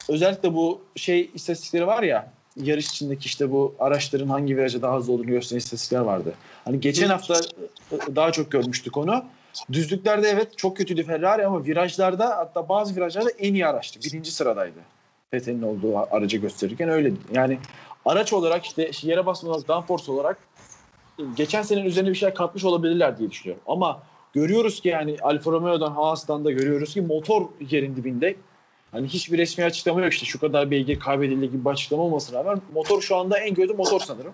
özellikle 0.08 0.54
bu 0.54 0.80
şey 0.96 1.30
istatistikleri 1.34 1.86
var 1.86 2.02
ya 2.02 2.32
yarış 2.56 2.86
içindeki 2.86 3.26
işte 3.26 3.52
bu 3.52 3.74
araçların 3.78 4.28
hangi 4.28 4.56
viraja 4.56 4.82
daha 4.82 4.96
hızlı 4.96 5.12
olduğunu 5.12 5.26
gösteren 5.26 5.58
istatistikler 5.58 6.00
vardı. 6.00 6.34
Hani 6.64 6.80
geçen 6.80 7.08
hafta 7.08 7.34
e, 7.34 8.16
daha 8.16 8.32
çok 8.32 8.50
görmüştük 8.50 8.96
onu. 8.96 9.24
Düzlüklerde 9.72 10.28
evet 10.28 10.58
çok 10.58 10.76
kötüydü 10.76 11.04
Ferrari 11.04 11.46
ama 11.46 11.64
virajlarda 11.64 12.36
hatta 12.36 12.68
bazı 12.68 12.96
virajlarda 12.96 13.30
en 13.30 13.54
iyi 13.54 13.66
araçtı. 13.66 14.00
Birinci 14.04 14.32
sıradaydı. 14.32 14.78
Vettel'in 15.34 15.62
olduğu 15.62 15.98
aracı 15.98 16.36
gösterirken 16.36 16.88
öyle. 16.88 17.12
Yani 17.32 17.58
araç 18.04 18.32
olarak 18.32 18.64
işte 18.64 18.90
yere 19.02 19.26
basmadan 19.26 19.62
downforce 19.68 20.12
olarak 20.12 20.38
geçen 21.36 21.62
senenin 21.62 21.84
üzerine 21.86 22.08
bir 22.10 22.14
şey 22.14 22.30
katmış 22.30 22.64
olabilirler 22.64 23.18
diye 23.18 23.30
düşünüyorum. 23.30 23.62
Ama 23.66 24.02
görüyoruz 24.32 24.80
ki 24.80 24.88
yani 24.88 25.16
Alfa 25.22 25.50
Romeo'dan 25.50 25.90
Haas'tan 25.92 26.44
da 26.44 26.50
görüyoruz 26.50 26.94
ki 26.94 27.00
motor 27.00 27.46
yerin 27.70 27.96
dibinde. 27.96 28.36
Hani 28.92 29.08
hiçbir 29.08 29.38
resmi 29.38 29.64
açıklama 29.64 30.00
yok 30.00 30.12
işte 30.12 30.26
şu 30.26 30.40
kadar 30.40 30.70
beygir 30.70 30.98
kaybedildi 31.00 31.50
gibi 31.50 31.64
bir 31.64 31.70
açıklama 31.70 32.02
olmasına 32.02 32.38
rağmen 32.38 32.60
motor 32.74 33.00
şu 33.00 33.16
anda 33.16 33.38
en 33.38 33.54
kötü 33.54 33.74
motor 33.74 34.00
sanırım. 34.00 34.32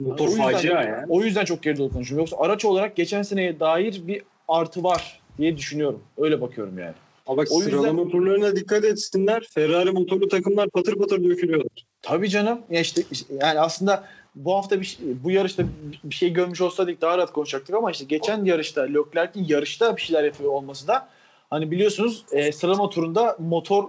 Motor 0.00 0.28
yüzden- 0.28 0.52
facia 0.52 0.82
ya. 0.82 1.04
O 1.08 1.22
yüzden 1.22 1.44
çok 1.44 1.62
geride 1.62 1.88
konuşuyorum. 1.88 2.26
Yoksa 2.26 2.36
araç 2.44 2.64
olarak 2.64 2.96
geçen 2.96 3.22
seneye 3.22 3.60
dair 3.60 4.06
bir 4.06 4.22
artı 4.48 4.82
var 4.82 5.20
diye 5.38 5.56
düşünüyorum. 5.56 6.02
Öyle 6.18 6.40
bakıyorum 6.40 6.78
yani. 6.78 6.94
Ama 7.28 7.36
bak 7.36 7.48
O 7.50 7.58
yüzden- 7.58 7.70
sıralama 7.70 8.08
turlarına 8.08 8.56
dikkat 8.56 8.84
etsinler. 8.84 9.46
Ferrari 9.50 9.90
motorlu 9.90 10.28
takımlar 10.28 10.68
patır 10.70 10.94
patır 10.94 11.24
dökülüyorlar. 11.24 11.86
Tabii 12.02 12.28
canım. 12.28 12.60
Ya 12.70 12.80
işte 12.80 13.02
yani 13.30 13.60
aslında 13.60 14.04
bu 14.34 14.54
hafta 14.54 14.80
bir 14.80 14.86
şey- 14.86 15.06
bu 15.24 15.30
yarışta 15.30 15.64
bir 16.04 16.14
şey 16.14 16.32
görmüş 16.32 16.60
olsaydık 16.60 17.00
daha 17.00 17.18
rahat 17.18 17.32
konuşacaktık 17.32 17.74
ama 17.74 17.90
işte 17.90 18.04
geçen 18.04 18.44
yarışta 18.44 18.82
Leclerc'in 18.82 19.44
yarışta 19.44 19.96
bir 19.96 20.02
şeyler 20.02 20.24
yapıyor 20.24 20.52
olması 20.52 20.88
da 20.88 21.08
hani 21.50 21.70
biliyorsunuz 21.70 22.24
e, 22.32 22.52
sıralama 22.52 22.90
turunda 22.90 23.36
motor 23.38 23.84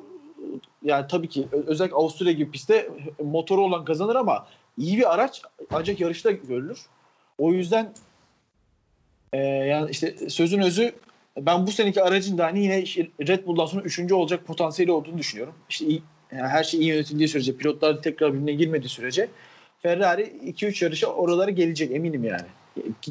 yani 0.84 1.06
tabii 1.10 1.28
ki 1.30 1.48
özellikle 1.68 1.96
Avusturya 1.96 2.32
gibi 2.34 2.52
pistte 2.52 2.90
motoru 3.24 3.62
olan 3.62 3.86
kazanır 3.86 4.16
ama 4.16 4.48
iyi 4.78 4.98
bir 4.98 5.14
araç 5.14 5.42
ancak 5.72 6.00
yarışta 6.00 6.32
görülür. 6.32 6.86
O 7.38 7.54
yüzden 7.54 7.94
e, 9.34 9.38
yani 9.44 9.92
işte 9.92 10.30
sözün 10.30 10.62
özü 10.62 10.92
ben 11.46 11.68
bu 11.68 11.72
seneki 11.72 12.04
aracın 12.04 12.38
da 12.38 12.46
hani 12.46 12.64
yine 12.64 12.84
Red 13.28 13.46
Bull'dan 13.46 13.66
sonra 13.66 13.82
üçüncü 13.82 14.14
olacak 14.14 14.46
potansiyeli 14.46 14.92
olduğunu 14.92 15.18
düşünüyorum. 15.18 15.54
İşte 15.70 15.86
iyi, 15.86 16.04
yani 16.32 16.48
her 16.48 16.64
şey 16.64 16.80
iyi 16.80 16.90
yönetildiği 16.90 17.28
sürece, 17.28 17.56
pilotlar 17.58 18.02
tekrar 18.02 18.34
birbirine 18.34 18.54
girmediği 18.54 18.90
sürece 18.90 19.30
Ferrari 19.82 20.22
2-3 20.22 20.84
yarışa 20.84 21.08
oralara 21.08 21.52
gelecek 21.52 21.92
eminim 21.92 22.24
yani. 22.24 22.48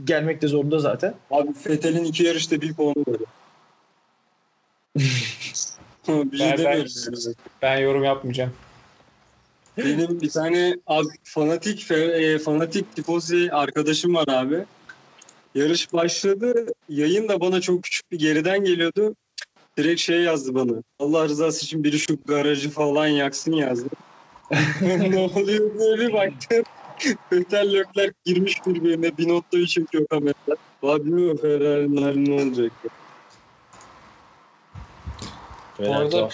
Gelmek 0.04 0.42
de 0.42 0.48
zorunda 0.48 0.78
zaten. 0.78 1.14
Abi 1.30 1.48
Vettel'in 1.66 2.04
iki 2.04 2.24
yarışta 2.24 2.60
bir 2.60 2.74
puanı 2.74 3.04
var. 3.06 3.20
bir 6.32 6.38
şey 6.38 6.52
Ben- 6.58 6.64
ben-. 6.64 6.86
Ben 7.62 7.78
yorum 7.78 8.04
yapmayacağım. 8.04 8.52
Benim 9.78 10.20
bir 10.20 10.30
tane 10.30 10.76
abi, 10.86 11.08
fanatik 11.24 11.80
fe- 11.90 12.34
e, 12.34 12.38
fanatik 12.38 12.96
tifosi 12.96 13.48
arkadaşım 13.52 14.14
var 14.14 14.28
abi. 14.28 14.64
Yarış 15.54 15.92
başladı. 15.92 16.66
Yayın 16.88 17.28
da 17.28 17.40
bana 17.40 17.60
çok 17.60 17.82
küçük 17.82 18.12
bir 18.12 18.18
geriden 18.18 18.64
geliyordu. 18.64 19.14
Direkt 19.78 20.00
şey 20.00 20.22
yazdı 20.22 20.54
bana. 20.54 20.72
Allah 20.98 21.28
rızası 21.28 21.64
için 21.64 21.84
biri 21.84 21.98
şu 21.98 22.18
garajı 22.26 22.70
falan 22.70 23.06
yaksın 23.06 23.52
yazdı. 23.52 23.88
ne 24.80 25.18
oluyor 25.18 25.78
diye 25.78 25.98
bir 25.98 26.12
baktım. 26.12 26.62
Vettel 27.32 27.72
Leclerc 27.72 28.12
girmiş 28.24 28.66
birbirine. 28.66 29.18
Binotto'yu 29.18 29.66
çekiyor 29.66 30.06
kameralar. 30.06 30.58
Abi 30.82 31.04
bilmiyorum 31.04 31.38
Ferrari'nin 31.42 32.24
ne 32.24 32.42
olacak. 32.42 32.72
Bu 35.78 35.94
arada 35.94 36.28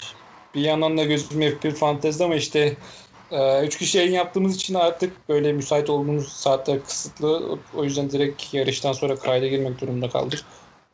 bir 0.55 0.61
yandan 0.61 0.99
da 0.99 1.05
gözüme 1.05 1.47
hep 1.47 1.65
bir 1.65 1.71
fantezi 1.71 2.25
ama 2.25 2.35
işte 2.35 2.77
Ee, 3.35 3.67
üç 3.67 3.79
kişi 3.79 3.99
yayın 3.99 4.13
yaptığımız 4.13 4.57
için 4.57 4.75
artık 4.75 5.29
böyle 5.29 5.53
müsait 5.53 5.91
olduğumuz 5.91 6.29
saatler 6.29 6.85
kısıtlı. 6.85 7.59
O 7.77 7.85
yüzden 7.85 8.11
direkt 8.11 8.55
yarıştan 8.55 8.93
sonra 8.93 9.17
kayda 9.17 9.47
girmek 9.47 9.81
durumunda 9.81 10.09
kaldık. 10.09 10.41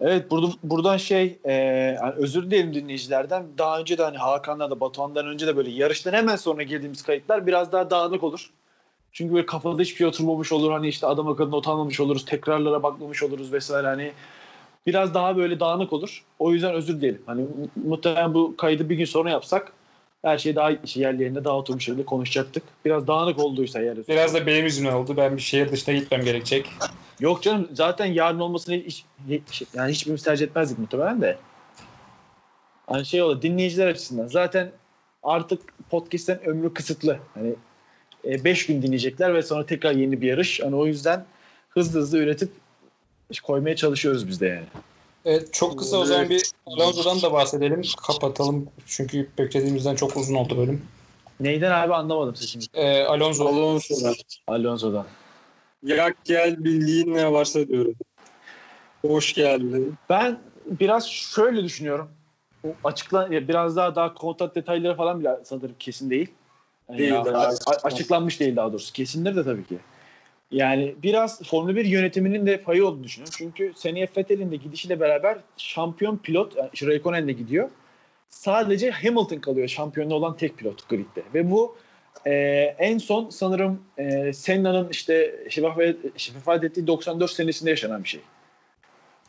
Evet 0.00 0.30
burada, 0.30 0.46
buradan 0.62 0.96
şey 0.96 1.38
e, 1.44 1.52
yani 2.02 2.12
özür 2.16 2.42
dilerim 2.50 2.74
dinleyicilerden. 2.74 3.46
Daha 3.58 3.80
önce 3.80 3.98
de 3.98 4.02
hani 4.02 4.16
Hakan'la 4.16 4.70
da 4.70 4.80
Batuhan'dan 4.80 5.26
önce 5.26 5.46
de 5.46 5.56
böyle 5.56 5.70
yarıştan 5.70 6.12
hemen 6.12 6.36
sonra 6.36 6.62
girdiğimiz 6.62 7.02
kayıtlar 7.02 7.46
biraz 7.46 7.72
daha 7.72 7.90
dağınık 7.90 8.24
olur. 8.24 8.50
Çünkü 9.12 9.34
böyle 9.34 9.46
kafada 9.46 9.82
hiçbir 9.82 9.96
şey 9.96 10.06
oturmamış 10.06 10.52
olur. 10.52 10.72
Hani 10.72 10.88
işte 10.88 11.06
adam 11.06 11.28
akıllı 11.28 11.56
utanmamış 11.56 12.00
oluruz. 12.00 12.24
Tekrarlara 12.24 12.82
bakmamış 12.82 13.22
oluruz 13.22 13.52
vesaire. 13.52 13.86
Hani 13.86 14.12
biraz 14.86 15.14
daha 15.14 15.36
böyle 15.36 15.60
dağınık 15.60 15.92
olur. 15.92 16.24
O 16.38 16.52
yüzden 16.52 16.74
özür 16.74 17.00
dilerim. 17.00 17.22
Hani 17.26 17.46
muhtemelen 17.84 18.34
bu 18.34 18.56
kaydı 18.56 18.88
bir 18.88 18.96
gün 18.96 19.04
sonra 19.04 19.30
yapsak 19.30 19.72
her 20.22 20.38
şey 20.38 20.56
daha 20.56 20.70
yerli 20.94 21.22
yerinde 21.22 21.44
daha 21.44 21.56
oturmuş 21.56 21.84
şekilde 21.84 22.04
konuşacaktık. 22.04 22.62
Biraz 22.84 23.06
dağınık 23.06 23.38
olduysa 23.38 23.80
eğer. 23.80 23.96
Biraz 24.08 24.34
da 24.34 24.46
benim 24.46 24.64
yüzümden 24.64 24.92
oldu. 24.92 25.16
Ben 25.16 25.36
bir 25.36 25.42
şehir 25.42 25.72
dışına 25.72 25.94
gitmem 25.94 26.24
gerekecek. 26.24 26.66
Yok 27.20 27.42
canım 27.42 27.68
zaten 27.72 28.06
yarın 28.06 28.40
olmasını 28.40 28.74
hiç, 28.74 29.04
hiç 29.28 29.62
yani 29.74 29.92
hiçbirimiz 29.92 30.22
tercih 30.22 30.46
etmezdik 30.46 30.78
muhtemelen 30.78 31.20
de. 31.20 31.36
Hani 32.86 33.06
şey 33.06 33.22
olur 33.22 33.42
dinleyiciler 33.42 33.86
açısından 33.86 34.26
zaten 34.26 34.70
artık 35.22 35.60
podcast'ten 35.90 36.44
ömrü 36.44 36.74
kısıtlı. 36.74 37.18
Hani 37.34 37.54
5 38.24 38.66
gün 38.66 38.82
dinleyecekler 38.82 39.34
ve 39.34 39.42
sonra 39.42 39.66
tekrar 39.66 39.92
yeni 39.92 40.20
bir 40.20 40.26
yarış. 40.26 40.60
Hani 40.60 40.76
o 40.76 40.86
yüzden 40.86 41.24
hızlı 41.68 42.00
hızlı 42.00 42.18
üretip 42.18 42.50
koymaya 43.42 43.76
çalışıyoruz 43.76 44.28
biz 44.28 44.40
de 44.40 44.46
yani. 44.46 44.66
Evet, 45.24 45.52
çok 45.52 45.78
kısa 45.78 45.96
o 45.96 46.04
zaman 46.04 46.30
bir 46.30 46.50
Alonso'dan 46.66 47.22
da 47.22 47.32
bahsedelim. 47.32 47.82
Kapatalım. 48.06 48.68
Çünkü 48.86 49.28
beklediğimizden 49.38 49.94
çok 49.94 50.16
uzun 50.16 50.34
oldu 50.34 50.58
bölüm. 50.58 50.82
Neyden 51.40 51.70
abi 51.70 51.94
anlamadım 51.94 52.36
sesini. 52.36 52.64
Ee, 52.74 53.02
Alonso. 53.02 53.48
Alonso'dan. 53.48 54.14
Alonso'dan. 54.46 55.06
Yak 55.82 56.24
gel 56.24 56.64
bildiğin 56.64 57.14
ne 57.14 57.32
varsa 57.32 57.68
diyorum. 57.68 57.94
Hoş 59.02 59.34
geldin. 59.34 59.94
Ben 60.08 60.38
biraz 60.66 61.08
şöyle 61.08 61.64
düşünüyorum. 61.64 62.10
Açıklan 62.84 63.30
biraz 63.30 63.76
daha 63.76 63.94
daha 63.94 64.14
kontrat 64.14 64.54
detayları 64.54 64.96
falan 64.96 65.20
bile 65.20 65.38
sanırım 65.44 65.74
kesin 65.78 66.10
değil. 66.10 66.30
Yani 66.88 66.98
Değil, 66.98 67.12
ya, 67.12 67.50
açıklanmış 67.82 68.40
değil 68.40 68.56
daha 68.56 68.72
doğrusu. 68.72 68.92
Kesindir 68.92 69.36
de 69.36 69.44
tabii 69.44 69.66
ki. 69.66 69.78
Yani 70.50 70.94
biraz 71.02 71.42
Formula 71.42 71.76
1 71.76 71.84
yönetiminin 71.84 72.46
de 72.46 72.62
payı 72.62 72.86
olduğunu 72.86 73.04
düşünüyorum. 73.04 73.34
Çünkü 73.38 73.72
seneye 73.76 74.08
Vettel'in 74.16 74.50
de 74.50 74.56
gidişiyle 74.56 75.00
beraber 75.00 75.38
şampiyon 75.56 76.16
pilot 76.16 76.56
yani 76.56 76.70
Raikkonen 76.82 77.28
de 77.28 77.32
gidiyor. 77.32 77.70
Sadece 78.28 78.90
Hamilton 78.90 79.38
kalıyor 79.38 79.68
şampiyonu 79.68 80.14
olan 80.14 80.36
tek 80.36 80.58
pilot 80.58 80.88
gridde. 80.88 81.22
Ve 81.34 81.50
bu 81.50 81.76
e, 82.26 82.32
en 82.78 82.98
son 82.98 83.30
sanırım 83.30 83.82
e, 83.98 84.32
Senna'nın 84.32 84.88
işte 84.88 85.44
şifafet 86.16 86.64
ettiği 86.64 86.86
94 86.86 87.30
senesinde 87.30 87.70
yaşanan 87.70 88.04
bir 88.04 88.08
şey. 88.08 88.20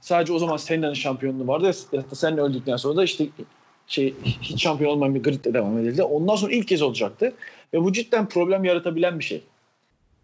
Sadece 0.01 0.33
o 0.33 0.39
zaman 0.39 0.57
Senna'nın 0.57 0.93
şampiyonluğu 0.93 1.47
vardı. 1.47 1.71
Hatta 1.95 2.15
Senna 2.15 2.41
öldükten 2.41 2.77
sonra 2.77 2.95
da 2.95 3.03
işte 3.03 3.25
şey 3.87 4.13
hiç 4.23 4.63
şampiyon 4.63 4.91
olmayan 4.91 5.15
bir 5.15 5.23
gridle 5.23 5.53
devam 5.53 5.77
edildi. 5.77 6.03
Ondan 6.03 6.35
sonra 6.35 6.53
ilk 6.53 6.67
kez 6.67 6.81
olacaktı. 6.81 7.33
Ve 7.73 7.83
bu 7.83 7.93
cidden 7.93 8.29
problem 8.29 8.63
yaratabilen 8.63 9.19
bir 9.19 9.23
şey. 9.23 9.43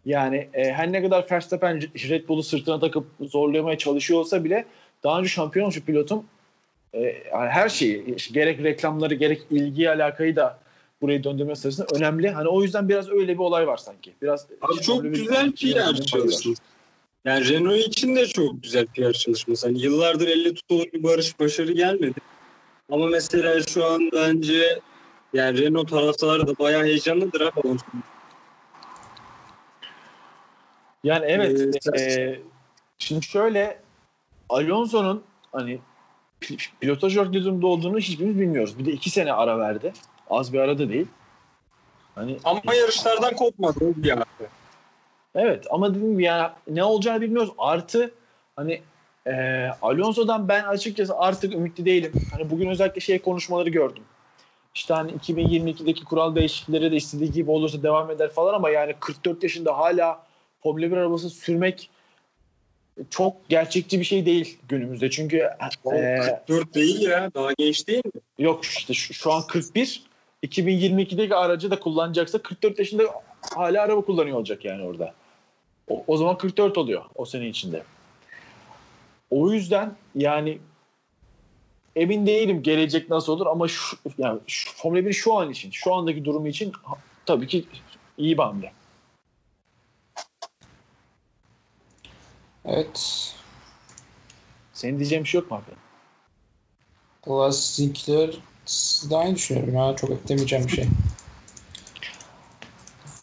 Yani 0.07 0.49
e, 0.53 0.71
her 0.73 0.91
ne 0.91 1.01
kadar 1.01 1.25
Verstappen 1.31 1.81
Red 1.81 2.27
Bull'u 2.27 2.43
sırtına 2.43 2.79
takıp 2.79 3.05
zorlamaya 3.21 3.77
çalışıyor 3.77 4.19
olsa 4.19 4.43
bile 4.43 4.65
daha 5.03 5.19
önce 5.19 5.29
şampiyon 5.29 5.63
olmuş 5.63 5.75
bir 5.77 5.81
pilotun 5.81 6.25
e, 6.93 6.99
yani 7.31 7.49
her 7.49 7.69
şeyi 7.69 8.15
gerek 8.31 8.63
reklamları 8.63 9.13
gerek 9.13 9.41
ilgi 9.51 9.89
alakayı 9.89 10.35
da 10.35 10.59
burayı 11.01 11.23
döndürme 11.23 11.55
sırasında 11.55 11.87
önemli. 11.95 12.29
Hani 12.29 12.47
o 12.47 12.63
yüzden 12.63 12.89
biraz 12.89 13.09
öyle 13.09 13.33
bir 13.33 13.39
olay 13.39 13.67
var 13.67 13.77
sanki. 13.77 14.13
Biraz 14.21 14.47
Abi 14.61 14.81
çok 14.81 14.85
Formula 14.85 15.03
bir- 15.13 15.19
güzel 15.19 15.51
PR 15.51 15.95
çalışması. 16.01 16.49
Yani 17.25 17.49
Renault 17.49 17.87
için 17.87 18.15
de 18.15 18.25
çok 18.25 18.63
güzel 18.63 18.85
PR 18.85 19.13
çalışması. 19.13 19.67
Hani 19.67 19.81
yıllardır 19.81 20.27
elle 20.27 20.53
tutulur 20.53 20.85
bir 20.93 21.03
barış 21.03 21.39
başarı 21.39 21.71
gelmedi. 21.71 22.19
Ama 22.91 23.07
mesela 23.07 23.61
şu 23.61 23.85
an 23.85 24.09
bence 24.13 24.79
yani 25.33 25.61
Renault 25.61 25.89
taraftarı 25.89 26.47
da 26.47 26.59
bayağı 26.59 26.83
heyecanlıdır 26.83 27.41
abi. 27.41 27.77
Yani 31.03 31.25
evet. 31.25 31.87
Ee, 31.93 32.01
e, 32.01 32.39
şimdi 32.97 33.25
şöyle 33.25 33.79
Alonso'nun 34.49 35.23
hani 35.51 35.79
pi- 36.41 36.69
pilotaj 36.79 37.15
durumda 37.15 37.67
olduğunu 37.67 37.97
hiçbirimiz 37.99 38.39
bilmiyoruz. 38.39 38.79
Bir 38.79 38.85
de 38.85 38.91
iki 38.91 39.09
sene 39.09 39.33
ara 39.33 39.59
verdi. 39.59 39.93
Az 40.29 40.53
bir 40.53 40.59
arada 40.59 40.89
değil. 40.89 41.07
Hani 42.15 42.37
Ama 42.43 42.73
yarışlardan 42.73 43.35
kopmadı 43.35 43.79
o 43.81 44.03
bir 44.03 44.11
abi. 44.11 44.23
Evet 45.35 45.65
ama 45.69 45.95
dediğim 45.95 46.11
gibi 46.11 46.23
yani 46.23 46.49
ne 46.67 46.83
olacağını 46.83 47.21
bilmiyoruz. 47.21 47.51
Artı 47.57 48.11
hani 48.55 48.81
e, 49.27 49.65
Alonso'dan 49.81 50.47
ben 50.47 50.63
açıkçası 50.63 51.17
artık 51.17 51.53
ümitli 51.53 51.85
değilim. 51.85 52.11
Hani 52.31 52.49
bugün 52.49 52.69
özellikle 52.69 53.01
şey 53.01 53.19
konuşmaları 53.19 53.69
gördüm. 53.69 54.03
İşte 54.75 54.93
hani 54.93 55.11
2022'deki 55.11 56.03
kural 56.03 56.35
değişiklikleri 56.35 56.91
de 56.91 56.95
istediği 56.95 57.31
gibi 57.31 57.51
olursa 57.51 57.83
devam 57.83 58.11
eder 58.11 58.29
falan 58.29 58.53
ama 58.53 58.69
yani 58.69 58.95
44 58.99 59.43
yaşında 59.43 59.77
hala 59.77 60.26
Formula 60.63 60.91
1 60.91 60.97
arabası 60.97 61.29
sürmek 61.29 61.89
çok 63.09 63.49
gerçekçi 63.49 63.99
bir 63.99 64.05
şey 64.05 64.25
değil 64.25 64.57
günümüzde. 64.69 65.09
Çünkü 65.09 65.37
e, 65.37 66.19
44 66.19 66.73
değil 66.73 67.01
ya. 67.01 67.31
Daha 67.33 67.53
genç 67.53 67.87
değil 67.87 68.01
mi? 68.05 68.21
Yok 68.39 68.65
işte 68.65 68.93
şu, 68.93 69.13
şu 69.13 69.33
an 69.33 69.47
41. 69.47 70.03
2022'deki 70.43 71.35
aracı 71.35 71.71
da 71.71 71.79
kullanacaksa 71.79 72.41
44 72.41 72.79
yaşında 72.79 73.03
hala 73.55 73.81
araba 73.81 74.01
kullanıyor 74.01 74.37
olacak 74.37 74.65
yani 74.65 74.83
orada. 74.83 75.13
O, 75.87 76.03
o 76.07 76.17
zaman 76.17 76.37
44 76.37 76.77
oluyor 76.77 77.03
o 77.15 77.25
sene 77.25 77.47
içinde. 77.47 77.83
O 79.29 79.51
yüzden 79.51 79.95
yani 80.15 80.59
emin 81.95 82.27
değilim 82.27 82.63
gelecek 82.63 83.09
nasıl 83.09 83.33
olur 83.33 83.47
ama 83.47 83.67
şu, 83.67 83.97
yani 84.17 84.39
şu, 84.47 84.73
Formula 84.75 85.05
1 85.05 85.13
şu 85.13 85.37
an 85.37 85.51
için, 85.51 85.71
şu 85.71 85.95
andaki 85.95 86.25
durumu 86.25 86.47
için 86.47 86.71
tabii 87.25 87.47
ki 87.47 87.65
iyi 88.17 88.37
bir 88.37 88.43
hamle. 88.43 88.71
Evet. 92.67 93.33
Senin 94.73 94.99
diyeceğin 94.99 95.23
bir 95.23 95.29
şey 95.29 95.41
yok 95.41 95.51
mu 95.51 95.57
abi? 95.57 95.75
Valla 97.27 97.51
sizinkiler 97.51 98.37
siz 98.65 99.11
de 99.11 99.15
aynı 99.15 99.35
düşünüyorum 99.35 99.75
ya. 99.75 99.95
Çok 99.95 100.09
eklemeyeceğim 100.09 100.65
bir 100.65 100.71
şey. 100.71 100.87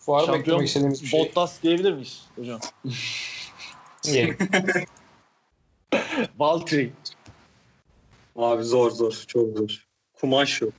Var 0.07 0.29
mı 0.29 0.37
eklemek 0.37 0.69
istediğiniz 0.69 1.03
bir 1.03 1.09
şey? 1.09 1.21
Bottas 1.21 1.63
diyebilir 1.63 1.93
miyiz 1.93 2.27
hocam? 2.37 2.61
Diyelim. 4.05 4.39
Valtteri. 6.39 6.93
Abi 8.37 8.63
zor 8.63 8.91
zor. 8.91 9.25
Çok 9.27 9.59
zor. 9.59 9.87
Kumaş 10.21 10.63
yok. 10.63 10.73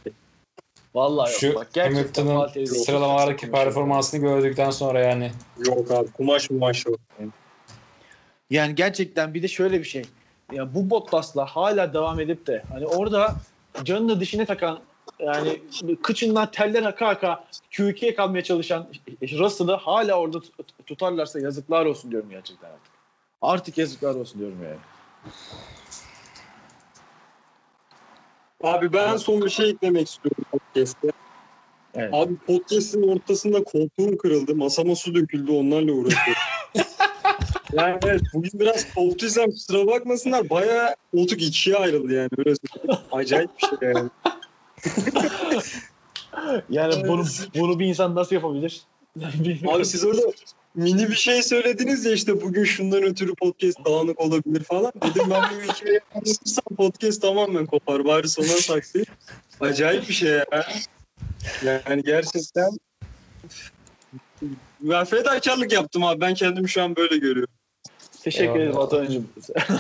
Vallahi 0.96 1.32
yok. 1.32 1.40
Şu 1.40 1.56
Bak, 1.56 1.74
gerçekten 1.74 2.28
Hamilton'ın 2.28 2.66
sıralamalardaki 2.66 3.52
performansını 3.52 4.22
gördükten 4.22 4.72
sonra 4.72 5.00
yani. 5.00 5.32
Yok 5.68 5.92
abi. 5.92 6.12
Kumaş 6.12 6.48
kumaş 6.48 6.86
yok. 6.86 7.00
Yani 8.50 8.76
gerçekten 8.76 9.34
bir 9.34 9.44
de 9.44 9.48
şöyle 9.48 9.80
bir 9.80 9.84
şey. 9.84 10.06
Ya 10.52 10.76
bu 10.76 10.90
Bottas'la 10.90 11.46
hala 11.46 11.94
devam 11.94 12.20
edip 12.20 12.48
de 12.48 12.64
hani 12.72 12.86
orada 12.86 13.36
canını 13.84 14.20
dişine 14.20 14.46
takan 14.46 14.80
yani 15.20 15.62
kıçından 16.04 16.52
teller 16.52 16.84
haka 16.84 17.08
haka 17.08 17.46
Q2'ye 17.72 18.16
kalmaya 18.16 18.44
çalışan 18.44 18.88
Russell'ı 19.22 19.76
hala 19.76 20.20
orada 20.20 20.40
tut- 20.40 20.86
tutarlarsa 20.86 21.40
yazıklar 21.40 21.86
olsun 21.86 22.12
diyorum 22.12 22.30
gerçekten 22.30 22.68
artık. 22.68 22.92
Artık 23.42 23.78
yazıklar 23.78 24.16
olsun 24.16 24.40
diyorum 24.40 24.58
yani. 24.64 24.78
Abi 28.64 28.94
ben 28.94 29.18
son 29.18 29.42
bir 29.42 29.50
şey 29.50 29.70
eklemek 29.70 30.08
istiyorum 30.08 30.44
podcast'te. 30.52 31.12
Evet. 31.94 32.10
Abi 32.14 32.36
podcast'in 32.36 33.08
ortasında 33.08 33.64
koltuğum 33.64 34.18
kırıldı. 34.18 34.56
Masama 34.56 34.96
su 34.96 35.16
döküldü 35.16 35.52
onlarla 35.52 35.92
uğraşıyorum. 35.92 36.35
Yani 37.76 38.00
evet, 38.06 38.22
bugün 38.34 38.52
biraz 38.60 38.94
koltuysam 38.94 39.46
kusura 39.46 39.88
bakmasınlar. 39.88 40.50
Bayağı 40.50 40.96
koltuk 41.12 41.42
ikiye 41.42 41.76
ayrıldı 41.76 42.14
yani. 42.14 42.30
Öyle. 42.38 42.54
Acayip 43.12 43.50
bir 43.58 43.68
şey 43.68 43.90
yani. 43.90 44.10
Yani 46.70 47.08
bunu, 47.08 47.24
bunu 47.56 47.80
bir 47.80 47.86
insan 47.86 48.16
nasıl 48.16 48.36
yapabilir? 48.36 48.82
Abi 49.68 49.86
siz 49.86 50.04
orada 50.04 50.22
mini 50.76 51.10
bir 51.10 51.16
şey 51.16 51.44
söylediniz 51.44 52.06
ya 52.06 52.12
işte 52.12 52.42
bugün 52.42 52.64
şundan 52.64 53.04
ötürü 53.04 53.36
podcast 53.36 53.86
dağınık 53.86 54.20
olabilir 54.22 54.64
falan. 54.64 54.92
Dedim 55.04 55.24
ben 55.30 55.44
bu 55.44 55.74
hikayeyi 55.74 56.00
anlatırsam 56.16 56.76
podcast 56.78 57.22
tamamen 57.22 57.66
kopar. 57.66 58.06
Bari 58.06 58.30
sona 58.30 58.48
saklayayım. 58.48 59.14
Acayip 59.60 60.10
bir 60.10 60.14
şey 60.14 60.32
ya. 60.32 60.46
Yani 61.64 62.04
gerçekten 62.04 62.70
ben 64.82 65.06
fedakarlık 65.06 65.72
yaptım 65.72 66.04
abi. 66.04 66.22
Ben 66.22 66.34
kendimi 66.34 66.70
şu 66.70 66.84
an 66.84 66.96
böyle 66.96 67.18
görüyorum. 67.18 67.54
Teşekkür 68.26 68.60
ederim. 68.60 68.78
Atancığım. 68.78 69.30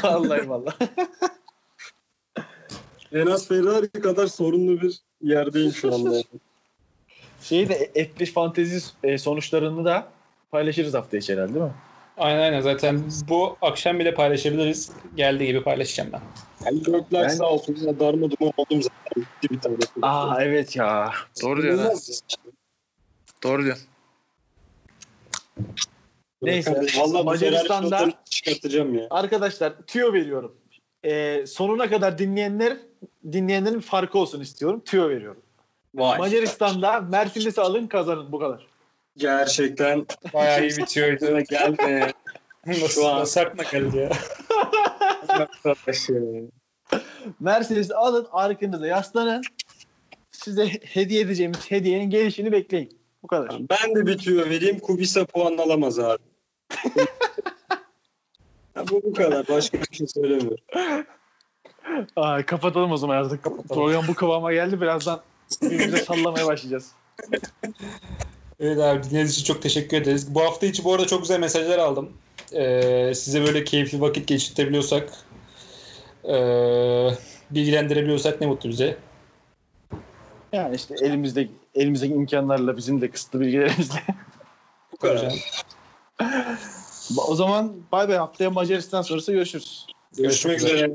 Allah 0.04 0.38
eyvallah. 0.38 0.76
En 3.12 3.28
az 3.28 3.48
Ferrari 3.48 3.90
kadar 3.90 4.28
sorunlu 4.28 4.82
bir 4.82 5.00
yerdeyim 5.22 5.72
şu 5.74 5.94
anda. 5.94 6.22
Şeyi 7.42 7.70
de 7.70 7.92
F1 7.96 8.26
fantezi 8.26 8.86
e, 9.04 9.18
sonuçlarını 9.18 9.86
da 9.86 10.08
paylaşırız 10.52 10.94
hafta 10.94 11.18
içi 11.18 11.34
herhalde 11.34 11.54
değil 11.54 11.66
mi? 11.66 11.74
Aynen 12.18 12.40
aynen 12.40 12.62
zaten 12.62 13.04
bu 13.30 13.58
akşam 13.62 14.00
bile 14.00 14.14
paylaşabiliriz. 14.14 14.92
Geldiği 15.16 15.46
gibi 15.46 15.64
paylaşacağım 15.64 16.10
ben. 16.14 16.22
Yani 16.66 16.84
Gökler 16.84 17.24
Ben- 17.24 17.28
sağ 17.28 17.50
olsun. 17.50 17.78
Ya 17.82 18.00
darma 18.00 18.32
duman 18.32 18.54
oldum 18.58 18.82
zaten. 18.82 19.16
Bitti 19.18 19.50
bir 19.50 19.60
tane. 19.60 19.76
Aa 20.02 20.44
evet 20.44 20.76
ya. 20.76 21.12
Doğru 21.42 21.62
diyorsun. 21.64 22.16
Doğru 23.44 23.64
diyorsun. 23.64 23.88
Neyse. 26.42 26.82
Valla 26.98 27.24
Macaristan'da- 27.24 28.12
çıkartacağım 28.30 28.96
ya. 28.96 29.08
Arkadaşlar 29.10 29.74
tüyo 29.88 30.14
veriyorum. 30.14 30.56
Ee, 31.06 31.46
sonuna 31.48 31.90
kadar 31.90 32.18
dinleyenler 32.18 32.78
dinleyenlerin 33.32 33.80
farkı 33.80 34.18
olsun 34.20 34.42
istiyorum. 34.42 34.82
Tüyo 34.86 35.10
veriyorum. 35.10 35.42
Vay. 35.96 36.18
Macaristan'da 36.20 37.00
Mercedes'i 37.02 37.62
alın 37.62 37.88
kazanın 37.88 38.32
bu 38.32 38.40
kadar. 38.40 38.68
Gerçekten 39.18 40.06
Bayağı 40.34 40.62
iyi 40.62 40.70
bitiyordu. 40.78 41.40
gelme. 41.50 42.14
Şu 42.90 43.08
an- 43.08 43.22
aklına 43.36 43.64
geldi 43.72 43.98
ya? 43.98 44.10
Mercedes'i 47.40 47.96
alın 47.96 48.28
arkanıza 48.32 48.88
yaslanın. 48.88 49.42
Size 50.32 50.68
hediye 50.68 51.22
edeceğimiz 51.22 51.72
hediyenin 51.72 52.10
gelişini 52.10 52.52
bekleyin. 52.52 52.98
Bu 53.26 53.28
kadar. 53.28 53.50
Ben 53.70 53.96
de 53.96 54.08
bitiyor 54.08 54.50
vereyim. 54.50 54.80
Kubica 54.80 55.26
puan 55.26 55.58
alamaz 55.58 56.00
abi. 56.00 56.24
ya 58.76 58.88
bu 58.92 59.02
bu 59.04 59.14
kadar. 59.14 59.48
Başka 59.48 59.78
bir 59.82 59.96
şey 59.96 60.08
söylemiyorum. 60.08 60.58
Aa, 62.16 62.46
kapatalım 62.46 62.92
o 62.92 62.98
zaman 62.98 63.16
artık. 63.16 63.44
Program 63.70 64.08
bu 64.08 64.14
kıvama 64.14 64.54
geldi. 64.54 64.82
Birazdan 64.82 65.22
birbirimize 65.62 65.98
sallamaya 65.98 66.46
başlayacağız. 66.46 66.92
Evet 68.60 68.78
abi 68.78 69.04
dinlediğiniz 69.04 69.32
için 69.32 69.44
çok 69.44 69.62
teşekkür 69.62 69.98
ederiz. 69.98 70.36
Bu 70.36 70.42
hafta 70.42 70.66
içi 70.66 70.84
bu 70.84 70.94
arada 70.94 71.08
çok 71.08 71.22
güzel 71.22 71.40
mesajlar 71.40 71.80
aldım. 71.80 72.14
Ee, 72.54 73.12
size 73.16 73.42
böyle 73.42 73.64
keyifli 73.64 74.02
vakit 74.02 74.28
geçirtebiliyorsak 74.28 75.10
ee, 76.24 77.10
bilgilendirebiliyorsak 77.52 78.42
ne 78.42 78.48
mutlu 78.48 78.70
bize. 78.70 78.98
Yani 80.54 80.76
işte 80.76 80.96
elimizde 81.02 81.48
elimizdeki 81.76 82.14
imkanlarla 82.14 82.78
bizim 82.78 83.02
de 83.02 83.12
kısıtlı 83.12 83.40
bilgilerimizle. 83.40 84.00
Bu 84.92 84.98
kadar. 84.98 85.34
o 87.28 87.36
zaman 87.36 87.74
bay 87.92 88.10
bay 88.10 88.18
haftaya 88.18 88.50
Macaristan 88.50 89.02
sonrası 89.02 89.32
görüşürüz. 89.32 89.88
Görüşmek 90.18 90.58
üzere. 90.58 90.92